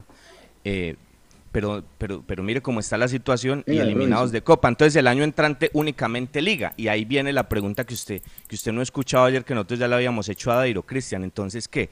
Eh, 0.64 0.96
pero, 1.52 1.84
pero, 1.98 2.24
pero 2.26 2.44
mire 2.44 2.62
cómo 2.62 2.80
está 2.80 2.98
la 2.98 3.08
situación 3.08 3.64
y 3.68 3.78
eliminados 3.78 4.32
de 4.32 4.42
Copa. 4.42 4.70
Entonces 4.70 4.96
el 4.96 5.08
año 5.08 5.24
entrante 5.24 5.70
únicamente 5.74 6.42
Liga. 6.42 6.74
Y 6.78 6.88
ahí 6.88 7.04
viene 7.04 7.34
la 7.34 7.50
pregunta 7.50 7.86
que 7.86 7.94
usted, 7.94 8.22
que 8.48 8.56
usted 8.56 8.72
no 8.72 8.82
escuchaba 8.82 9.26
ayer, 9.26 9.44
que 9.44 9.54
nosotros 9.54 9.80
ya 9.80 9.88
la 9.88 9.98
habíamos 9.98 10.30
hecho 10.30 10.52
a 10.52 10.56
Dairo 10.56 10.84
Cristian. 10.84 11.24
Entonces, 11.24 11.68
¿qué? 11.68 11.90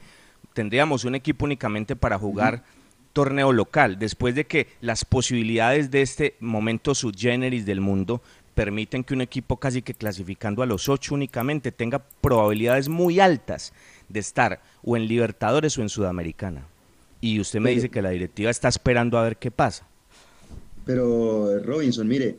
Tendríamos 0.54 1.04
un 1.04 1.14
equipo 1.14 1.44
únicamente 1.44 1.94
para 1.94 2.18
jugar 2.18 2.64
torneo 3.12 3.52
local, 3.52 3.98
después 3.98 4.34
de 4.34 4.46
que 4.46 4.68
las 4.80 5.04
posibilidades 5.04 5.90
de 5.90 6.02
este 6.02 6.36
momento 6.40 6.94
subgeneris 6.94 7.66
del 7.66 7.80
mundo 7.80 8.22
permiten 8.54 9.04
que 9.04 9.14
un 9.14 9.20
equipo 9.20 9.56
casi 9.58 9.82
que 9.82 9.94
clasificando 9.94 10.62
a 10.62 10.66
los 10.66 10.88
ocho 10.88 11.14
únicamente 11.14 11.72
tenga 11.72 12.02
probabilidades 12.20 12.88
muy 12.88 13.20
altas 13.20 13.72
de 14.08 14.20
estar 14.20 14.60
o 14.82 14.96
en 14.96 15.06
Libertadores 15.06 15.76
o 15.78 15.82
en 15.82 15.88
Sudamericana. 15.88 16.66
Y 17.20 17.40
usted 17.40 17.60
me 17.60 17.70
dice 17.70 17.90
que 17.90 18.02
la 18.02 18.10
directiva 18.10 18.50
está 18.50 18.68
esperando 18.68 19.18
a 19.18 19.24
ver 19.24 19.36
qué 19.36 19.50
pasa. 19.50 19.86
Pero 20.86 21.60
Robinson, 21.60 22.08
mire, 22.08 22.38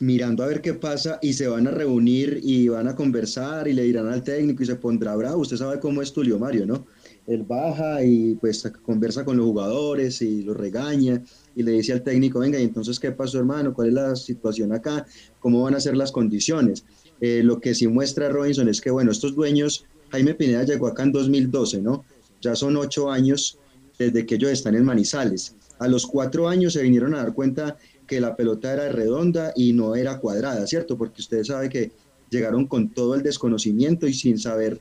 mirando 0.00 0.42
a 0.42 0.46
ver 0.46 0.62
qué 0.62 0.74
pasa 0.74 1.18
y 1.20 1.34
se 1.34 1.46
van 1.46 1.66
a 1.66 1.70
reunir 1.70 2.40
y 2.42 2.68
van 2.68 2.88
a 2.88 2.96
conversar 2.96 3.68
y 3.68 3.74
le 3.74 3.82
dirán 3.82 4.08
al 4.08 4.22
técnico 4.22 4.62
y 4.62 4.66
se 4.66 4.76
pondrá 4.76 5.14
bravo. 5.16 5.38
Usted 5.38 5.56
sabe 5.56 5.78
cómo 5.78 6.00
es 6.00 6.12
Tulio 6.12 6.38
Mario, 6.38 6.66
¿no? 6.66 6.86
Él 7.30 7.44
baja 7.44 8.02
y 8.02 8.34
pues 8.34 8.68
conversa 8.82 9.24
con 9.24 9.36
los 9.36 9.46
jugadores 9.46 10.20
y 10.20 10.42
los 10.42 10.56
regaña 10.56 11.22
y 11.54 11.62
le 11.62 11.72
dice 11.72 11.92
al 11.92 12.02
técnico, 12.02 12.40
venga, 12.40 12.58
y 12.58 12.64
entonces 12.64 12.98
qué 12.98 13.12
pasó 13.12 13.38
hermano, 13.38 13.72
cuál 13.72 13.88
es 13.88 13.94
la 13.94 14.16
situación 14.16 14.72
acá, 14.72 15.06
cómo 15.38 15.62
van 15.62 15.76
a 15.76 15.80
ser 15.80 15.96
las 15.96 16.10
condiciones. 16.10 16.84
Eh, 17.20 17.42
lo 17.44 17.60
que 17.60 17.72
sí 17.74 17.86
muestra 17.86 18.30
Robinson 18.30 18.68
es 18.68 18.80
que, 18.80 18.90
bueno, 18.90 19.12
estos 19.12 19.36
dueños, 19.36 19.84
Jaime 20.10 20.34
Pineda 20.34 20.64
llegó 20.64 20.88
acá 20.88 21.04
en 21.04 21.12
2012, 21.12 21.80
¿no? 21.80 22.04
Ya 22.40 22.56
son 22.56 22.76
ocho 22.76 23.10
años 23.12 23.58
desde 23.96 24.26
que 24.26 24.34
ellos 24.34 24.50
están 24.50 24.74
en 24.74 24.84
Manizales. 24.84 25.54
A 25.78 25.86
los 25.86 26.06
cuatro 26.06 26.48
años 26.48 26.72
se 26.72 26.82
vinieron 26.82 27.14
a 27.14 27.18
dar 27.18 27.32
cuenta 27.32 27.76
que 28.08 28.20
la 28.20 28.34
pelota 28.34 28.72
era 28.72 28.88
redonda 28.88 29.52
y 29.54 29.72
no 29.72 29.94
era 29.94 30.18
cuadrada, 30.18 30.66
¿cierto? 30.66 30.98
Porque 30.98 31.20
usted 31.22 31.44
sabe 31.44 31.68
que 31.68 31.92
llegaron 32.28 32.66
con 32.66 32.88
todo 32.88 33.14
el 33.14 33.22
desconocimiento 33.22 34.08
y 34.08 34.14
sin 34.14 34.36
saber 34.36 34.80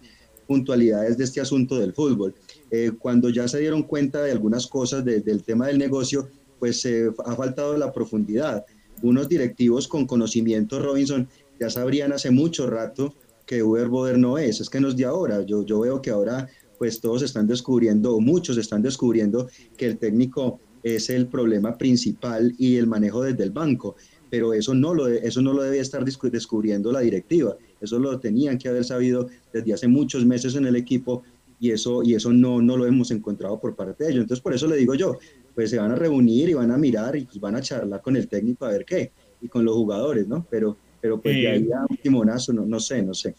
puntualidades 0.50 1.16
de 1.16 1.24
este 1.26 1.40
asunto 1.40 1.78
del 1.80 1.94
fútbol. 1.94 2.34
Eh, 2.72 2.92
cuando 2.98 3.30
ya 3.30 3.48
se 3.48 3.60
dieron 3.60 3.84
cuenta 3.84 4.24
de 4.24 4.32
algunas 4.32 4.66
cosas 4.66 5.06
de- 5.06 5.22
del 5.22 5.44
tema 5.44 5.68
del 5.68 5.78
negocio, 5.78 6.28
pues 6.60 6.84
eh, 6.86 7.12
ha 7.24 7.36
faltado 7.36 7.78
la 7.78 7.94
profundidad. 7.94 8.66
Unos 9.04 9.30
directivos 9.30 9.88
con 9.88 10.08
conocimiento, 10.08 10.80
Robinson, 10.80 11.30
ya 11.60 11.70
sabrían 11.70 12.12
hace 12.14 12.32
mucho 12.32 12.68
rato 12.68 13.14
que 13.46 13.62
Uber 13.62 13.88
Boder 13.90 14.18
no 14.18 14.40
es, 14.40 14.60
es 14.60 14.70
que 14.72 14.80
no 14.80 14.88
es 14.90 14.96
de 14.96 15.06
ahora. 15.06 15.44
Yo, 15.46 15.64
yo 15.64 15.82
veo 15.82 16.02
que 16.02 16.10
ahora 16.10 16.48
pues 16.80 17.00
todos 17.00 17.22
están 17.22 17.46
descubriendo, 17.46 18.16
o 18.16 18.20
muchos 18.20 18.58
están 18.58 18.82
descubriendo 18.82 19.48
que 19.78 19.86
el 19.86 19.98
técnico 20.00 20.60
es 20.82 21.10
el 21.10 21.28
problema 21.28 21.78
principal 21.78 22.56
y 22.58 22.78
el 22.78 22.88
manejo 22.88 23.22
desde 23.22 23.44
el 23.44 23.52
banco, 23.52 23.96
pero 24.30 24.54
eso 24.54 24.74
no 24.74 24.94
lo, 24.94 25.06
de- 25.06 25.20
eso 25.28 25.42
no 25.42 25.54
lo 25.54 25.64
debe 25.64 25.80
estar 25.80 26.04
descubriendo 26.06 26.92
la 26.92 27.00
directiva, 27.02 27.58
eso 27.80 28.00
lo 28.00 28.20
tenían 28.20 28.58
que 28.58 28.70
haber 28.70 28.86
sabido 28.86 29.28
desde 29.52 29.74
hace 29.74 29.88
muchos 29.88 30.26
meses 30.26 30.56
en 30.56 30.66
el 30.66 30.76
equipo 30.76 31.24
y 31.58 31.72
eso, 31.72 32.04
y 32.04 32.14
eso 32.14 32.32
no, 32.32 32.62
no 32.62 32.78
lo 32.78 32.86
hemos 32.86 33.12
encontrado 33.12 33.60
por 33.60 33.76
parte 33.76 34.04
de 34.06 34.12
ellos. 34.12 34.22
Entonces 34.24 34.42
por 34.44 34.54
eso 34.54 34.68
le 34.68 34.78
digo 34.78 34.96
yo, 34.96 35.18
pues 35.54 35.70
se 35.70 35.78
van 35.78 35.92
a 35.92 35.96
reunir 35.96 36.50
y 36.50 36.54
van 36.54 36.72
a 36.72 36.78
mirar 36.78 37.16
y 37.18 37.28
van 37.40 37.56
a 37.56 37.62
charlar 37.62 38.02
con 38.02 38.16
el 38.16 38.28
técnico 38.30 38.66
a 38.66 38.70
ver 38.70 38.86
qué, 38.86 39.14
y 39.40 39.50
con 39.50 39.66
los 39.66 39.76
jugadores, 39.76 40.28
¿no? 40.28 40.48
Pero, 40.50 40.80
pero 41.00 41.22
pues 41.22 41.40
de 41.40 41.48
Eh, 41.48 41.52
ahí 41.52 41.72
a 41.72 41.86
un 41.90 41.98
timonazo, 41.98 42.54
no, 42.54 42.66
no 42.66 42.80
sé, 42.80 43.02
no 43.04 43.14
sé. 43.14 43.36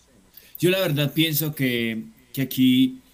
Yo 0.58 0.70
la 0.70 0.80
verdad 0.80 1.12
pienso 1.14 1.54
que, 1.54 2.10
que 2.32 2.42
aquí 2.42 3.04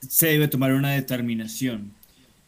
se 0.00 0.28
debe 0.28 0.48
tomar 0.48 0.72
una 0.74 0.92
determinación. 0.92 1.98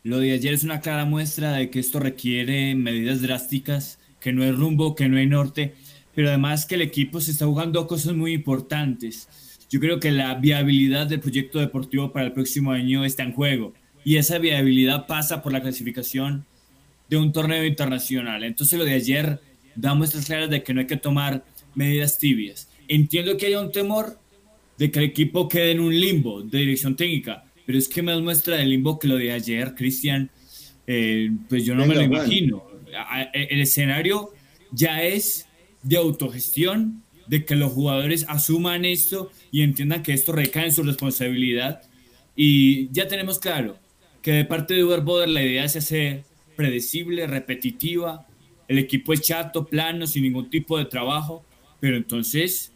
Lo 0.03 0.19
de 0.19 0.33
ayer 0.33 0.55
es 0.55 0.65
una 0.65 0.81
clara 0.81 1.05
muestra 1.05 1.53
de 1.55 1.71
que 1.71 1.81
esto 1.81 2.01
requiere 2.01 2.75
medidas 2.75 3.23
drásticas, 3.23 4.01
que 4.23 4.33
no 4.33 4.43
hay 4.45 4.53
rumbo, 4.53 4.95
que 4.95 5.09
no 5.09 5.19
hay 5.19 5.27
norte, 5.27 5.75
pero 6.15 6.29
además 6.29 6.65
que 6.65 6.77
el 6.77 6.83
equipo 6.83 7.21
se 7.21 7.33
está 7.33 7.47
jugando 7.47 7.87
cosas 7.87 8.15
muy 8.15 8.33
importantes. 8.33 9.29
Yo 9.69 9.81
creo 9.81 9.99
que 9.99 10.11
la 10.13 10.35
viabilidad 10.35 11.07
del 11.07 11.21
proyecto 11.21 11.59
deportivo 11.59 12.13
para 12.13 12.27
el 12.27 12.33
próximo 12.33 12.73
año 12.73 13.05
está 13.05 13.23
en 13.23 13.33
juego 13.33 13.73
y 14.05 14.17
esa 14.17 14.39
viabilidad 14.39 15.07
pasa 15.07 15.43
por 15.43 15.53
la 15.53 15.61
clasificación 15.63 16.45
de 17.09 17.17
un 17.17 17.33
torneo 17.33 17.65
internacional. 17.65 18.45
Entonces 18.45 18.79
lo 18.79 18.85
de 18.85 18.95
ayer 18.95 19.41
da 19.75 19.95
muestras 19.95 20.27
claras 20.27 20.51
de 20.51 20.63
que 20.63 20.75
no 20.75 20.81
hay 20.81 20.87
que 20.87 20.97
tomar 20.97 21.45
medidas 21.75 22.19
tibias. 22.19 22.69
Entiendo 22.89 23.37
que 23.37 23.47
haya 23.47 23.61
un 23.61 23.73
temor 23.73 24.19
de 24.79 24.91
que 24.91 24.99
el 24.99 25.07
equipo 25.07 25.49
quede 25.49 25.73
en 25.73 25.81
un 25.81 25.99
limbo 25.99 26.43
de 26.43 26.59
dirección 26.59 26.95
técnica, 26.95 27.45
pero 27.65 27.79
es 27.79 27.89
que 27.89 28.03
me 28.03 28.19
muestra 28.21 28.57
del 28.57 28.71
limbo 28.71 28.99
que 28.99 29.09
lo 29.09 29.17
de 29.17 29.33
ayer, 29.33 29.75
Cristian, 29.75 30.31
eh, 30.87 31.31
pues 31.49 31.65
yo 31.65 31.75
no 31.75 31.87
me 31.87 31.95
Venga, 31.95 32.03
lo 32.03 32.09
Juan. 32.09 32.27
imagino. 32.27 32.72
El 33.33 33.61
escenario 33.61 34.33
ya 34.71 35.03
es 35.03 35.47
de 35.83 35.97
autogestión, 35.97 37.03
de 37.27 37.45
que 37.45 37.55
los 37.55 37.73
jugadores 37.73 38.27
asuman 38.29 38.85
esto 38.85 39.31
y 39.51 39.63
entiendan 39.63 40.03
que 40.03 40.13
esto 40.13 40.33
recae 40.33 40.67
en 40.67 40.73
su 40.73 40.83
responsabilidad. 40.83 41.83
Y 42.37 42.91
ya 42.93 43.09
tenemos 43.09 43.39
claro 43.39 43.79
que 44.23 44.33
de 44.33 44.45
parte 44.45 44.75
de 44.75 44.85
Uber 44.85 45.01
Boder 45.01 45.29
la 45.29 45.43
idea 45.43 45.65
es 45.65 45.77
hacer 45.77 46.25
predecible, 46.57 47.27
repetitiva. 47.27 48.27
El 48.69 48.79
equipo 48.79 49.13
es 49.13 49.23
chato, 49.23 49.67
plano, 49.67 50.07
sin 50.07 50.23
ningún 50.23 50.51
tipo 50.51 50.79
de 50.79 50.85
trabajo. 50.85 51.45
Pero 51.81 51.97
entonces 51.97 52.73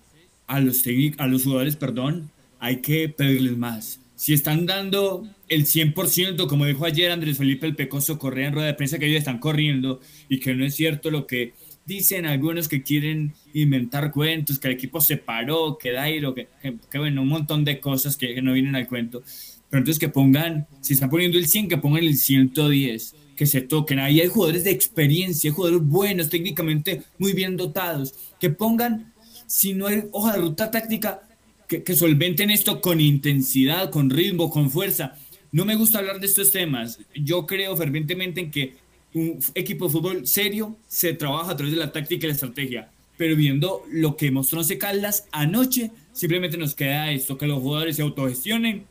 a 0.47 0.61
los, 0.61 0.83
a 1.19 1.27
los 1.27 1.45
jugadores, 1.45 1.77
perdón, 1.77 2.31
hay 2.59 2.81
que 2.81 3.09
pedirles 3.09 3.57
más. 3.57 4.01
Si 4.17 4.33
están 4.33 4.65
dando 4.67 5.29
el 5.49 5.67
100%, 5.67 6.47
como 6.49 6.65
dijo 6.65 6.87
ayer 6.87 7.11
Andrés 7.11 7.37
Felipe 7.39 7.67
el 7.67 7.77
Pecoso 7.77 8.19
Correa 8.19 8.49
en 8.49 8.55
rueda 8.55 8.67
de 8.67 8.75
prensa, 8.75 8.99
que 8.99 9.07
ellos 9.07 9.19
están 9.19 9.39
corriendo 9.39 10.01
y 10.29 10.41
que 10.41 10.55
no 10.55 10.65
es 10.65 10.75
cierto 10.75 11.11
lo 11.11 11.27
que 11.27 11.53
dicen 11.85 12.27
algunos 12.27 12.67
que 12.67 12.83
quieren 12.83 13.35
inventar 13.55 14.11
cuentos, 14.11 14.59
que 14.59 14.69
el 14.69 14.75
equipo 14.75 15.01
se 15.01 15.19
paró, 15.19 15.79
que 15.79 15.93
Dairo, 15.93 16.35
que, 16.35 16.49
que, 16.61 16.75
que 16.91 16.99
bueno, 16.99 17.23
un 17.23 17.29
montón 17.29 17.65
de 17.65 17.79
cosas 17.79 18.17
que, 18.17 18.41
no 18.43 18.53
vienen 18.53 18.75
al 18.75 18.89
cuento. 18.89 19.23
Pero 19.71 19.81
entonces 19.81 20.01
que 20.01 20.09
pongan, 20.09 20.67
si 20.81 20.95
están 20.95 21.11
poniendo 21.11 21.39
el 21.39 21.47
100, 21.47 21.69
que 21.69 21.77
pongan 21.77 22.03
el 22.03 22.17
110, 22.17 23.15
que 23.37 23.47
se 23.47 23.61
toquen. 23.61 23.99
Ahí 24.01 24.21
hay 24.21 24.29
jugadores 24.29 24.65
de 24.65 24.71
experiencia, 24.71 25.53
jugadores 25.53 25.87
buenos, 25.87 26.29
técnicamente 26.29 27.03
muy 27.19 27.35
bien 27.35 27.57
dotados, 27.57 28.15
que 28.41 28.51
pongan, 28.51 29.13
si 29.47 29.75
no 29.75 29.87
hay 29.87 30.05
hoja 30.11 30.33
de 30.33 30.39
ruta 30.39 30.71
táctica, 30.71 31.26
que, 31.69 31.83
que 31.83 31.95
solventen 31.95 32.51
esto 32.51 32.81
con 32.81 33.01
intensidad, 33.01 33.91
con 33.91 34.11
ritmo, 34.11 34.51
con 34.51 34.71
fuerza. 34.71 35.17
No 35.53 35.65
me 35.65 35.75
gusta 35.75 35.99
hablar 35.99 36.21
de 36.21 36.27
estos 36.27 36.51
temas. 36.51 36.99
Yo 37.15 37.47
creo 37.47 37.77
fervientemente 37.77 38.41
en 38.41 38.51
que 38.51 38.75
un 39.15 39.39
equipo 39.55 39.87
de 39.87 39.93
fútbol 39.93 40.27
serio 40.27 40.77
se 40.87 41.15
trabaja 41.15 41.53
a 41.53 41.57
través 41.57 41.75
de 41.75 41.81
la 41.81 41.93
táctica 41.93 42.27
y 42.27 42.29
la 42.29 42.35
estrategia. 42.35 42.91
Pero 43.17 43.35
viendo 43.35 43.83
lo 43.91 44.17
que 44.17 44.31
mostró 44.31 44.59
Once 44.59 44.77
Caldas 44.77 45.27
anoche, 45.33 45.91
simplemente 46.13 46.59
nos 46.59 46.75
queda 46.75 47.11
esto, 47.11 47.39
que 47.39 47.47
los 47.47 47.61
jugadores 47.63 47.97
se 47.97 48.03
autogestionen, 48.03 48.85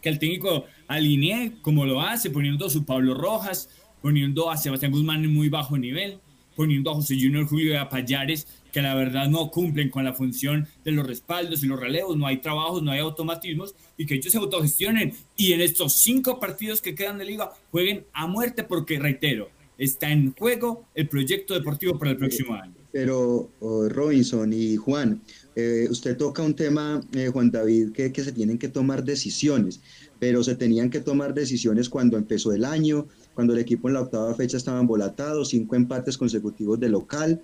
que 0.00 0.08
el 0.08 0.18
técnico 0.20 0.66
alinee 0.86 1.54
como 1.62 1.84
lo 1.84 2.00
hace, 2.00 2.30
poniendo 2.30 2.66
a 2.66 2.70
su 2.70 2.84
Pablo 2.84 3.14
Rojas, 3.14 3.70
poniendo 4.00 4.50
a 4.50 4.56
Sebastián 4.56 4.92
Guzmán 4.92 5.24
en 5.24 5.34
muy 5.34 5.48
bajo 5.48 5.76
nivel, 5.76 6.18
poniendo 6.54 6.90
a 6.90 6.94
José 6.94 7.16
Junior 7.20 7.46
Julio 7.46 7.72
y 7.72 7.76
a 7.76 7.88
Payares, 7.88 8.46
que 8.72 8.82
la 8.82 8.94
verdad 8.94 9.28
no 9.28 9.50
cumplen 9.50 9.90
con 9.90 10.04
la 10.04 10.14
función 10.14 10.66
de 10.84 10.92
los 10.92 11.06
respaldos 11.06 11.62
y 11.62 11.66
los 11.66 11.78
relevos, 11.78 12.16
no 12.16 12.26
hay 12.26 12.38
trabajos, 12.38 12.82
no 12.82 12.90
hay 12.90 13.00
automatismos, 13.00 13.74
y 13.96 14.06
que 14.06 14.14
ellos 14.14 14.32
se 14.32 14.38
autogestionen 14.38 15.12
y 15.36 15.52
en 15.52 15.60
estos 15.60 15.92
cinco 15.92 16.40
partidos 16.40 16.80
que 16.80 16.94
quedan 16.94 17.18
de 17.18 17.26
liga 17.26 17.52
jueguen 17.70 18.06
a 18.12 18.26
muerte, 18.26 18.64
porque 18.64 18.98
reitero, 18.98 19.50
está 19.78 20.10
en 20.10 20.34
juego 20.34 20.86
el 20.94 21.08
proyecto 21.08 21.54
deportivo 21.54 21.98
para 21.98 22.12
el 22.12 22.16
próximo 22.16 22.54
año. 22.54 22.74
Pero 22.92 23.50
oh, 23.60 23.88
Robinson 23.88 24.52
y 24.52 24.76
Juan, 24.76 25.22
eh, 25.56 25.86
usted 25.90 26.16
toca 26.16 26.42
un 26.42 26.54
tema, 26.54 27.00
eh, 27.14 27.28
Juan 27.32 27.50
David, 27.50 27.92
que, 27.92 28.12
que 28.12 28.22
se 28.22 28.32
tienen 28.32 28.58
que 28.58 28.68
tomar 28.68 29.02
decisiones, 29.02 29.80
pero 30.18 30.44
se 30.44 30.54
tenían 30.54 30.90
que 30.90 31.00
tomar 31.00 31.34
decisiones 31.34 31.88
cuando 31.88 32.16
empezó 32.16 32.52
el 32.52 32.64
año, 32.64 33.08
cuando 33.34 33.52
el 33.54 33.60
equipo 33.60 33.88
en 33.88 33.94
la 33.94 34.02
octava 34.02 34.34
fecha 34.34 34.56
estaba 34.56 34.80
embolatado, 34.80 35.44
cinco 35.44 35.76
empates 35.76 36.18
consecutivos 36.18 36.78
de 36.78 36.88
local, 36.88 37.40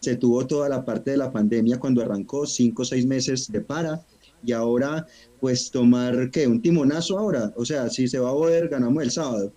se 0.00 0.16
tuvo 0.16 0.46
toda 0.46 0.68
la 0.68 0.84
parte 0.84 1.12
de 1.12 1.16
la 1.16 1.32
pandemia 1.32 1.78
cuando 1.78 2.02
arrancó, 2.02 2.46
cinco 2.46 2.82
o 2.82 2.84
seis 2.84 3.06
meses 3.06 3.50
de 3.50 3.60
para, 3.60 4.04
y 4.44 4.52
ahora 4.52 5.06
pues 5.40 5.70
tomar, 5.70 6.30
¿qué? 6.30 6.46
Un 6.46 6.60
timonazo 6.60 7.18
ahora, 7.18 7.52
o 7.56 7.64
sea, 7.64 7.88
si 7.90 8.08
se 8.08 8.18
va 8.18 8.30
a 8.30 8.34
poder, 8.34 8.68
ganamos 8.68 9.02
el 9.02 9.10
sábado. 9.10 9.52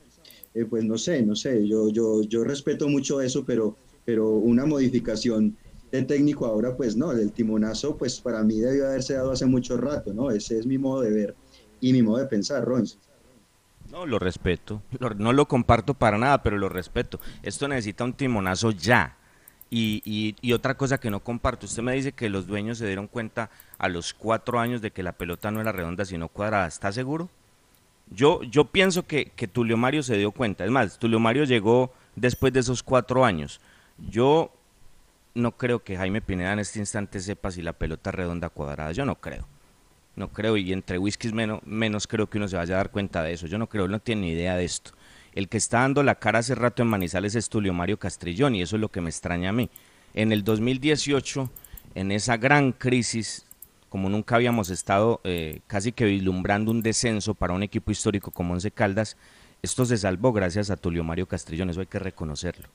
Eh, 0.53 0.65
pues 0.65 0.83
no 0.83 0.97
sé, 0.97 1.21
no 1.23 1.35
sé, 1.35 1.67
yo, 1.67 1.89
yo, 1.89 2.23
yo 2.23 2.43
respeto 2.43 2.87
mucho 2.89 3.21
eso, 3.21 3.45
pero, 3.45 3.75
pero 4.05 4.29
una 4.31 4.65
modificación 4.65 5.55
de 5.91 6.03
técnico 6.03 6.45
ahora, 6.45 6.75
pues 6.75 6.95
no, 6.95 7.11
el 7.11 7.31
timonazo, 7.31 7.95
pues 7.95 8.19
para 8.19 8.43
mí 8.43 8.59
debió 8.59 8.87
haberse 8.87 9.13
dado 9.13 9.31
hace 9.31 9.45
mucho 9.45 9.77
rato, 9.77 10.13
¿no? 10.13 10.31
Ese 10.31 10.59
es 10.59 10.65
mi 10.65 10.77
modo 10.77 11.01
de 11.01 11.11
ver 11.11 11.35
y 11.79 11.93
mi 11.93 12.01
modo 12.01 12.17
de 12.17 12.25
pensar, 12.25 12.65
Rons. 12.65 12.97
No, 13.97 14.05
lo 14.05 14.19
respeto. 14.19 14.83
no 15.17 15.33
lo 15.33 15.47
comparto 15.47 15.95
para 15.95 16.19
nada, 16.19 16.43
pero 16.43 16.59
lo 16.59 16.69
respeto. 16.69 17.19
Esto 17.41 17.67
necesita 17.67 18.03
un 18.03 18.13
timonazo 18.13 18.69
ya. 18.69 19.17
Y, 19.71 20.35
otra 20.53 20.77
cosa 20.77 20.99
que 20.99 21.09
no 21.09 21.19
comparto, 21.19 21.65
usted 21.65 21.81
me 21.81 21.93
dice 21.93 22.11
que 22.11 22.29
los 22.29 22.45
dueños 22.45 22.77
se 22.77 22.85
dieron 22.85 23.07
cuenta 23.07 23.49
a 23.79 23.89
los 23.89 24.13
cuatro 24.13 24.59
años 24.59 24.83
de 24.83 24.91
que 24.91 25.01
la 25.01 25.13
pelota 25.13 25.49
no 25.49 25.61
era 25.61 25.71
redonda 25.71 26.05
sino 26.05 26.29
cuadrada. 26.29 26.67
¿Está 26.67 26.91
seguro? 26.91 27.27
Yo, 28.11 28.43
yo 28.43 28.65
pienso 28.65 29.07
que, 29.07 29.31
que 29.35 29.47
Tulio 29.47 29.77
Mario 29.77 30.03
se 30.03 30.15
dio 30.15 30.31
cuenta. 30.31 30.63
Es 30.63 30.69
más, 30.69 30.99
Tulio 30.99 31.19
Mario 31.19 31.45
llegó 31.45 31.91
después 32.15 32.53
de 32.53 32.59
esos 32.59 32.83
cuatro 32.83 33.25
años. 33.25 33.59
Yo 33.97 34.53
no 35.33 35.57
creo 35.57 35.83
que 35.83 35.97
Jaime 35.97 36.21
Pineda 36.21 36.53
en 36.53 36.59
este 36.59 36.77
instante 36.77 37.19
sepa 37.19 37.49
si 37.49 37.63
la 37.63 37.73
pelota 37.73 38.11
es 38.11 38.15
redonda 38.15 38.49
cuadrada. 38.49 38.91
Yo 38.91 39.05
no 39.05 39.15
creo. 39.15 39.47
No 40.17 40.27
creo. 40.33 40.57
Y 40.57 40.73
entre 40.73 40.97
whiskies 40.97 41.31
menos, 41.31 41.61
menos 41.65 42.07
creo 42.07 42.29
que 42.29 42.37
uno 42.39 42.49
se 42.49 42.57
vaya 42.57 42.73
a 42.73 42.77
dar 42.77 42.91
cuenta 42.91 43.23
de 43.23 43.31
eso. 43.31 43.47
Yo 43.47 43.57
no 43.57 43.67
creo, 43.67 43.85
él 43.85 43.91
no 43.91 43.99
tiene 43.99 44.21
ni 44.23 44.31
idea 44.31 44.57
de 44.57 44.65
esto. 44.65 44.91
El 45.33 45.47
que 45.47 45.57
está 45.57 45.81
dando 45.81 46.03
la 46.03 46.15
cara 46.15 46.39
hace 46.39 46.55
rato 46.55 46.81
en 46.81 46.89
Manizales 46.89 47.35
es 47.35 47.47
Tulio 47.47 47.71
Mario 47.71 47.97
Castrillón 47.97 48.55
y 48.55 48.63
eso 48.63 48.75
es 48.75 48.81
lo 48.81 48.89
que 48.89 48.99
me 48.99 49.11
extraña 49.11 49.49
a 49.49 49.53
mí. 49.53 49.69
En 50.15 50.31
el 50.31 50.43
2018, 50.43 51.49
en 51.93 52.11
esa 52.11 52.37
gran 52.37 52.71
crisis, 52.71 53.45
como 53.89 54.09
nunca 54.09 54.35
habíamos 54.35 54.71
estado 54.71 55.21
eh, 55.23 55.59
casi 55.67 55.91
que 55.91 56.05
vislumbrando 56.05 56.71
un 56.71 56.81
descenso 56.81 57.35
para 57.35 57.53
un 57.53 57.61
equipo 57.61 57.91
histórico 57.91 58.31
como 58.31 58.53
Once 58.53 58.71
Caldas, 58.71 59.15
esto 59.61 59.85
se 59.85 59.97
salvó 59.97 60.33
gracias 60.33 60.71
a 60.71 60.77
Tulio 60.77 61.03
Mario 61.03 61.27
Castrillón, 61.27 61.69
eso 61.69 61.81
hay 61.81 61.85
que 61.85 61.99
reconocerlo. 61.99 62.67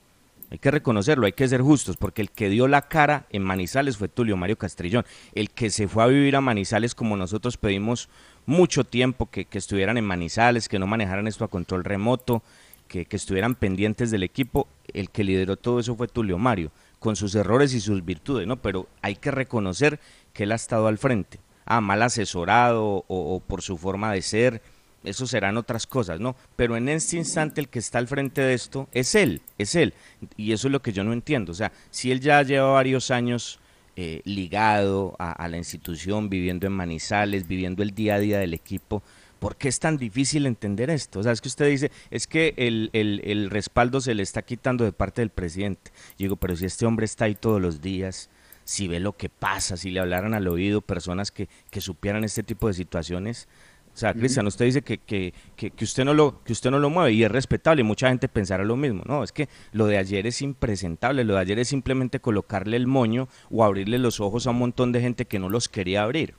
Hay 0.53 0.59
que 0.59 0.69
reconocerlo, 0.69 1.25
hay 1.25 1.31
que 1.31 1.47
ser 1.47 1.63
justos, 1.63 1.97
porque 1.97 2.21
el 2.21 2.29
que 2.29 2.47
dio 2.47 2.67
la 2.67 2.83
cara 2.83 3.25
en 3.31 3.41
Manizales 3.41 3.97
fue 3.97 4.07
Tulio 4.07 4.37
Mario 4.37 4.55
Castrillón. 4.55 5.03
El 5.33 5.49
que 5.49 5.71
se 5.71 5.87
fue 5.87 6.03
a 6.03 6.05
vivir 6.05 6.35
a 6.35 6.41
Manizales 6.41 6.93
como 6.93 7.17
nosotros 7.17 7.57
pedimos 7.57 8.07
mucho 8.45 8.83
tiempo 8.83 9.31
que, 9.31 9.47
estuvieran 9.51 9.97
en 9.97 10.05
Manizales, 10.05 10.69
que 10.69 10.77
no 10.77 10.85
manejaran 10.85 11.25
esto 11.25 11.43
a 11.43 11.47
control 11.47 11.83
remoto, 11.83 12.43
que, 12.87 13.07
estuvieran 13.09 13.55
pendientes 13.55 14.11
del 14.11 14.21
equipo. 14.21 14.67
El 14.93 15.09
que 15.09 15.23
lideró 15.23 15.57
todo 15.57 15.79
eso 15.79 15.95
fue 15.95 16.07
Tulio 16.07 16.37
Mario, 16.37 16.69
con 16.99 17.15
sus 17.15 17.33
errores 17.33 17.73
y 17.73 17.79
sus 17.79 18.05
virtudes, 18.05 18.45
¿no? 18.45 18.57
Pero 18.57 18.87
hay 19.01 19.15
que 19.15 19.31
reconocer 19.31 19.99
que 20.33 20.43
él 20.43 20.51
ha 20.51 20.55
estado 20.55 20.85
al 20.85 20.99
frente. 20.99 21.39
Ah, 21.65 21.81
mal 21.81 22.03
asesorado 22.03 23.05
o, 23.07 23.41
por 23.47 23.63
su 23.63 23.75
forma 23.75 24.13
de 24.13 24.21
ser, 24.21 24.61
eso 25.03 25.27
serán 25.27 25.57
otras 25.57 25.87
cosas, 25.87 26.19
¿no? 26.19 26.35
Pero 26.55 26.77
en 26.77 26.89
este 26.89 27.17
instante 27.17 27.61
el 27.61 27.69
que 27.69 27.79
está 27.79 27.97
al 27.97 28.07
frente 28.07 28.41
de 28.41 28.53
esto 28.53 28.87
es 28.91 29.15
él, 29.15 29.41
es 29.57 29.75
él. 29.75 29.93
Y 30.37 30.53
eso 30.53 30.67
es 30.67 30.71
lo 30.71 30.81
que 30.81 30.93
yo 30.93 31.03
no 31.03 31.13
entiendo. 31.13 31.51
O 31.51 31.55
sea, 31.55 31.71
si 31.91 32.11
él 32.11 32.19
ya 32.21 32.41
lleva 32.43 32.71
varios 32.71 33.11
años 33.11 33.59
eh, 33.95 34.21
ligado 34.25 35.15
a, 35.19 35.47
la 35.47 35.57
institución, 35.57 36.27
viviendo 36.27 36.65
en 36.65 36.73
Manizales, 36.73 37.47
viviendo 37.47 37.83
el 37.83 37.91
día 37.91 38.15
a 38.15 38.19
día 38.19 38.39
del 38.39 38.55
equipo. 38.55 39.03
¿Por 39.37 39.55
qué 39.55 39.67
es 39.67 39.79
tan 39.79 39.97
difícil 39.97 40.47
entender 40.47 40.89
esto? 40.89 41.19
O 41.19 41.23
sea, 41.23 41.31
es 41.31 41.41
que 41.41 41.47
usted 41.47 41.69
dice, 41.69 41.91
es 42.09 42.25
que 42.25 42.55
el, 42.57 42.89
el, 42.93 43.51
respaldo 43.51 44.01
se 44.01 44.15
le 44.15 44.23
está 44.23 44.41
quitando 44.41 44.83
de 44.83 44.93
parte 44.93 45.21
del 45.21 45.29
presidente. 45.29 45.91
digo, 46.17 46.37
pero 46.37 46.55
si 46.55 46.65
este 46.65 46.87
hombre 46.87 47.05
está 47.05 47.25
ahí 47.25 47.35
todos 47.35 47.61
los 47.61 47.81
días, 47.81 48.31
si 48.63 48.87
ve 48.87 48.99
lo 48.99 49.15
que 49.15 49.29
pasa, 49.29 49.77
si 49.77 49.91
le 49.91 49.99
hablaran 49.99 50.33
al 50.33 50.47
oído 50.47 50.81
personas 50.81 51.29
que, 51.29 51.47
que 51.69 51.79
supieran 51.79 52.23
este 52.23 52.41
tipo 52.41 52.67
de 52.67 52.73
situaciones, 52.73 53.47
o 53.93 53.97
sea, 53.97 54.13
Cristian, 54.13 54.47
usted 54.47 54.65
dice 54.65 54.81
que, 54.81 54.97
que, 54.97 55.33
que, 55.55 55.83
usted 55.83 56.03
no 56.03 56.15
lo, 56.15 56.43
que 56.43 56.51
usted 56.51 56.71
no 56.71 56.79
lo 56.79 56.89
mueve 56.89 57.13
y 57.13 57.23
es 57.23 57.31
respetable 57.31 57.81
y 57.81 57.83
mucha 57.83 58.09
gente 58.09 58.27
pensará 58.27 58.63
lo 58.63 58.75
mismo. 58.75 59.03
No, 59.05 59.23
es 59.23 59.31
que 59.31 59.47
lo 59.71 59.85
de 59.85 59.97
ayer 59.97 60.25
es 60.25 60.41
impresentable, 60.41 61.23
lo 61.23 61.35
de 61.35 61.41
ayer 61.41 61.59
es 61.59 61.67
simplemente 61.67 62.19
colocarle 62.19 62.75
el 62.75 62.87
moño 62.87 63.27
o 63.51 63.63
abrirle 63.63 63.99
los 63.99 64.19
ojos 64.19 64.47
a 64.47 64.49
un 64.49 64.57
montón 64.57 64.91
de 64.91 65.01
gente 65.01 65.25
que 65.25 65.37
no 65.37 65.47
los 65.47 65.69
quería 65.69 66.01
abrir. 66.01 66.33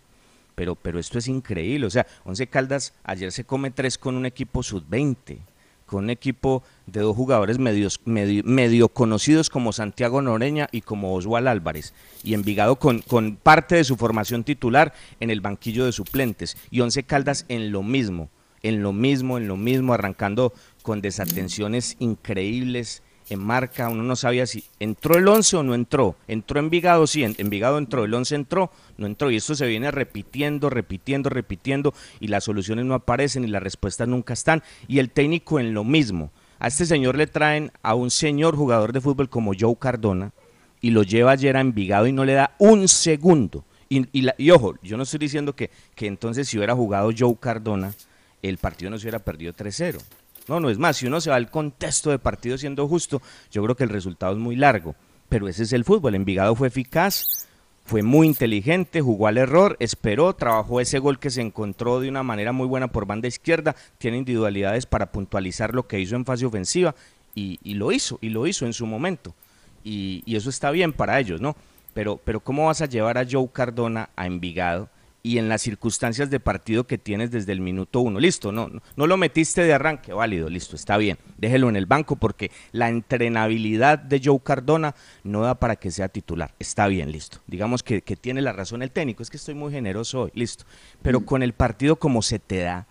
Pero, 0.56 0.74
pero 0.74 0.98
esto 0.98 1.18
es 1.18 1.28
increíble, 1.28 1.86
o 1.86 1.90
sea, 1.90 2.06
Once 2.24 2.46
Caldas 2.46 2.94
ayer 3.04 3.30
se 3.30 3.44
come 3.44 3.70
tres 3.70 3.98
con 3.98 4.16
un 4.16 4.26
equipo 4.26 4.62
sub-20 4.62 5.38
con 5.86 6.04
un 6.04 6.10
equipo 6.10 6.62
de 6.86 7.00
dos 7.00 7.16
jugadores 7.16 7.58
medios, 7.58 8.00
medio, 8.04 8.88
conocidos 8.88 9.50
como 9.50 9.72
Santiago 9.72 10.22
Noreña 10.22 10.68
y 10.72 10.80
como 10.80 11.14
Oswald 11.14 11.48
Álvarez, 11.48 11.94
y 12.22 12.34
Envigado 12.34 12.76
con, 12.76 13.00
con 13.00 13.36
parte 13.36 13.76
de 13.76 13.84
su 13.84 13.96
formación 13.96 14.44
titular 14.44 14.94
en 15.20 15.30
el 15.30 15.40
banquillo 15.40 15.84
de 15.84 15.92
suplentes, 15.92 16.56
y 16.70 16.80
Once 16.80 17.02
Caldas 17.02 17.44
en 17.48 17.72
lo 17.72 17.82
mismo, 17.82 18.30
en 18.62 18.82
lo 18.82 18.92
mismo, 18.92 19.38
en 19.38 19.46
lo 19.46 19.56
mismo, 19.56 19.92
arrancando 19.92 20.52
con 20.82 21.00
desatenciones 21.00 21.96
increíbles, 21.98 23.02
en 23.30 23.40
marca, 23.40 23.88
uno 23.88 24.02
no 24.02 24.16
sabía 24.16 24.46
si 24.46 24.64
entró 24.80 25.16
el 25.16 25.26
11 25.26 25.56
o 25.56 25.62
no 25.62 25.74
entró. 25.74 26.16
Entró 26.28 26.60
Envigado, 26.60 27.06
sí, 27.06 27.24
en, 27.24 27.34
Envigado 27.38 27.78
entró, 27.78 28.04
el 28.04 28.12
11 28.12 28.34
entró, 28.34 28.70
no 28.98 29.06
entró. 29.06 29.30
Y 29.30 29.36
esto 29.36 29.54
se 29.54 29.66
viene 29.66 29.90
repitiendo, 29.90 30.68
repitiendo, 30.70 31.30
repitiendo, 31.30 31.94
y 32.20 32.28
las 32.28 32.44
soluciones 32.44 32.84
no 32.84 32.94
aparecen 32.94 33.44
y 33.44 33.48
las 33.48 33.62
respuestas 33.62 34.08
nunca 34.08 34.34
están. 34.34 34.62
Y 34.88 34.98
el 34.98 35.10
técnico 35.10 35.58
en 35.58 35.72
lo 35.74 35.84
mismo. 35.84 36.30
A 36.58 36.68
este 36.68 36.86
señor 36.86 37.16
le 37.16 37.26
traen 37.26 37.72
a 37.82 37.94
un 37.94 38.10
señor 38.10 38.56
jugador 38.56 38.92
de 38.92 39.00
fútbol 39.00 39.28
como 39.28 39.52
Joe 39.58 39.76
Cardona 39.78 40.32
y 40.80 40.90
lo 40.90 41.02
lleva 41.02 41.32
ayer 41.32 41.56
a 41.56 41.60
Envigado 41.60 42.06
y 42.06 42.12
no 42.12 42.24
le 42.24 42.34
da 42.34 42.54
un 42.58 42.88
segundo. 42.88 43.64
Y, 43.88 44.06
y, 44.12 44.50
ojo, 44.50 44.74
yo 44.82 44.96
no 44.96 45.02
estoy 45.02 45.18
diciendo 45.18 45.54
que, 45.54 45.70
que 45.94 46.06
entonces 46.06 46.48
si 46.48 46.56
hubiera 46.56 46.74
jugado 46.74 47.10
Joe 47.16 47.36
Cardona, 47.38 47.94
el 48.42 48.58
partido 48.58 48.90
no 48.90 48.98
se 48.98 49.04
hubiera 49.04 49.18
perdido 49.18 49.52
3-0 49.52 50.00
no, 50.48 50.60
no 50.60 50.70
es 50.70 50.78
más, 50.78 50.96
si 50.96 51.06
uno 51.06 51.20
se 51.20 51.30
va 51.30 51.36
al 51.36 51.50
contexto 51.50 52.10
de 52.10 52.18
partido 52.18 52.58
siendo 52.58 52.86
justo, 52.86 53.22
yo 53.50 53.62
creo 53.62 53.76
que 53.76 53.84
el 53.84 53.90
resultado 53.90 54.32
es 54.32 54.38
muy 54.38 54.56
largo. 54.56 54.94
Pero 55.28 55.48
ese 55.48 55.62
es 55.62 55.72
el 55.72 55.84
fútbol. 55.84 56.14
Envigado 56.14 56.54
fue 56.54 56.68
eficaz, 56.68 57.48
fue 57.84 58.02
muy 58.02 58.26
inteligente, 58.26 59.00
jugó 59.00 59.26
al 59.26 59.38
error, 59.38 59.76
esperó, 59.80 60.34
trabajó 60.34 60.80
ese 60.80 60.98
gol 60.98 61.18
que 61.18 61.30
se 61.30 61.40
encontró 61.40 62.00
de 62.00 62.08
una 62.08 62.22
manera 62.22 62.52
muy 62.52 62.66
buena 62.66 62.88
por 62.88 63.06
banda 63.06 63.28
izquierda, 63.28 63.74
tiene 63.98 64.18
individualidades 64.18 64.86
para 64.86 65.12
puntualizar 65.12 65.74
lo 65.74 65.86
que 65.86 66.00
hizo 66.00 66.16
en 66.16 66.24
fase 66.24 66.46
ofensiva 66.46 66.94
y, 67.34 67.58
lo 67.74 67.90
hizo, 67.90 68.18
y 68.20 68.28
lo 68.28 68.46
hizo 68.46 68.64
en 68.64 68.72
su 68.72 68.86
momento. 68.86 69.34
Y, 69.82 70.22
y, 70.24 70.36
eso 70.36 70.50
está 70.50 70.70
bien 70.70 70.92
para 70.92 71.18
ellos, 71.18 71.40
¿no? 71.40 71.56
Pero, 71.94 72.20
pero 72.22 72.40
¿cómo 72.40 72.66
vas 72.66 72.80
a 72.80 72.86
llevar 72.86 73.18
a 73.18 73.26
Joe 73.30 73.48
Cardona 73.52 74.10
a 74.16 74.26
Envigado 74.26 74.88
y 75.26 75.38
en 75.38 75.48
las 75.48 75.62
circunstancias 75.62 76.28
de 76.28 76.38
partido 76.38 76.86
que 76.86 76.98
tienes 76.98 77.30
desde 77.30 77.52
el 77.52 77.62
minuto 77.62 78.00
uno. 78.00 78.20
Listo, 78.20 78.52
no, 78.52 78.70
no, 78.94 79.06
lo 79.06 79.16
metiste 79.16 79.62
de 79.62 79.72
arranque, 79.72 80.12
válido, 80.12 80.50
listo, 80.50 80.76
está 80.76 80.98
bien. 80.98 81.16
Déjelo 81.38 81.70
en 81.70 81.76
el 81.76 81.86
banco 81.86 82.16
porque 82.16 82.50
la 82.72 82.90
entrenabilidad 82.90 83.98
de 83.98 84.20
Joe 84.22 84.38
Cardona 84.44 84.94
no 85.22 85.40
da 85.40 85.54
para 85.54 85.76
que 85.76 85.90
sea 85.90 86.08
titular. 86.08 86.54
Está 86.58 86.88
bien, 86.88 87.10
listo. 87.10 87.38
Digamos 87.46 87.82
que, 87.82 88.02
que 88.02 88.16
tiene 88.16 88.42
la 88.42 88.52
razón 88.52 88.82
el 88.82 88.90
técnico, 88.90 89.22
es 89.22 89.30
que 89.30 89.38
estoy 89.38 89.54
muy 89.54 89.72
generoso 89.72 90.24
hoy, 90.24 90.30
listo. 90.34 90.66
Pero 91.00 91.20
mm. 91.20 91.24
con 91.24 91.42
el 91.42 91.54
partido 91.54 91.96
como 91.96 92.20
se 92.20 92.38
te 92.38 92.58
da, 92.58 92.86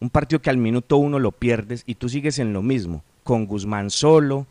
un 0.00 0.10
partido 0.10 0.42
que 0.42 0.50
al 0.50 0.56
minuto 0.56 0.96
uno 0.96 1.20
lo 1.20 1.30
pierdes 1.30 1.84
y 1.86 1.94
tú 1.94 2.08
sigues 2.08 2.40
en 2.40 2.52
lo 2.52 2.62
mismo, 2.62 3.04
con 3.22 3.46
Guzmán 3.46 3.90
solo, 3.90 4.48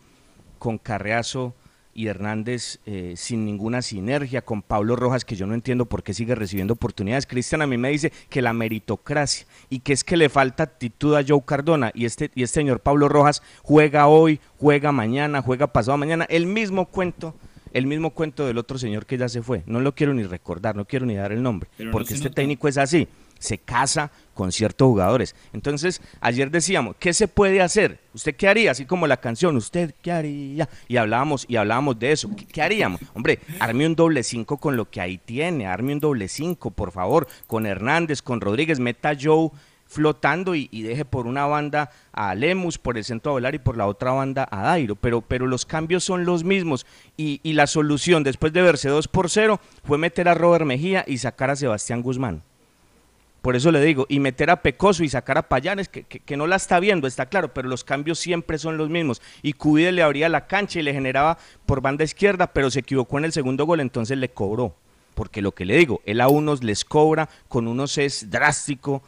con 0.59 0.78
Carreazo 0.78 1.53
y 1.93 2.07
Hernández 2.07 2.79
eh, 2.85 3.13
sin 3.15 3.45
ninguna 3.45 3.81
sinergia 3.81 4.41
con 4.41 4.61
Pablo 4.61 4.95
Rojas, 4.95 5.25
que 5.25 5.35
yo 5.35 5.45
no 5.45 5.53
entiendo 5.53 5.85
por 5.85 6.03
qué 6.03 6.13
sigue 6.13 6.35
recibiendo 6.35 6.73
oportunidades. 6.73 7.25
Cristian 7.25 7.61
a 7.61 7.67
mí 7.67 7.77
me 7.77 7.89
dice 7.89 8.11
que 8.29 8.41
la 8.41 8.53
meritocracia 8.53 9.45
y 9.69 9.79
que 9.79 9.93
es 9.93 10.03
que 10.03 10.17
le 10.17 10.29
falta 10.29 10.63
actitud 10.63 11.15
a 11.15 11.23
Joe 11.27 11.43
Cardona 11.45 11.91
y 11.93 12.05
este, 12.05 12.31
y 12.35 12.43
este 12.43 12.61
señor 12.61 12.79
Pablo 12.79 13.09
Rojas 13.09 13.41
juega 13.63 14.07
hoy, 14.07 14.39
juega 14.57 14.91
mañana, 14.91 15.41
juega 15.41 15.67
pasado 15.67 15.97
mañana, 15.97 16.25
el 16.29 16.45
mismo 16.45 16.87
cuento. 16.87 17.35
El 17.73 17.87
mismo 17.87 18.09
cuento 18.09 18.45
del 18.45 18.57
otro 18.57 18.77
señor 18.77 19.05
que 19.05 19.17
ya 19.17 19.29
se 19.29 19.41
fue. 19.41 19.63
No 19.65 19.79
lo 19.79 19.95
quiero 19.95 20.13
ni 20.13 20.23
recordar, 20.23 20.75
no 20.75 20.83
quiero 20.83 21.05
ni 21.05 21.15
dar 21.15 21.31
el 21.31 21.41
nombre, 21.41 21.69
porque 21.89 22.15
este 22.15 22.29
técnico 22.29 22.67
es 22.67 22.77
así 22.77 23.07
se 23.41 23.57
casa 23.57 24.11
con 24.41 24.51
ciertos 24.51 24.87
jugadores. 24.87 25.35
Entonces, 25.53 26.01
ayer 26.19 26.49
decíamos, 26.49 26.95
¿qué 26.97 27.13
se 27.13 27.27
puede 27.27 27.61
hacer? 27.61 27.99
¿Usted 28.11 28.35
qué 28.35 28.47
haría? 28.47 28.71
Así 28.71 28.85
como 28.85 29.05
la 29.05 29.17
canción, 29.17 29.55
¿usted 29.55 29.93
qué 30.01 30.11
haría? 30.11 30.67
Y 30.87 30.97
hablábamos, 30.97 31.45
y 31.47 31.57
hablábamos 31.57 31.99
de 31.99 32.11
eso. 32.11 32.27
¿Qué, 32.51 32.59
haríamos? 32.59 32.99
Hombre, 33.13 33.37
arme 33.59 33.85
un 33.85 33.95
doble 33.95 34.23
cinco 34.23 34.57
con 34.57 34.75
lo 34.75 34.89
que 34.89 34.99
ahí 34.99 35.19
tiene, 35.19 35.67
arme 35.67 35.93
un 35.93 35.99
doble 35.99 36.27
cinco, 36.27 36.71
por 36.71 36.91
favor, 36.91 37.27
con 37.45 37.67
Hernández, 37.67 38.23
con 38.23 38.41
Rodríguez, 38.41 38.79
meta 38.79 39.11
Joe 39.13 39.51
flotando 39.85 40.55
y, 40.55 40.67
deje 40.71 41.05
por 41.05 41.27
una 41.27 41.45
banda 41.45 41.91
a 42.11 42.33
Lemus, 42.33 42.79
por 42.79 42.97
el 42.97 43.03
centro 43.03 43.33
a 43.33 43.33
Volar 43.33 43.53
y 43.53 43.59
por 43.59 43.77
la 43.77 43.85
otra 43.85 44.11
banda 44.11 44.47
a 44.49 44.63
Dairo, 44.63 44.95
pero, 44.95 45.21
pero 45.21 45.45
los 45.45 45.67
cambios 45.67 46.03
son 46.03 46.25
los 46.25 46.43
mismos 46.43 46.87
y, 47.15 47.41
y 47.43 47.53
la 47.53 47.67
solución 47.67 48.23
después 48.23 48.53
de 48.53 48.63
verse 48.63 48.89
2 48.89 49.07
por 49.07 49.29
0 49.29 49.59
fue 49.83 49.99
meter 49.99 50.29
a 50.29 50.33
Robert 50.33 50.65
Mejía 50.65 51.05
y 51.05 51.19
sacar 51.19 51.51
a 51.51 51.55
Sebastián 51.55 52.01
Guzmán 52.01 52.41
Por 53.41 53.55
eso 53.55 53.71
le 53.71 53.81
digo, 53.81 54.05
y 54.07 54.19
meter 54.19 54.51
a 54.51 54.61
Pecoso 54.61 55.03
y 55.03 55.09
sacar 55.09 55.37
a 55.39 55.49
Payanes, 55.49 55.89
que, 55.89 56.03
que, 56.03 56.37
no 56.37 56.45
la 56.45 56.57
está 56.57 56.79
viendo, 56.79 57.07
está 57.07 57.25
claro, 57.25 57.53
pero 57.53 57.67
los 57.67 57.83
cambios 57.83 58.19
siempre 58.19 58.59
son 58.59 58.77
los 58.77 58.89
mismos. 58.89 59.19
Y 59.41 59.53
Cubide 59.53 59.91
le 59.91 60.03
abría 60.03 60.29
la 60.29 60.45
cancha 60.45 60.79
y 60.79 60.83
le 60.83 60.93
generaba 60.93 61.39
por 61.65 61.81
banda 61.81 62.03
izquierda, 62.03 62.53
pero 62.53 62.69
se 62.69 62.81
equivocó 62.81 63.17
en 63.17 63.25
el 63.25 63.31
segundo 63.31 63.65
gol, 63.65 63.79
entonces 63.79 64.17
le 64.19 64.29
cobró. 64.29 64.75
Porque 65.15 65.41
lo 65.41 65.53
que 65.53 65.65
le 65.65 65.75
digo, 65.75 66.01
él 66.05 66.21
a 66.21 66.27
unos 66.27 66.63
les 66.63 66.85
cobra, 66.85 67.29
con 67.47 67.67
unos 67.67 67.97
es 67.97 68.29
drástico, 68.29 69.01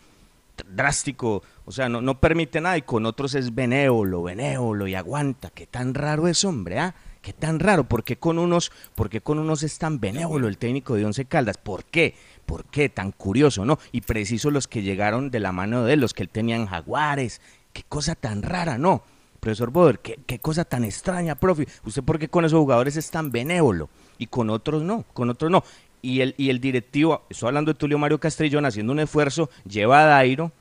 drástico, 0.67 1.43
o 1.65 1.71
sea, 1.71 1.87
no, 1.87 2.01
no 2.01 2.19
permite 2.19 2.59
nada, 2.59 2.77
y 2.77 2.81
con 2.81 3.05
otros 3.05 3.35
es 3.35 3.53
benévolo, 3.53 4.23
benévolo, 4.23 4.87
y 4.87 4.95
aguanta. 4.95 5.51
Qué 5.51 5.67
tan 5.67 5.93
raro 5.93 6.27
es, 6.27 6.43
hombre, 6.43 6.79
¿ah? 6.79 6.95
Qué 7.23 7.31
tan 7.31 7.61
raro, 7.61 7.85
¿por 7.85 8.03
qué 8.03 8.17
con 8.17 8.37
unos, 8.37 8.69
por 8.95 9.09
qué 9.09 9.21
con 9.21 9.39
unos 9.39 9.63
es 9.63 9.77
tan 9.77 10.01
benévolo 10.01 10.49
el 10.49 10.57
técnico 10.57 10.95
de 10.95 11.05
Once 11.05 11.23
Caldas? 11.23 11.57
¿Por 11.57 11.85
qué? 11.85 12.15
¿Por 12.45 12.65
qué? 12.65 12.89
Tan 12.89 13.13
curioso, 13.13 13.63
¿no? 13.63 13.79
Y 13.93 14.01
preciso 14.01 14.51
los 14.51 14.67
que 14.67 14.81
llegaron 14.81 15.31
de 15.31 15.39
la 15.39 15.53
mano 15.53 15.85
de 15.85 15.93
él, 15.93 16.01
los 16.01 16.13
que 16.13 16.23
él 16.23 16.27
tenía 16.27 16.57
en 16.57 16.65
Jaguares. 16.65 17.39
Qué 17.71 17.83
cosa 17.87 18.15
tan 18.15 18.43
rara, 18.43 18.77
¿no? 18.77 19.03
Profesor 19.39 19.71
Boder, 19.71 19.99
qué, 19.99 20.19
qué 20.27 20.39
cosa 20.39 20.65
tan 20.65 20.83
extraña, 20.83 21.35
profe. 21.35 21.65
¿Usted 21.85 22.03
por 22.03 22.19
qué 22.19 22.27
con 22.27 22.43
esos 22.43 22.59
jugadores 22.59 22.97
es 22.97 23.09
tan 23.09 23.31
benévolo? 23.31 23.89
Y 24.17 24.27
con 24.27 24.49
otros 24.49 24.83
no, 24.83 25.05
con 25.13 25.29
otros 25.29 25.49
no. 25.49 25.63
Y 26.01 26.19
el, 26.19 26.35
y 26.37 26.49
el 26.49 26.59
directivo, 26.59 27.23
estoy 27.29 27.47
hablando 27.47 27.71
de 27.71 27.79
Tulio 27.79 27.97
Mario 27.97 28.19
Castrillón, 28.19 28.65
haciendo 28.65 28.91
un 28.91 28.99
esfuerzo, 28.99 29.49
lleva 29.65 30.01
a 30.01 30.05
Dairo, 30.07 30.51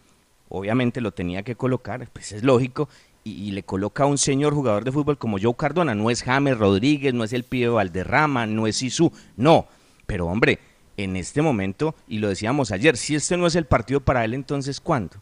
obviamente 0.49 1.01
lo 1.01 1.11
tenía 1.11 1.43
que 1.43 1.57
colocar, 1.57 2.09
pues 2.13 2.31
es 2.31 2.45
lógico, 2.45 2.89
y, 3.25 3.53
le 3.53 3.63
coloca 3.63 4.05
a 4.05 4.07
un 4.07 4.19
señor 4.19 4.55
jugador 4.55 4.85
de 4.85 4.93
fútbol 4.93 5.19
como 5.19 5.39
Joe 5.41 5.55
Cardona. 5.57 5.95
No 5.95 6.11
es 6.11 6.23
James 6.23 6.59
Rodríguez, 6.59 7.15
no 7.15 7.25
es 7.25 7.33
el 7.33 7.45
Pío 7.45 7.75
Valderrama, 7.75 8.47
no 8.47 8.67
es 8.67 8.83
Isú, 8.83 9.13
no. 9.37 9.67
Pero 10.07 10.27
hombre, 10.27 10.59
en 10.97 11.17
este 11.17 11.43
momento, 11.43 11.95
y 12.09 12.19
lo 12.19 12.29
decíamos 12.29 12.73
ayer, 12.73 12.97
si 12.97 13.15
este 13.15 13.37
no 13.37 13.47
es 13.47 13.55
el 13.55 13.67
partido 13.67 14.01
para 14.01 14.25
él, 14.25 14.35
entonces 14.35 14.81
¿cuándo? 14.81 15.17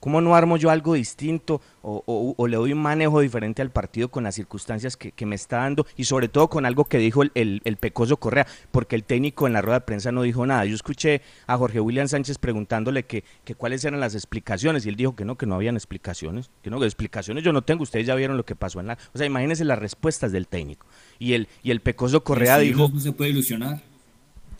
¿Cómo 0.00 0.20
no 0.20 0.34
armo 0.34 0.56
yo 0.56 0.70
algo 0.70 0.94
distinto 0.94 1.60
o, 1.82 2.46
le 2.46 2.56
doy 2.56 2.72
un 2.72 2.80
manejo 2.80 3.20
diferente 3.20 3.62
al 3.62 3.70
partido 3.70 4.10
con 4.10 4.24
las 4.24 4.34
circunstancias 4.34 4.96
que, 4.96 5.26
me 5.26 5.34
está 5.34 5.58
dando 5.58 5.86
y 5.96 6.04
sobre 6.04 6.28
todo 6.28 6.48
con 6.48 6.66
algo 6.66 6.84
que 6.84 6.98
dijo 6.98 7.22
el, 7.22 7.60
el, 7.64 7.76
Pecoso 7.76 8.16
Correa? 8.18 8.46
Porque 8.70 8.94
el 8.96 9.04
técnico 9.04 9.46
en 9.46 9.52
la 9.52 9.62
rueda 9.62 9.80
de 9.80 9.86
prensa 9.86 10.12
no 10.12 10.22
dijo 10.22 10.46
nada. 10.46 10.64
Yo 10.64 10.74
escuché 10.74 11.22
a 11.46 11.56
Jorge 11.56 11.80
William 11.80 12.08
Sánchez 12.08 12.38
preguntándole 12.38 13.04
que, 13.04 13.24
que 13.44 13.54
cuáles 13.54 13.84
eran 13.84 14.00
las 14.00 14.14
explicaciones 14.14 14.86
y 14.86 14.88
él 14.88 14.96
dijo 14.96 15.16
que 15.16 15.24
no, 15.24 15.36
que 15.36 15.46
no 15.46 15.54
habían 15.54 15.76
explicaciones. 15.76 16.50
Que 16.62 16.70
no, 16.70 16.78
que 16.78 16.86
explicaciones 16.86 17.42
yo 17.42 17.52
no 17.52 17.62
tengo. 17.62 17.82
Ustedes 17.82 18.06
ya 18.06 18.14
vieron 18.14 18.36
lo 18.36 18.44
que 18.44 18.54
pasó 18.54 18.80
en 18.80 18.88
la... 18.88 18.98
O 19.14 19.18
sea, 19.18 19.26
imagínense 19.26 19.64
las 19.64 19.78
respuestas 19.78 20.32
del 20.32 20.46
técnico. 20.46 20.86
Y 21.18 21.32
el, 21.32 21.48
y 21.62 21.70
el 21.70 21.80
Pecoso 21.80 22.22
Correa 22.22 22.58
dijo... 22.58 22.88
No 22.92 23.00
se 23.00 23.12
puede 23.12 23.30
ilusionar. 23.30 23.87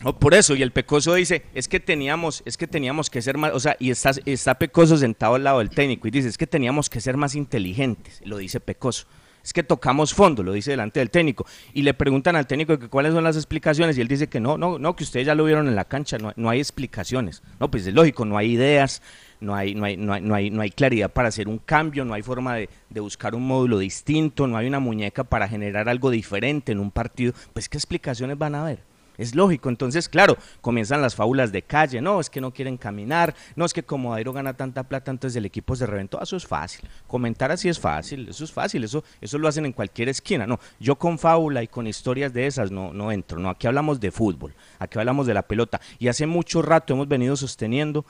No, 0.01 0.17
por 0.17 0.33
eso, 0.33 0.55
y 0.55 0.61
el 0.61 0.71
Pecoso 0.71 1.13
dice, 1.13 1.43
es 1.53 1.67
que 1.67 1.81
teníamos, 1.81 2.41
es 2.45 2.55
que 2.55 2.67
teníamos 2.67 3.09
que 3.09 3.21
ser 3.21 3.37
más, 3.37 3.51
o 3.53 3.59
sea, 3.59 3.75
y 3.79 3.91
está, 3.91 4.11
está 4.25 4.57
Pecoso 4.57 4.97
sentado 4.97 5.35
al 5.35 5.43
lado 5.43 5.59
del 5.59 5.69
técnico 5.69 6.07
y 6.07 6.11
dice, 6.11 6.29
es 6.29 6.37
que 6.37 6.47
teníamos 6.47 6.89
que 6.89 7.01
ser 7.01 7.17
más 7.17 7.35
inteligentes, 7.35 8.21
lo 8.23 8.37
dice 8.37 8.61
Pecoso. 8.61 9.07
Es 9.43 9.53
que 9.53 9.63
tocamos 9.63 10.13
fondo, 10.13 10.43
lo 10.43 10.51
dice 10.51 10.71
delante 10.71 10.99
del 10.99 11.09
técnico. 11.09 11.45
Y 11.73 11.81
le 11.83 11.93
preguntan 11.93 12.35
al 12.35 12.45
técnico 12.45 12.77
que 12.77 12.89
cuáles 12.89 13.13
son 13.13 13.23
las 13.23 13.37
explicaciones 13.37 13.97
y 13.97 14.01
él 14.01 14.07
dice 14.07 14.27
que 14.27 14.39
no, 14.39 14.57
no, 14.57 14.77
no, 14.77 14.95
que 14.95 15.03
ustedes 15.03 15.25
ya 15.25 15.33
lo 15.33 15.45
vieron 15.45 15.67
en 15.67 15.75
la 15.75 15.85
cancha, 15.85 16.17
no, 16.17 16.33
no 16.35 16.49
hay 16.49 16.59
explicaciones. 16.59 17.41
No, 17.59 17.71
pues 17.71 17.87
es 17.87 17.93
lógico, 17.93 18.25
no 18.25 18.37
hay 18.37 18.51
ideas, 18.51 19.01
no 19.39 19.55
hay, 19.55 19.75
no 19.75 19.85
hay, 19.85 19.95
no 19.95 20.13
hay, 20.13 20.21
no 20.21 20.35
hay, 20.35 20.49
no 20.49 20.61
hay 20.61 20.71
claridad 20.71 21.11
para 21.11 21.29
hacer 21.29 21.47
un 21.47 21.57
cambio, 21.57 22.03
no 22.03 22.13
hay 22.13 22.21
forma 22.21 22.55
de, 22.55 22.69
de, 22.89 22.99
buscar 22.99 23.33
un 23.33 23.47
módulo 23.47 23.79
distinto, 23.79 24.45
no 24.45 24.57
hay 24.57 24.67
una 24.67 24.79
muñeca 24.79 25.23
para 25.23 25.47
generar 25.47 25.87
algo 25.87 26.09
diferente 26.09 26.73
en 26.73 26.79
un 26.79 26.91
partido. 26.91 27.33
Pues 27.53 27.69
qué 27.69 27.77
explicaciones 27.77 28.37
van 28.37 28.55
a 28.55 28.61
haber. 28.61 28.88
Es 29.19 29.35
lógico, 29.35 29.67
entonces, 29.67 30.07
claro, 30.07 30.37
comienzan 30.61 31.01
las 31.01 31.13
fábulas 31.13 31.51
de 31.51 31.61
calle, 31.61 31.99
no, 31.99 32.21
es 32.21 32.29
que 32.29 32.39
no 32.39 32.51
quieren 32.51 32.77
caminar, 32.77 33.35
no, 33.57 33.65
es 33.65 33.73
que 33.73 33.83
como 33.83 34.13
Dairo 34.13 34.31
gana 34.31 34.53
tanta 34.53 34.83
plata, 34.83 35.11
entonces 35.11 35.35
el 35.35 35.45
equipo 35.45 35.75
se 35.75 35.85
reventó, 35.85 36.21
eso 36.21 36.37
es 36.37 36.47
fácil, 36.47 36.89
comentar 37.05 37.51
así 37.51 37.67
es 37.67 37.77
fácil, 37.77 38.29
eso 38.29 38.45
es 38.45 38.51
fácil, 38.53 38.85
eso, 38.85 39.03
eso 39.19 39.37
lo 39.37 39.49
hacen 39.49 39.65
en 39.65 39.73
cualquier 39.73 40.07
esquina, 40.07 40.47
no, 40.47 40.57
yo 40.79 40.95
con 40.95 41.19
fábula 41.19 41.61
y 41.61 41.67
con 41.67 41.85
historias 41.85 42.31
de 42.31 42.47
esas 42.47 42.71
no, 42.71 42.93
no 42.93 43.11
entro, 43.11 43.39
no, 43.39 43.49
aquí 43.49 43.67
hablamos 43.67 43.99
de 43.99 44.09
fútbol, 44.09 44.53
aquí 44.79 44.97
hablamos 44.97 45.27
de 45.27 45.33
la 45.33 45.41
pelota, 45.41 45.81
y 45.99 46.07
hace 46.07 46.25
mucho 46.25 46.61
rato 46.61 46.93
hemos 46.93 47.09
venido 47.09 47.35
sosteniendo 47.35 48.05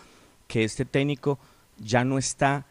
que 0.48 0.64
este 0.64 0.86
técnico 0.86 1.40
ya 1.80 2.04
no 2.04 2.20
está 2.20 2.68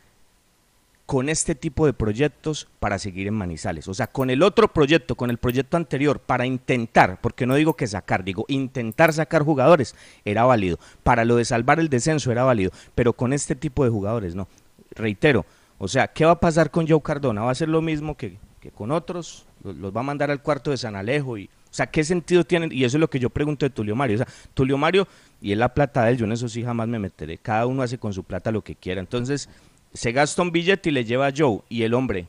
con 1.09 1.31
este 1.31 1.55
tipo 1.55 1.87
de 1.87 1.95
proyectos 1.95 2.69
para 2.81 2.99
seguir 2.99 3.29
en 3.29 3.33
Manizales. 3.33 3.89
O 3.89 3.95
sea, 3.95 4.09
con 4.09 4.29
el 4.29 4.43
otro 4.43 4.69
proyecto, 4.69 5.15
con 5.15 5.31
el 5.31 5.39
proyecto 5.39 5.79
anterior, 5.79 6.21
para 6.21 6.45
intentar, 6.45 7.19
porque 7.23 7.47
no 7.47 7.55
digo 7.55 7.73
que 7.77 7.87
sacar, 7.87 8.25
digo 8.25 8.45
intentar 8.47 9.15
sacar 9.15 9.43
jugadores, 9.43 9.97
era 10.27 10.45
válido. 10.45 10.79
Para 11.05 11.25
lo 11.25 11.37
de 11.37 11.47
salvar 11.47 11.81
el 11.81 11.89
descenso 11.89 12.31
era 12.31 12.45
válido, 12.45 12.73
pero 12.95 13.15
con 13.15 13.33
este 13.33 13.57
tipo 13.57 13.85
de 13.85 13.91
jugadores 13.91 14.35
no. 14.35 14.49
Reitero, 14.91 15.47
o 15.79 15.89
sea, 15.89 16.09
¿qué 16.09 16.27
va 16.27 16.33
a 16.33 16.41
pasar 16.41 16.71
con 16.71 16.87
Joe 16.87 17.01
Cardona? 17.01 17.41
¿Va 17.41 17.53
a 17.53 17.55
ser 17.55 17.71
lo 17.71 17.81
mismo 17.81 18.15
que, 18.15 18.37
con 18.75 18.91
otros? 18.91 19.47
¿Los, 19.65 19.97
va 19.97 20.01
a 20.01 20.05
mandar 20.05 20.31
al 20.31 20.43
cuarto 20.43 20.73
de 20.73 20.77
San 20.77 20.95
Alejo? 20.95 21.39
Y, 21.39 21.47
o 21.47 21.75
sea, 21.75 21.87
¿qué 21.87 22.05
sentido 22.05 22.45
tienen? 22.45 22.71
Y 22.71 22.85
eso 22.85 22.99
es 22.99 23.01
lo 23.01 23.09
que 23.09 23.19
yo 23.19 23.31
pregunto 23.31 23.65
de 23.65 23.71
Tulio 23.71 23.97
Mario. 23.97 24.17
O 24.17 24.19
sea, 24.19 24.29
Tulio 24.53 24.77
Mario, 24.77 25.09
y 25.41 25.53
es 25.53 25.59
la 25.59 25.73
plata 25.73 26.05
de 26.05 26.11
él, 26.11 26.19
yo 26.19 26.27
en 26.27 26.33
eso 26.33 26.51
sí 26.51 26.63
jamás 26.63 26.87
me 26.87 26.99
meteré. 26.99 27.39
Cada 27.39 27.65
uno 27.65 27.81
hace 27.81 27.97
con 27.97 28.13
su 28.13 28.25
plata 28.25 28.51
lo 28.51 28.61
que 28.61 28.75
quiera. 28.75 29.01
Entonces 29.01 29.49
se 29.93 30.13
gasta 30.13 30.43
un 30.43 30.53
billete 30.53 30.91
y 30.91 30.93
le 30.93 31.05
lleva 31.05 31.29
a 31.29 31.33
Joe 31.37 31.61
y 31.69 31.83
el 31.83 31.95
hombre 31.95 32.27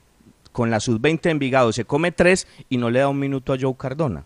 con 0.52 0.70
la 0.70 0.80
sub-20 0.80 1.22
de 1.22 1.32
Envigado 1.32 1.72
se 1.72 1.86
come 1.86 2.12
tres 2.12 2.48
y 2.70 2.78
no 2.78 2.90
le 2.90 3.00
da 3.00 3.10
un 3.10 3.20
minuto 3.20 3.54
a 3.54 3.58
Joe 3.60 3.76
Cardona. 3.78 4.26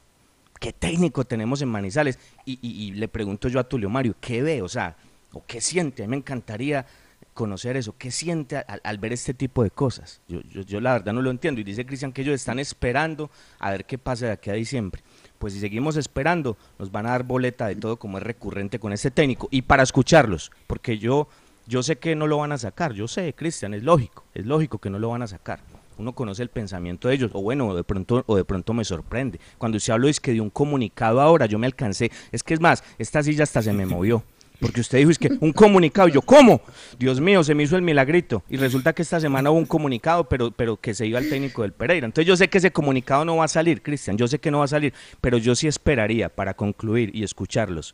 ¿Qué 0.59 0.71
técnico 0.71 1.25
tenemos 1.25 1.61
en 1.61 1.67
Manizales? 1.67 2.17
Y, 2.45 2.91
le 2.93 3.07
pregunto 3.09 3.49
yo 3.49 3.59
a 3.59 3.65
Tulio 3.65 3.89
Mario, 3.89 4.15
¿qué 4.21 4.41
ve? 4.41 4.61
O 4.61 4.69
sea, 4.69 4.95
¿o 5.33 5.43
qué 5.45 5.59
siente? 5.59 6.03
A 6.03 6.05
mí 6.05 6.11
me 6.11 6.17
encantaría 6.17 6.85
conocer 7.33 7.75
eso. 7.75 7.95
¿Qué 7.97 8.11
siente 8.11 8.57
al, 8.57 8.97
ver 8.97 9.11
este 9.11 9.33
tipo 9.33 9.63
de 9.63 9.71
cosas? 9.71 10.21
Yo, 10.29 10.39
yo, 10.41 10.79
la 10.79 10.93
verdad 10.93 11.11
no 11.11 11.21
lo 11.21 11.31
entiendo. 11.31 11.59
Y 11.59 11.65
dice 11.65 11.85
Cristian 11.85 12.13
que 12.13 12.21
ellos 12.21 12.35
están 12.35 12.59
esperando 12.59 13.29
a 13.59 13.71
ver 13.71 13.83
qué 13.83 13.97
pasa 13.97 14.27
de 14.27 14.31
aquí 14.31 14.51
a 14.51 14.53
diciembre. 14.53 15.01
Pues 15.37 15.51
si 15.51 15.59
seguimos 15.59 15.97
esperando, 15.97 16.55
nos 16.79 16.91
van 16.91 17.07
a 17.07 17.09
dar 17.09 17.23
boleta 17.23 17.67
de 17.67 17.75
todo 17.75 17.97
como 17.97 18.17
es 18.17 18.23
recurrente 18.23 18.79
con 18.79 18.93
este 18.93 19.11
técnico. 19.11 19.49
Y 19.51 19.63
para 19.63 19.83
escucharlos, 19.83 20.49
porque 20.67 20.97
yo 20.97 21.27
yo 21.67 21.83
sé 21.83 21.97
que 21.97 22.15
no 22.15 22.27
lo 22.27 22.37
van 22.37 22.51
a 22.51 22.57
sacar, 22.57 22.93
yo 22.93 23.07
sé, 23.07 23.33
Cristian, 23.33 23.73
es 23.73 23.83
lógico, 23.83 24.25
es 24.33 24.45
lógico 24.45 24.79
que 24.79 24.89
no 24.89 24.99
lo 24.99 25.09
van 25.09 25.21
a 25.21 25.27
sacar. 25.27 25.59
Uno 25.97 26.13
conoce 26.13 26.41
el 26.41 26.49
pensamiento 26.49 27.07
de 27.07 27.15
ellos, 27.15 27.31
o 27.33 27.41
bueno, 27.41 27.75
de 27.75 27.83
pronto, 27.83 28.23
o 28.25 28.35
de 28.35 28.43
pronto 28.43 28.73
me 28.73 28.83
sorprende. 28.83 29.39
Cuando 29.57 29.77
usted 29.77 29.93
habló 29.93 30.07
es 30.07 30.19
que 30.19 30.33
de 30.33 30.41
un 30.41 30.49
comunicado 30.49 31.21
ahora, 31.21 31.45
yo 31.45 31.59
me 31.59 31.67
alcancé, 31.67 32.11
es 32.31 32.43
que 32.43 32.55
es 32.55 32.59
más, 32.59 32.83
esta 32.97 33.21
silla 33.21 33.43
hasta 33.43 33.61
se 33.61 33.73
me 33.73 33.85
movió. 33.85 34.23
Porque 34.59 34.81
usted 34.81 34.99
dijo, 34.99 35.11
es 35.11 35.19
que 35.19 35.29
un 35.41 35.51
comunicado, 35.51 36.07
yo, 36.07 36.21
¿cómo? 36.21 36.61
Dios 36.97 37.19
mío, 37.19 37.43
se 37.43 37.53
me 37.53 37.63
hizo 37.63 37.75
el 37.75 37.81
milagrito. 37.81 38.43
Y 38.47 38.55
resulta 38.55 38.93
que 38.93 39.01
esta 39.01 39.19
semana 39.19 39.51
hubo 39.51 39.59
un 39.59 39.65
comunicado, 39.65 40.29
pero, 40.29 40.51
pero 40.51 40.77
que 40.77 40.93
se 40.93 41.05
iba 41.05 41.19
al 41.19 41.27
técnico 41.27 41.63
del 41.63 41.73
Pereira. 41.73 42.05
Entonces 42.05 42.27
yo 42.27 42.37
sé 42.37 42.47
que 42.47 42.59
ese 42.59 42.71
comunicado 42.71 43.25
no 43.25 43.35
va 43.37 43.45
a 43.45 43.49
salir, 43.49 43.81
Cristian, 43.81 44.17
yo 44.17 44.27
sé 44.27 44.39
que 44.39 44.51
no 44.51 44.59
va 44.59 44.65
a 44.65 44.69
salir, 44.69 44.93
pero 45.19 45.37
yo 45.37 45.53
sí 45.53 45.67
esperaría, 45.67 46.29
para 46.29 46.53
concluir 46.53 47.13
y 47.13 47.23
escucharlos, 47.23 47.93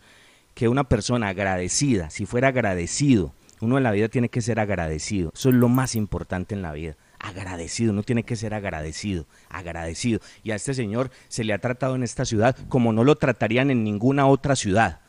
que 0.53 0.67
una 0.67 0.83
persona 0.83 1.29
agradecida, 1.29 2.11
si 2.11 2.27
fuera 2.27 2.49
agradecido, 2.49 3.33
uno 3.61 3.77
en 3.77 3.83
la 3.83 3.91
vida 3.91 4.09
tiene 4.09 4.29
que 4.29 4.41
ser 4.41 4.59
agradecido. 4.59 5.31
Eso 5.33 5.49
es 5.49 5.55
lo 5.55 5.69
más 5.69 5.95
importante 5.95 6.55
en 6.55 6.61
la 6.61 6.71
vida. 6.71 6.95
Agradecido, 7.19 7.91
uno 7.91 8.03
tiene 8.03 8.23
que 8.23 8.35
ser 8.35 8.53
agradecido, 8.53 9.25
agradecido. 9.49 10.19
Y 10.43 10.51
a 10.51 10.55
este 10.55 10.73
señor 10.73 11.11
se 11.27 11.43
le 11.43 11.53
ha 11.53 11.59
tratado 11.59 11.95
en 11.95 12.03
esta 12.03 12.25
ciudad 12.25 12.55
como 12.69 12.93
no 12.93 13.03
lo 13.03 13.15
tratarían 13.15 13.71
en 13.71 13.83
ninguna 13.83 14.27
otra 14.27 14.55
ciudad. 14.55 15.01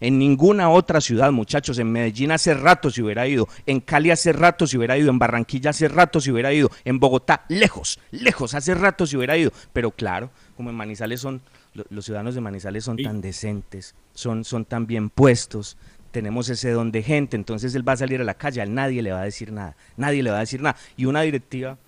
En 0.00 0.18
ninguna 0.18 0.70
otra 0.70 1.00
ciudad, 1.00 1.32
muchachos. 1.32 1.78
En 1.78 1.90
Medellín 1.90 2.30
hace 2.30 2.54
rato 2.54 2.90
se 2.90 3.02
hubiera 3.02 3.26
ido. 3.26 3.48
En 3.66 3.80
Cali 3.80 4.10
hace 4.10 4.32
rato 4.32 4.66
se 4.66 4.78
hubiera 4.78 4.96
ido. 4.96 5.10
En 5.10 5.18
Barranquilla 5.18 5.70
hace 5.70 5.88
rato 5.88 6.20
se 6.20 6.30
hubiera 6.30 6.52
ido. 6.52 6.70
En 6.84 7.00
Bogotá, 7.00 7.44
lejos, 7.48 7.98
lejos, 8.12 8.54
hace 8.54 8.74
rato 8.74 9.06
se 9.06 9.16
hubiera 9.16 9.36
ido. 9.36 9.50
Pero 9.72 9.90
claro, 9.90 10.30
como 10.56 10.70
en 10.70 10.76
Manizales 10.76 11.20
son, 11.20 11.42
los 11.90 12.04
ciudadanos 12.04 12.36
de 12.36 12.40
Manizales 12.40 12.84
son 12.84 12.96
tan 12.96 13.20
decentes, 13.20 13.94
son, 14.14 14.44
son 14.44 14.64
tan 14.64 14.86
bien 14.86 15.10
puestos, 15.10 15.76
tenemos 16.10 16.48
ese 16.48 16.70
don 16.70 16.90
de 16.90 17.02
gente, 17.02 17.36
entonces 17.36 17.74
él 17.74 17.86
va 17.86 17.92
a 17.92 17.98
salir 17.98 18.20
a 18.20 18.24
la 18.24 18.34
calle, 18.34 18.60
a 18.60 18.66
nadie 18.66 19.02
le 19.02 19.12
va 19.12 19.20
a 19.20 19.24
decir 19.24 19.52
nada, 19.52 19.76
nadie 19.96 20.22
le 20.22 20.30
va 20.30 20.38
a 20.38 20.40
decir 20.40 20.60
nada. 20.60 20.76
Y 20.96 21.04
una 21.04 21.22
directiva 21.22 21.78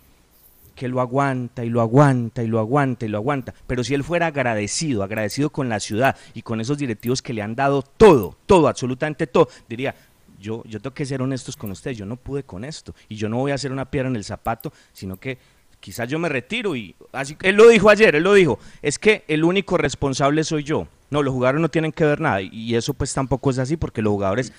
que 0.74 0.88
lo 0.88 1.00
aguanta 1.00 1.64
y 1.64 1.68
lo 1.68 1.82
aguanta 1.82 2.42
y 2.42 2.46
lo 2.46 2.58
aguanta 2.58 3.04
y 3.04 3.08
lo 3.08 3.18
aguanta. 3.18 3.52
Pero 3.66 3.84
si 3.84 3.92
él 3.94 4.02
fuera 4.02 4.28
agradecido, 4.28 5.02
agradecido 5.02 5.50
con 5.50 5.68
la 5.68 5.78
ciudad 5.78 6.16
y 6.32 6.42
con 6.42 6.60
esos 6.60 6.78
directivos 6.78 7.20
que 7.20 7.34
le 7.34 7.42
han 7.42 7.54
dado 7.54 7.82
todo, 7.82 8.36
todo, 8.46 8.66
absolutamente 8.66 9.26
todo, 9.26 9.48
diría, 9.68 9.94
yo, 10.40 10.62
yo 10.64 10.80
tengo 10.80 10.94
que 10.94 11.04
ser 11.04 11.20
honestos 11.20 11.56
con 11.56 11.70
ustedes, 11.70 11.98
yo 11.98 12.06
no 12.06 12.16
pude 12.16 12.44
con 12.44 12.64
esto 12.64 12.94
y 13.08 13.16
yo 13.16 13.28
no 13.28 13.36
voy 13.36 13.52
a 13.52 13.56
hacer 13.56 13.72
una 13.72 13.90
piedra 13.90 14.08
en 14.08 14.16
el 14.16 14.24
zapato, 14.24 14.72
sino 14.92 15.16
que 15.16 15.36
quizás 15.80 16.08
yo 16.08 16.18
me 16.18 16.28
retiro 16.28 16.74
y 16.74 16.94
así 17.12 17.36
él 17.42 17.56
lo 17.56 17.68
dijo 17.68 17.90
ayer, 17.90 18.14
él 18.14 18.22
lo 18.22 18.32
dijo, 18.32 18.58
es 18.80 18.98
que 18.98 19.24
el 19.28 19.44
único 19.44 19.76
responsable 19.76 20.44
soy 20.44 20.64
yo. 20.64 20.88
No, 21.10 21.22
los 21.22 21.34
jugadores 21.34 21.60
no 21.60 21.68
tienen 21.68 21.92
que 21.92 22.04
ver 22.04 22.20
nada 22.20 22.40
y 22.40 22.74
eso 22.74 22.94
pues 22.94 23.12
tampoco 23.12 23.50
es 23.50 23.58
así 23.58 23.76
porque 23.76 24.00
los 24.02 24.12
jugadores, 24.12 24.52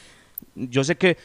yo 0.56 0.84
sé 0.84 0.96
que 0.98 1.18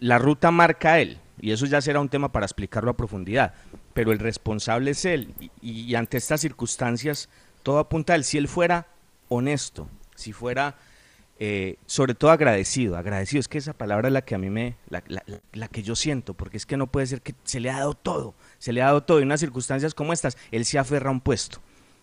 la 0.00 0.18
ruta 0.18 0.50
marca 0.50 0.98
él 0.98 1.18
y 1.40 1.52
eso 1.52 1.66
ya 1.66 1.80
será 1.80 2.00
un 2.00 2.08
tema 2.08 2.32
para 2.32 2.46
explicarlo 2.46 2.90
a 2.90 2.96
profundidad, 2.96 3.54
pero 3.94 4.12
el 4.12 4.18
responsable 4.18 4.92
es 4.92 5.04
él 5.04 5.34
y, 5.60 5.94
ante 5.94 6.16
estas 6.16 6.40
circunstancias 6.40 7.28
todo 7.62 7.78
apunta 7.78 8.14
a 8.14 8.16
él. 8.16 8.24
Si 8.24 8.38
él 8.38 8.48
fuera 8.48 8.86
honesto, 9.28 9.88
si 10.14 10.32
fuera 10.32 10.76
eh, 11.38 11.76
sobre 11.86 12.14
todo 12.14 12.30
agradecido, 12.30 12.96
agradecido, 12.96 13.40
es 13.40 13.48
que 13.48 13.58
esa 13.58 13.72
palabra 13.72 14.08
es 14.08 14.12
la 14.14 14.22
que 14.22 14.34
a 14.34 14.38
mí 14.38 14.50
me, 14.50 14.76
la, 14.88 15.02
la- 15.08 15.22
la 15.52 15.68
que 15.68 15.82
yo 15.82 15.96
siento, 15.96 16.34
porque 16.34 16.56
es 16.58 16.66
que 16.66 16.76
no 16.76 16.86
puede 16.86 17.06
ser 17.06 17.22
que 17.22 17.34
se 17.44 17.60
le 17.60 17.70
ha 17.70 17.78
dado 17.78 17.94
todo, 17.94 18.34
se 18.58 18.72
le 18.74 18.82
ha 18.82 18.86
dado 18.86 19.02
todo, 19.02 19.18
en 19.20 19.24
unas 19.26 19.40
circunstancias 19.40 19.94
como 19.94 20.12
estas, 20.12 20.36
él 20.50 20.64
se 20.66 20.78
aferra 20.78 21.08
a 21.08 21.12
un 21.12 21.20
puesto. 21.20 21.60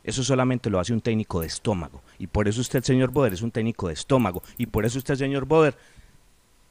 Eso 0.07 0.23
solamente 0.23 0.71
lo 0.71 0.79
hace 0.79 0.93
un 0.93 1.01
técnico 1.01 1.41
de 1.41 1.47
estómago. 1.47 2.01
Y 2.17 2.27
por 2.27 2.47
eso 2.47 2.61
usted, 2.61 2.83
señor 2.83 3.11
Boder, 3.11 3.33
es 3.33 3.43
un 3.43 3.51
técnico 3.51 3.89
de 3.89 3.93
estómago. 3.93 4.41
Y 4.57 4.65
por 4.67 4.85
eso 4.85 4.97
usted, 4.97 5.15
señor 5.15 5.45
Boder, 5.45 5.77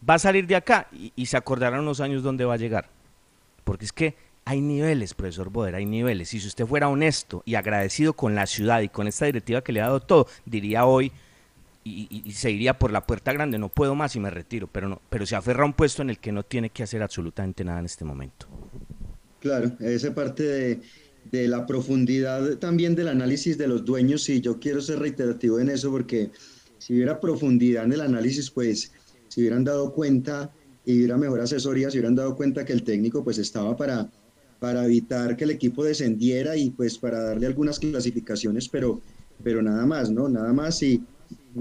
va 0.09 0.15
a 0.15 0.19
salir 0.19 0.47
de 0.47 0.57
acá 0.57 0.89
y, 0.93 1.27
se 1.27 1.37
acordará 1.37 1.81
unos 1.81 2.01
años 2.01 2.23
dónde 2.23 2.45
va 2.45 2.55
a 2.55 2.59
llegar. 2.59 2.89
Porque 3.65 3.85
es 3.87 3.93
que 3.93 4.17
hay 4.45 4.61
niveles, 4.61 5.15
profesor 5.15 5.51
Boder, 5.51 5.75
hay 5.77 5.87
niveles. 5.87 6.35
Y 6.35 6.41
si 6.41 6.49
usted 6.49 6.67
fuera 6.67 6.89
honesto 6.89 7.43
y 7.47 7.57
agradecido 7.57 8.15
con 8.15 8.35
la 8.35 8.47
ciudad 8.47 8.81
y 8.83 8.89
con 8.89 9.09
esta 9.09 9.27
directiva 9.27 9.63
que 9.63 9.73
le 9.73 9.81
ha 9.83 9.87
dado 9.87 10.01
todo, 10.01 10.29
diría 10.47 10.87
hoy 10.87 11.13
y, 11.85 12.09
y- 12.11 12.23
y 12.29 12.33
se 12.33 12.51
iría 12.51 12.79
por 12.79 12.93
la 12.93 13.07
puerta 13.07 13.33
grande, 13.33 13.59
no 13.59 13.69
puedo 13.71 13.95
más 13.95 14.17
y 14.17 14.21
me 14.21 14.31
retiro. 14.31 14.69
Pero, 14.69 14.89
no, 14.89 15.03
pero 15.11 15.27
se 15.27 15.37
aferra 15.37 15.63
a 15.65 15.67
un 15.67 15.75
puesto 15.75 16.03
en 16.03 16.11
el 16.11 16.19
que 16.19 16.33
no 16.33 16.43
tiene 16.45 16.71
que 16.71 16.83
hacer 16.85 17.03
absolutamente 17.03 17.65
nada 17.65 17.81
en 17.81 17.87
este 17.87 18.05
momento. 18.05 18.47
Claro, 19.41 19.77
esa 19.81 20.15
parte 20.15 20.43
de, 20.43 20.81
de 21.31 21.49
la 21.49 21.67
profundidad 21.67 22.59
también 22.59 22.95
del 22.95 23.09
análisis 23.09 23.59
de 23.59 23.69
los 23.69 23.85
dueños, 23.85 24.29
y 24.29 24.41
yo 24.41 24.59
quiero 24.59 24.81
ser 24.81 24.99
reiterativo 24.99 25.59
en 25.59 25.71
eso, 25.71 25.91
porque 25.91 26.31
si 26.79 26.95
hubiera 26.95 27.21
profundidad 27.21 27.85
en 27.85 27.93
el 27.93 28.01
análisis, 28.01 28.51
pues 28.51 28.93
si 29.29 29.41
hubieran 29.41 29.65
dado 29.65 29.93
cuenta 29.93 30.53
y 30.85 30.99
hubiera 30.99 31.17
mejor 31.17 31.41
asesoría, 31.41 31.91
si 31.91 31.99
hubieran 31.99 32.15
dado 32.15 32.37
cuenta 32.37 32.65
que 32.65 32.73
el 32.73 32.83
técnico 32.83 33.25
pues 33.25 33.39
estaba 33.39 33.77
para, 33.77 34.11
para 34.61 34.85
evitar 34.85 35.37
que 35.37 35.45
el 35.45 35.51
equipo 35.51 35.85
descendiera 35.85 36.57
y 36.57 36.71
pues 36.71 36.99
para 36.99 37.21
darle 37.23 37.47
algunas 37.47 37.79
clasificaciones, 37.79 38.69
pero, 38.69 39.01
pero 39.43 39.63
nada 39.63 39.85
más, 39.85 40.11
¿no? 40.11 40.29
Nada 40.29 40.53
más 40.53 40.83
y 40.83 41.03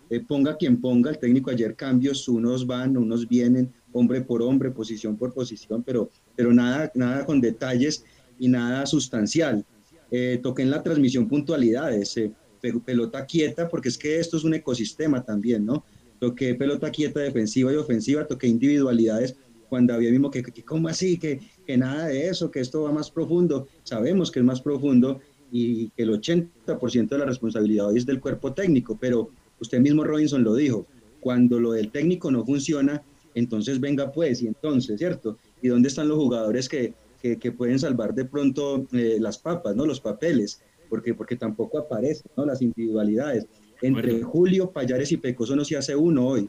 Eh, 0.09 0.21
ponga 0.21 0.57
quien 0.57 0.81
ponga, 0.81 1.11
el 1.11 1.19
técnico 1.19 1.51
ayer 1.51 1.75
cambios, 1.75 2.29
unos 2.29 2.65
van, 2.67 2.97
unos 2.97 3.27
vienen, 3.29 3.73
hombre 3.93 4.21
por 4.21 4.41
hombre, 4.43 4.71
posición 4.71 5.17
por 5.17 5.33
posición, 5.35 5.83
pero, 5.83 6.11
pero 6.37 6.53
nada, 6.53 6.93
nada 6.95 7.27
con 7.27 7.41
detalles 7.41 8.05
y 8.39 8.47
nada 8.49 8.87
sustancial. 8.87 9.65
Eh, 10.13 10.39
toqué 10.41 10.63
en 10.63 10.71
la 10.71 10.85
transmisión 10.85 11.27
puntualidades, 11.27 12.17
eh, 12.19 12.31
pe- 12.61 12.79
pelota 12.85 13.27
quieta, 13.27 13.69
porque 13.69 13.89
es 13.89 13.99
que 13.99 14.21
esto 14.21 14.37
es 14.37 14.45
un 14.45 14.55
ecosistema 14.55 15.25
también, 15.25 15.67
¿no? 15.67 15.85
Toqué 16.21 16.55
pelota 16.55 16.89
quieta 16.93 17.19
defensiva 17.21 17.73
y 17.73 17.77
ofensiva, 17.77 18.25
toqué 18.29 18.47
individualidades, 18.47 19.35
cuando 19.69 19.95
había 19.95 20.11
mismo 20.11 20.31
que, 20.31 20.43
que 20.43 20.63
¿cómo 20.63 20.89
así? 20.89 21.19
Que, 21.19 21.41
que 21.67 21.77
nada 21.77 22.07
de 22.07 22.29
eso, 22.29 22.51
que 22.51 22.61
esto 22.61 22.83
va 22.83 22.93
más 22.93 23.11
profundo. 23.11 23.69
Sabemos 23.83 24.31
que 24.31 24.41
es 24.41 24.45
más 24.45 24.61
profundo 24.61 25.21
y 25.51 25.91
que 25.91 26.03
el 26.03 26.11
80% 26.11 27.09
de 27.09 27.19
la 27.19 27.25
responsabilidad 27.25 27.89
hoy 27.89 27.99
es 27.99 28.07
del 28.07 28.21
cuerpo 28.21 28.53
técnico, 28.53 28.97
pero 29.01 29.31
usted 29.61 29.81
mismo 29.81 30.05
Robinson 30.05 30.43
lo 30.43 30.55
dijo, 30.55 30.87
cuando 31.21 31.61
lo 31.61 31.73
del 31.73 31.91
técnico 31.91 32.31
no 32.31 32.45
funciona, 32.45 33.03
entonces 33.35 33.81
venga 33.81 34.13
pues, 34.13 34.43
y 34.43 34.47
entonces, 34.47 34.99
¿cierto? 34.99 35.39
¿Y 35.63 35.69
dónde 35.69 35.89
están 35.89 36.09
los 36.09 36.19
jugadores 36.19 36.69
que, 36.69 36.95
que, 37.21 37.39
que 37.39 37.53
pueden 37.53 37.79
salvar 37.79 38.15
de 38.15 38.25
pronto 38.25 38.87
eh, 38.93 39.19
las 39.21 39.39
papas, 39.39 39.77
¿no? 39.77 39.87
Los 39.87 40.01
papeles, 40.01 40.63
porque, 40.89 41.15
porque 41.15 41.37
tampoco 41.37 41.79
aparecen, 41.79 42.31
¿no? 42.37 42.47
Las 42.47 42.63
individualidades. 42.63 43.47
Entre. 43.83 44.23
Julio, 44.23 44.71
Payares 44.71 45.13
y 45.13 45.19
Pecoso 45.19 45.55
no 45.55 45.65
se 45.65 45.77
hace 45.77 45.95
uno 45.95 46.27
hoy, 46.27 46.49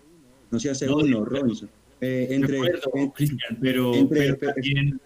no 0.49 0.59
se 0.59 0.70
hace 0.70 0.86
No, 0.86 0.97
uno. 0.97 1.26
Robinson. 1.26 1.70
Eh, 2.01 2.27
entre, 2.31 2.57
acuerdo, 2.57 3.13
Cristian, 3.13 3.57
pero, 3.61 3.93
entre- 3.93 4.33
pero 4.35 4.53
también 4.53 4.99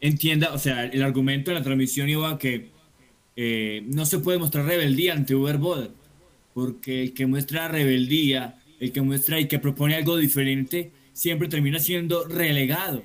entienda, 0.00 0.52
o 0.52 0.58
sea, 0.58 0.84
el 0.86 1.02
argumento 1.02 1.50
de 1.50 1.58
la 1.58 1.62
transmisión 1.62 2.08
iba 2.08 2.30
a 2.30 2.38
que 2.38 2.70
eh, 3.36 3.82
no 3.86 4.04
se 4.06 4.18
puede 4.18 4.38
mostrar 4.38 4.64
rebeldía 4.66 5.12
ante 5.12 5.34
Uber 5.34 5.58
Boder, 5.58 5.90
porque 6.54 7.02
el 7.02 7.14
que 7.14 7.26
muestra 7.26 7.68
rebeldía, 7.68 8.58
el 8.80 8.92
que 8.92 9.02
muestra 9.02 9.38
y 9.40 9.46
que 9.46 9.58
propone 9.58 9.94
algo 9.94 10.16
diferente, 10.16 10.90
siempre 11.12 11.48
termina 11.48 11.78
siendo 11.78 12.26
relegado. 12.26 13.02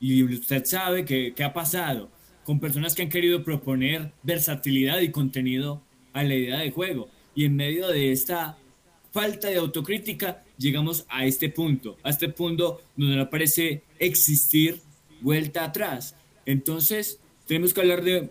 Y 0.00 0.22
usted 0.24 0.64
sabe 0.64 1.04
que, 1.04 1.32
que 1.34 1.44
ha 1.44 1.52
pasado 1.52 2.10
con 2.44 2.58
personas 2.58 2.94
que 2.94 3.02
han 3.02 3.08
querido 3.08 3.44
proponer 3.44 4.12
versatilidad 4.22 5.00
y 5.00 5.10
contenido 5.10 5.82
a 6.12 6.22
la 6.24 6.34
idea 6.34 6.58
de 6.58 6.70
juego. 6.70 7.08
Y 7.34 7.44
en 7.44 7.54
medio 7.56 7.88
de 7.88 8.12
esta 8.12 8.58
falta 9.12 9.48
de 9.48 9.56
autocrítica, 9.56 10.42
llegamos 10.62 11.04
a 11.08 11.26
este 11.26 11.48
punto, 11.48 11.98
a 12.02 12.10
este 12.10 12.28
punto 12.28 12.80
donde 12.96 13.16
no 13.16 13.28
parece 13.28 13.82
existir 13.98 14.80
vuelta 15.20 15.64
atrás. 15.64 16.16
Entonces, 16.46 17.20
tenemos 17.46 17.74
que 17.74 17.80
hablar 17.80 18.02
de, 18.02 18.30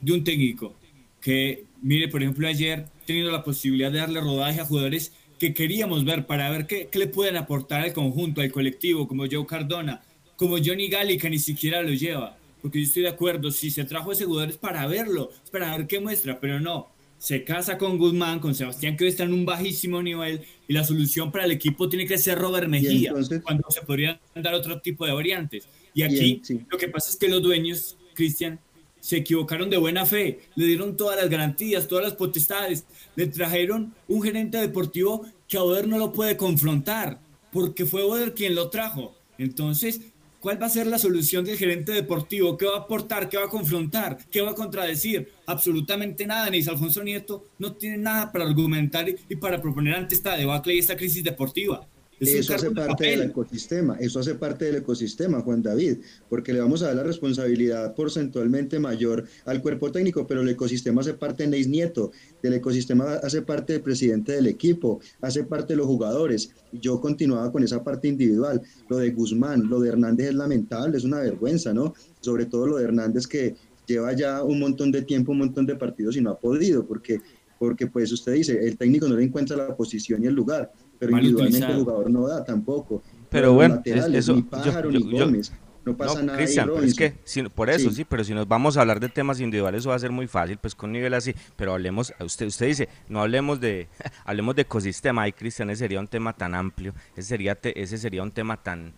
de 0.00 0.12
un 0.12 0.24
técnico 0.24 0.74
que, 1.20 1.64
mire, 1.82 2.08
por 2.08 2.22
ejemplo, 2.22 2.46
ayer 2.46 2.86
teniendo 3.06 3.30
la 3.30 3.44
posibilidad 3.44 3.92
de 3.92 3.98
darle 3.98 4.20
rodaje 4.20 4.60
a 4.60 4.64
jugadores 4.64 5.12
que 5.38 5.52
queríamos 5.52 6.04
ver 6.04 6.26
para 6.26 6.50
ver 6.50 6.66
qué, 6.66 6.88
qué 6.90 6.98
le 6.98 7.06
pueden 7.08 7.36
aportar 7.36 7.82
al 7.82 7.92
conjunto, 7.92 8.40
al 8.40 8.52
colectivo, 8.52 9.08
como 9.08 9.24
Joe 9.30 9.46
Cardona, 9.46 10.02
como 10.36 10.56
Johnny 10.64 10.88
Gali, 10.88 11.18
que 11.18 11.30
ni 11.30 11.38
siquiera 11.38 11.82
lo 11.82 11.90
lleva. 11.90 12.38
Porque 12.62 12.78
yo 12.80 12.86
estoy 12.86 13.02
de 13.02 13.10
acuerdo, 13.10 13.50
si 13.50 13.70
se 13.70 13.84
trajo 13.84 14.12
ese 14.12 14.24
jugador 14.24 14.50
es 14.50 14.56
para 14.56 14.86
verlo, 14.86 15.30
es 15.44 15.50
para 15.50 15.76
ver 15.76 15.86
qué 15.86 16.00
muestra, 16.00 16.40
pero 16.40 16.60
no. 16.60 16.93
Se 17.24 17.42
casa 17.42 17.78
con 17.78 17.96
Guzmán, 17.96 18.38
con 18.38 18.54
Sebastián, 18.54 18.98
que 18.98 19.04
hoy 19.04 19.08
está 19.08 19.22
en 19.24 19.32
un 19.32 19.46
bajísimo 19.46 20.02
nivel, 20.02 20.42
y 20.68 20.74
la 20.74 20.84
solución 20.84 21.32
para 21.32 21.46
el 21.46 21.52
equipo 21.52 21.88
tiene 21.88 22.06
que 22.06 22.18
ser 22.18 22.38
Robert 22.38 22.68
Mejía, 22.68 23.14
cuando 23.42 23.64
se 23.70 23.80
podrían 23.80 24.20
dar 24.34 24.52
otro 24.52 24.78
tipo 24.82 25.06
de 25.06 25.12
variantes. 25.14 25.66
Y 25.94 26.02
aquí 26.02 26.42
lo 26.68 26.76
que 26.76 26.88
pasa 26.88 27.08
es 27.08 27.16
que 27.16 27.28
los 27.28 27.42
dueños, 27.42 27.96
Cristian, 28.12 28.60
se 29.00 29.16
equivocaron 29.16 29.70
de 29.70 29.78
buena 29.78 30.04
fe, 30.04 30.40
le 30.54 30.66
dieron 30.66 30.98
todas 30.98 31.16
las 31.18 31.30
garantías, 31.30 31.88
todas 31.88 32.04
las 32.04 32.12
potestades, 32.12 32.84
le 33.16 33.26
trajeron 33.28 33.94
un 34.06 34.22
gerente 34.22 34.58
deportivo 34.58 35.24
que 35.48 35.56
a 35.56 35.62
Oder 35.62 35.88
no 35.88 35.96
lo 35.96 36.12
puede 36.12 36.36
confrontar, 36.36 37.20
porque 37.50 37.86
fue 37.86 38.02
Oder 38.02 38.34
quien 38.34 38.54
lo 38.54 38.68
trajo. 38.68 39.16
Entonces, 39.38 40.12
¿cuál 40.44 40.60
va 40.60 40.66
a 40.66 40.68
ser 40.68 40.86
la 40.86 40.98
solución 40.98 41.42
del 41.42 41.56
gerente 41.56 41.90
deportivo? 41.92 42.58
¿Qué 42.58 42.66
va 42.66 42.74
a 42.76 42.80
aportar? 42.80 43.30
¿Qué 43.30 43.38
va 43.38 43.46
a 43.46 43.48
confrontar? 43.48 44.18
¿Qué 44.30 44.42
va 44.42 44.50
a 44.50 44.54
contradecir? 44.54 45.32
Absolutamente 45.46 46.26
nada. 46.26 46.50
Neis 46.50 46.68
Alfonso 46.68 47.02
Nieto 47.02 47.44
no 47.58 47.72
tiene 47.76 47.96
nada 47.96 48.30
para 48.30 48.44
argumentar 48.44 49.08
y- 49.08 49.36
para 49.36 49.62
proponer 49.62 49.94
ante 49.94 50.14
esta 50.14 50.36
debacle 50.36 50.74
y 50.74 50.80
esta 50.80 50.98
crisis 50.98 51.24
deportiva. 51.24 51.88
Eso 52.20 52.54
hace 52.54 52.70
parte 52.70 53.06
del 53.06 53.22
ecosistema, 53.22 53.96
eso 53.98 54.20
hace 54.20 54.34
parte 54.34 54.66
del 54.66 54.76
ecosistema, 54.76 55.40
Juan 55.40 55.62
David, 55.62 55.98
porque 56.28 56.52
le 56.52 56.60
vamos 56.60 56.82
a 56.82 56.86
dar 56.86 56.96
la 56.96 57.02
responsabilidad 57.02 57.94
porcentualmente 57.94 58.78
mayor 58.78 59.24
al 59.44 59.60
cuerpo 59.60 59.90
técnico, 59.90 60.26
pero 60.26 60.42
el 60.42 60.48
ecosistema 60.48 61.00
hace 61.00 61.14
parte 61.14 61.44
de 61.44 61.50
Neis 61.50 61.68
Nieto, 61.68 62.12
del 62.42 62.54
ecosistema 62.54 63.14
hace 63.14 63.42
parte 63.42 63.74
del 63.74 63.82
presidente 63.82 64.32
del 64.32 64.46
equipo, 64.46 65.00
hace 65.20 65.44
parte 65.44 65.72
de 65.72 65.78
los 65.78 65.86
jugadores. 65.86 66.50
Yo 66.72 67.00
continuaba 67.00 67.50
con 67.50 67.62
esa 67.62 67.82
parte 67.82 68.08
individual, 68.08 68.62
lo 68.88 68.98
de 68.98 69.10
Guzmán, 69.10 69.68
lo 69.68 69.80
de 69.80 69.88
Hernández 69.88 70.28
es 70.28 70.34
lamentable, 70.34 70.96
es 70.96 71.04
una 71.04 71.20
vergüenza, 71.20 71.74
¿no? 71.74 71.94
Sobre 72.20 72.46
todo 72.46 72.66
lo 72.66 72.76
de 72.76 72.84
Hernández 72.84 73.26
que 73.26 73.54
lleva 73.86 74.12
ya 74.14 74.42
un 74.42 74.60
montón 74.60 74.90
de 74.92 75.02
tiempo, 75.02 75.32
un 75.32 75.38
montón 75.38 75.66
de 75.66 75.76
partidos 75.76 76.16
y 76.16 76.20
no 76.20 76.30
ha 76.30 76.38
podido, 76.38 76.86
porque 76.86 77.20
porque 77.58 77.86
pues 77.86 78.12
usted 78.12 78.34
dice, 78.34 78.58
el 78.66 78.76
técnico 78.76 79.08
no 79.08 79.16
le 79.16 79.24
encuentra 79.24 79.56
la 79.56 79.74
posición 79.74 80.22
y 80.22 80.26
el 80.26 80.34
lugar, 80.34 80.70
pero 80.98 81.12
Mal 81.12 81.22
individualmente 81.24 81.66
el 81.72 81.78
jugador 81.80 82.10
no 82.10 82.26
da 82.26 82.44
tampoco. 82.44 83.02
Pero 83.30 83.52
bueno, 83.52 83.76
laterales, 83.76 84.14
eso, 84.24 84.34
ni 84.34 84.42
Pájaro 84.42 84.90
yo- 84.90 85.00
ni 85.00 85.18
yo- 85.18 85.24
Gómez, 85.26 85.52
no 85.84 85.96
pasa 85.96 86.14
no, 86.20 86.22
nada. 86.26 86.38
Cristian, 86.38 86.70
pero 86.72 86.82
es 86.86 86.94
que, 86.94 87.14
si- 87.24 87.42
por 87.42 87.68
eso 87.68 87.90
Sí. 87.90 87.96
sí. 87.96 88.04
pero 88.04 88.24
si 88.24 88.32
nos 88.32 88.46
vamos 88.48 88.76
a 88.76 88.80
hablar 88.80 89.00
de 89.00 89.08
temas 89.08 89.40
individuales, 89.40 89.80
eso 89.80 89.90
va 89.90 89.96
a 89.96 89.98
ser 89.98 90.12
muy 90.12 90.26
fácil, 90.26 90.56
pues 90.58 90.74
con 90.74 90.92
nivel 90.92 91.12
así, 91.14 91.34
pero 91.56 91.72
hablemos, 91.74 92.12
usted, 92.20 92.46
usted 92.46 92.66
dice, 92.66 92.88
no 93.08 93.20
hablemos 93.20 93.60
de, 93.60 93.88
hablemos 94.24 94.54
de 94.56 94.62
ecosistema, 94.62 95.22
ay 95.22 95.32
Cristian, 95.32 95.68
ese 95.70 95.80
sería 95.80 96.00
un 96.00 96.08
tema 96.08 96.32
tan 96.32 96.54
amplio, 96.54 96.94
ese 97.16 97.28
sería, 97.28 97.54
te- 97.54 97.80
ese 97.82 97.98
sería 97.98 98.22
un 98.22 98.30
tema 98.30 98.56
tan, 98.56 98.94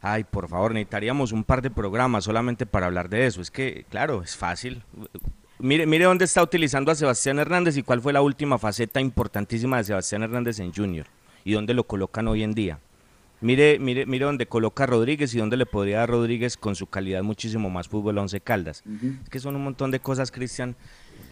ay, 0.00 0.24
por 0.24 0.48
favor, 0.48 0.72
necesitaríamos 0.72 1.32
un 1.32 1.42
par 1.44 1.60
de 1.60 1.70
programas 1.70 2.24
solamente 2.24 2.64
para 2.66 2.86
hablar 2.86 3.08
de 3.08 3.26
eso, 3.26 3.40
es 3.42 3.50
que, 3.50 3.84
claro, 3.90 4.22
es 4.22 4.36
fácil, 4.36 4.82
Mire, 5.58 5.86
mire 5.86 6.04
dónde 6.04 6.26
está 6.26 6.42
utilizando 6.42 6.92
a 6.92 6.94
Sebastián 6.94 7.38
Hernández 7.38 7.76
y 7.78 7.82
cuál 7.82 8.02
fue 8.02 8.12
la 8.12 8.20
última 8.20 8.58
faceta 8.58 9.00
importantísima 9.00 9.78
de 9.78 9.84
Sebastián 9.84 10.22
Hernández 10.22 10.58
en 10.60 10.72
Junior 10.72 11.06
y 11.44 11.52
dónde 11.52 11.72
lo 11.72 11.84
colocan 11.84 12.28
hoy 12.28 12.42
en 12.42 12.52
día. 12.52 12.78
Mire, 13.40 13.78
mire, 13.78 14.06
mire 14.06 14.24
dónde 14.26 14.46
coloca 14.46 14.84
a 14.84 14.86
Rodríguez 14.86 15.34
y 15.34 15.38
dónde 15.38 15.56
le 15.56 15.66
podría 15.66 15.98
dar 15.98 16.10
Rodríguez 16.10 16.56
con 16.56 16.74
su 16.74 16.86
calidad 16.86 17.22
muchísimo 17.22 17.70
más 17.70 17.88
fútbol 17.88 18.18
a 18.18 18.22
Once 18.22 18.40
Caldas. 18.40 18.82
Es 19.22 19.28
que 19.30 19.40
son 19.40 19.56
un 19.56 19.64
montón 19.64 19.90
de 19.90 20.00
cosas, 20.00 20.30
Cristian. 20.30 20.76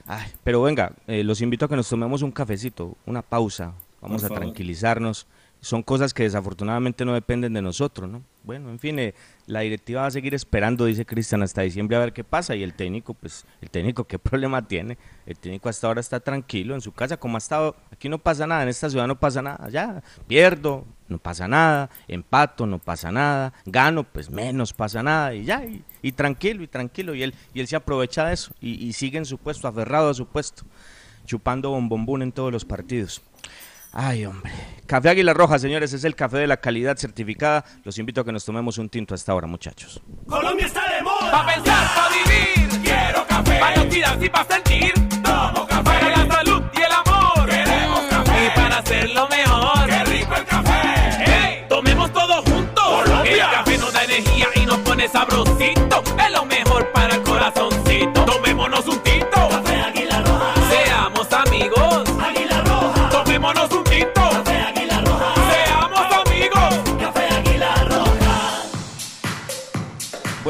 Ay, 0.06 0.26
pero 0.42 0.62
venga, 0.62 0.92
eh, 1.06 1.24
los 1.24 1.40
invito 1.40 1.66
a 1.66 1.68
que 1.68 1.76
nos 1.76 1.88
tomemos 1.88 2.22
un 2.22 2.30
cafecito, 2.30 2.96
una 3.06 3.22
pausa. 3.22 3.74
Vamos 4.00 4.22
Por 4.22 4.26
a 4.26 4.28
favor. 4.28 4.44
tranquilizarnos. 4.44 5.26
Son 5.64 5.82
cosas 5.82 6.12
que 6.12 6.24
desafortunadamente 6.24 7.06
no 7.06 7.14
dependen 7.14 7.54
de 7.54 7.62
nosotros, 7.62 8.06
¿no? 8.06 8.22
Bueno, 8.42 8.68
en 8.68 8.78
fin, 8.78 8.98
eh, 8.98 9.14
la 9.46 9.60
directiva 9.60 10.02
va 10.02 10.08
a 10.08 10.10
seguir 10.10 10.34
esperando, 10.34 10.84
dice 10.84 11.06
Cristian, 11.06 11.42
hasta 11.42 11.62
diciembre 11.62 11.96
a 11.96 12.00
ver 12.00 12.12
qué 12.12 12.22
pasa. 12.22 12.54
Y 12.54 12.62
el 12.62 12.74
técnico, 12.74 13.14
pues, 13.14 13.46
el 13.62 13.70
técnico, 13.70 14.04
¿qué 14.04 14.18
problema 14.18 14.68
tiene? 14.68 14.98
El 15.24 15.38
técnico 15.38 15.70
hasta 15.70 15.86
ahora 15.86 16.02
está 16.02 16.20
tranquilo 16.20 16.74
en 16.74 16.82
su 16.82 16.92
casa, 16.92 17.16
como 17.16 17.36
ha 17.36 17.38
estado. 17.38 17.76
Aquí 17.90 18.10
no 18.10 18.18
pasa 18.18 18.46
nada, 18.46 18.62
en 18.62 18.68
esta 18.68 18.90
ciudad 18.90 19.06
no 19.06 19.18
pasa 19.18 19.40
nada. 19.40 19.70
Ya, 19.70 20.02
pierdo, 20.26 20.84
no 21.08 21.16
pasa 21.16 21.48
nada. 21.48 21.88
Empato, 22.08 22.66
no 22.66 22.78
pasa 22.78 23.10
nada. 23.10 23.54
Gano, 23.64 24.04
pues 24.04 24.28
menos 24.28 24.74
pasa 24.74 25.02
nada. 25.02 25.34
Y 25.34 25.46
ya, 25.46 25.64
y, 26.02 26.12
tranquilo, 26.12 26.62
y 26.62 26.68
tranquilo. 26.68 27.14
Y 27.14 27.22
él, 27.22 27.34
y 27.54 27.60
él 27.60 27.68
se 27.68 27.76
aprovecha 27.76 28.26
de 28.26 28.34
eso. 28.34 28.52
Y, 28.60 28.84
y 28.84 28.92
sigue 28.92 29.16
en 29.16 29.24
su 29.24 29.38
puesto, 29.38 29.66
aferrado 29.66 30.10
a 30.10 30.14
su 30.14 30.26
puesto, 30.26 30.64
chupando 31.24 31.70
bombombún 31.70 32.20
en 32.20 32.32
todos 32.32 32.52
los 32.52 32.66
partidos. 32.66 33.22
Ay, 33.94 34.26
hombre. 34.26 34.52
Café 34.86 35.08
Águila 35.08 35.32
Roja, 35.32 35.58
señores, 35.58 35.92
es 35.92 36.04
el 36.04 36.16
café 36.16 36.38
de 36.38 36.46
la 36.46 36.58
calidad 36.58 36.96
certificada. 36.96 37.64
Los 37.84 37.96
invito 37.98 38.20
a 38.20 38.24
que 38.24 38.32
nos 38.32 38.44
tomemos 38.44 38.76
un 38.78 38.88
tinto 38.88 39.14
hasta 39.14 39.32
ahora, 39.32 39.46
muchachos. 39.46 40.02
Colombia 40.28 40.66
está 40.66 40.82
de 40.94 41.02
moda. 41.02 41.30
Pa' 41.30 41.46
pensar, 41.46 41.94
pa' 41.94 42.08
vivir. 42.10 42.82
Quiero 42.82 43.26
café. 43.26 43.58
Pa' 43.58 43.68
actividad 43.68 44.20
y 44.20 44.28
pa' 44.28 44.44
sentir. 44.44 44.92
Tomo 45.22 45.66
café. 45.66 45.82
Para 45.84 46.10
la 46.10 46.34
salud 46.34 46.62
y 46.74 46.82
el 46.82 46.92
amor. 46.92 47.48
Queremos 47.48 48.00
café. 48.10 48.46
Y 48.46 48.50
para 48.50 48.78
hacerlo 48.78 49.28
mejor. 49.28 49.86
Qué 49.86 50.04
rico 50.04 50.34
el 50.34 50.44
café. 50.44 51.24
Hey, 51.24 51.64
tomemos 51.68 52.12
todo 52.12 52.42
juntos. 52.42 52.84
Colombia. 52.84 53.32
El 53.32 53.50
café 53.52 53.78
nos 53.78 53.92
da 53.92 54.04
energía 54.04 54.48
y 54.56 54.66
nos 54.66 54.78
pone 54.80 55.08
sabrosito. 55.08 56.02
Es 56.18 56.32
lo 56.32 56.44
mejor 56.44 56.63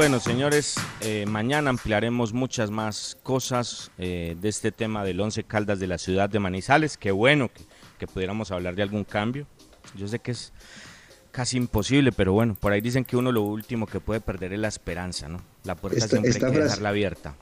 Bueno, 0.05 0.19
señores, 0.19 0.75
eh, 1.01 1.25
mañana 1.25 1.71
ampliaremos 1.71 2.31
muchas 2.31 2.69
más 2.69 3.17
cosas 3.23 3.89
eh, 3.97 4.37
de 4.39 4.49
este 4.49 4.71
tema 4.71 5.03
del 5.03 5.19
Once 5.19 5.43
Caldas 5.43 5.79
de 5.79 5.87
la 5.87 5.97
ciudad 5.97 6.29
de 6.29 6.37
Manizales. 6.37 6.95
Qué 6.95 7.09
bueno 7.09 7.49
que, 7.51 7.63
que 7.97 8.05
pudiéramos 8.05 8.51
hablar 8.51 8.75
de 8.75 8.83
algún 8.83 9.03
cambio. 9.03 9.47
Yo 9.97 10.07
sé 10.07 10.19
que 10.19 10.29
es 10.29 10.53
casi 11.31 11.57
imposible, 11.57 12.11
pero 12.11 12.33
bueno, 12.33 12.53
por 12.53 12.71
ahí 12.71 12.81
dicen 12.81 13.03
que 13.03 13.17
uno 13.17 13.31
lo 13.31 13.41
último 13.41 13.87
que 13.87 13.99
puede 13.99 14.21
perder 14.21 14.53
es 14.53 14.59
la 14.59 14.67
esperanza, 14.67 15.27
¿no? 15.27 15.41
La 15.63 15.73
puerta 15.73 15.97
Esta- 15.97 16.09
siempre 16.11 16.29
esta 16.29 16.45
hay 16.45 16.51
que 16.51 16.57
frase- 16.59 16.69
dejarla 16.69 16.89
abierta. 16.89 17.35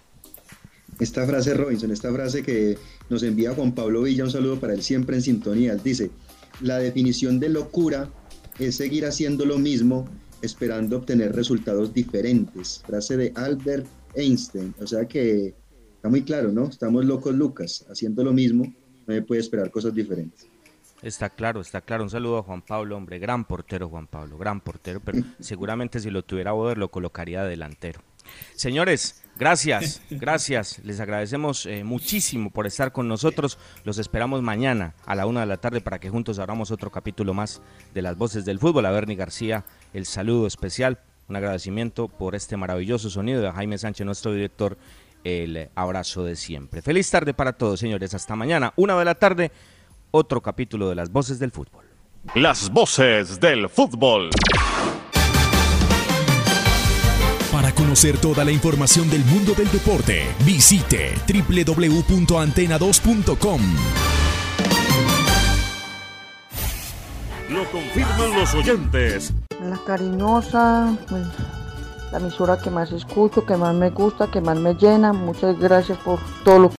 Esta 1.01 1.27
frase, 1.27 1.53
Robinson, 1.55 1.91
esta 1.91 2.13
frase 2.13 2.43
que 2.43 2.77
nos 3.09 3.23
envía 3.23 3.53
Juan 3.53 3.73
Pablo 3.73 4.03
Villa, 4.03 4.23
un 4.23 4.31
saludo 4.31 4.57
para 4.61 4.71
él 4.73 4.83
siempre 4.83 5.17
en 5.17 5.21
sintonía. 5.21 5.73
Él 5.73 5.81
dice, 5.83 6.11
la 6.61 6.77
definición 6.79 7.41
de 7.41 7.49
locura 7.49 8.07
es 8.57 8.77
seguir 8.77 9.05
haciendo 9.05 9.43
lo 9.43 9.57
mismo 9.57 10.07
esperando 10.43 10.97
obtener 10.97 11.35
resultados 11.35 11.93
diferentes. 11.93 12.83
Frase 12.85 13.17
de 13.17 13.33
Albert 13.35 13.87
Einstein. 14.15 14.75
O 14.79 14.85
sea 14.85 15.07
que 15.07 15.55
está 15.95 16.09
muy 16.09 16.23
claro, 16.23 16.51
¿no? 16.51 16.65
Estamos 16.65 17.05
locos, 17.05 17.33
Lucas, 17.33 17.85
haciendo 17.89 18.23
lo 18.23 18.33
mismo, 18.33 18.71
no 19.07 19.13
se 19.13 19.21
puede 19.21 19.41
esperar 19.41 19.71
cosas 19.71 19.93
diferentes. 19.93 20.45
Está 21.01 21.29
claro, 21.29 21.61
está 21.61 21.81
claro. 21.81 22.03
Un 22.03 22.09
saludo 22.09 22.37
a 22.37 22.43
Juan 22.43 22.61
Pablo, 22.61 22.95
hombre, 22.95 23.19
gran 23.19 23.45
portero 23.45 23.89
Juan 23.89 24.07
Pablo, 24.07 24.37
gran 24.37 24.61
portero, 24.61 25.01
pero 25.03 25.19
seguramente 25.39 25.99
si 25.99 26.09
lo 26.09 26.23
tuviera 26.23 26.51
Boder 26.51 26.77
lo 26.77 26.91
colocaría 26.91 27.43
de 27.43 27.49
delantero. 27.49 28.01
Señores, 28.55 29.21
gracias, 29.37 30.01
gracias. 30.09 30.79
Les 30.83 31.01
agradecemos 31.01 31.65
eh, 31.65 31.83
muchísimo 31.83 32.51
por 32.51 32.67
estar 32.67 32.93
con 32.93 33.07
nosotros. 33.07 33.57
Los 33.83 33.97
esperamos 33.97 34.41
mañana 34.41 34.95
a 35.05 35.15
la 35.15 35.25
una 35.25 35.41
de 35.41 35.47
la 35.47 35.57
tarde 35.57 35.81
para 35.81 35.99
que 35.99 36.09
juntos 36.09 36.39
abramos 36.39 36.71
otro 36.71 36.89
capítulo 36.89 37.33
más 37.33 37.61
de 37.93 38.01
las 38.01 38.17
voces 38.17 38.45
del 38.45 38.59
fútbol. 38.59 38.85
A 38.85 38.91
Bernie 38.91 39.17
García, 39.17 39.65
el 39.93 40.05
saludo 40.05 40.47
especial, 40.47 40.99
un 41.27 41.35
agradecimiento 41.35 42.07
por 42.07 42.35
este 42.35 42.57
maravilloso 42.57 43.09
sonido 43.09 43.41
de 43.41 43.51
Jaime 43.51 43.77
Sánchez, 43.77 44.05
nuestro 44.05 44.33
director. 44.33 44.77
El 45.23 45.69
abrazo 45.75 46.25
de 46.25 46.35
siempre. 46.35 46.81
Feliz 46.81 47.09
tarde 47.09 47.33
para 47.33 47.53
todos, 47.53 47.79
señores. 47.79 48.13
Hasta 48.13 48.35
mañana, 48.35 48.73
una 48.75 48.99
de 48.99 49.05
la 49.05 49.15
tarde, 49.15 49.53
otro 50.11 50.41
capítulo 50.41 50.89
de 50.89 50.95
las 50.95 51.09
voces 51.09 51.39
del 51.39 51.51
fútbol. 51.51 51.85
Las 52.35 52.69
voces 52.69 53.39
del 53.39 53.69
fútbol. 53.69 54.29
Para 57.53 57.73
conocer 57.73 58.17
toda 58.17 58.43
la 58.43 58.51
información 58.51 59.09
del 59.09 59.23
mundo 59.25 59.53
del 59.53 59.71
deporte, 59.71 60.25
visite 60.43 61.13
www.antena2.com. 61.27 64.22
Lo 67.53 67.63
confirman 67.65 68.39
los 68.39 68.55
oyentes. 68.55 69.31
La 69.61 69.77
cariñosa, 69.85 70.97
pues, 71.07 71.23
la 72.11 72.17
emisora 72.17 72.57
que 72.57 72.71
más 72.71 72.91
escucho, 72.91 73.45
que 73.45 73.55
más 73.55 73.75
me 73.75 73.91
gusta, 73.91 74.25
que 74.31 74.41
más 74.41 74.57
me 74.57 74.73
llena. 74.73 75.13
Muchas 75.13 75.59
gracias 75.59 75.99
por 75.99 76.17
todo 76.43 76.57
lo 76.57 76.69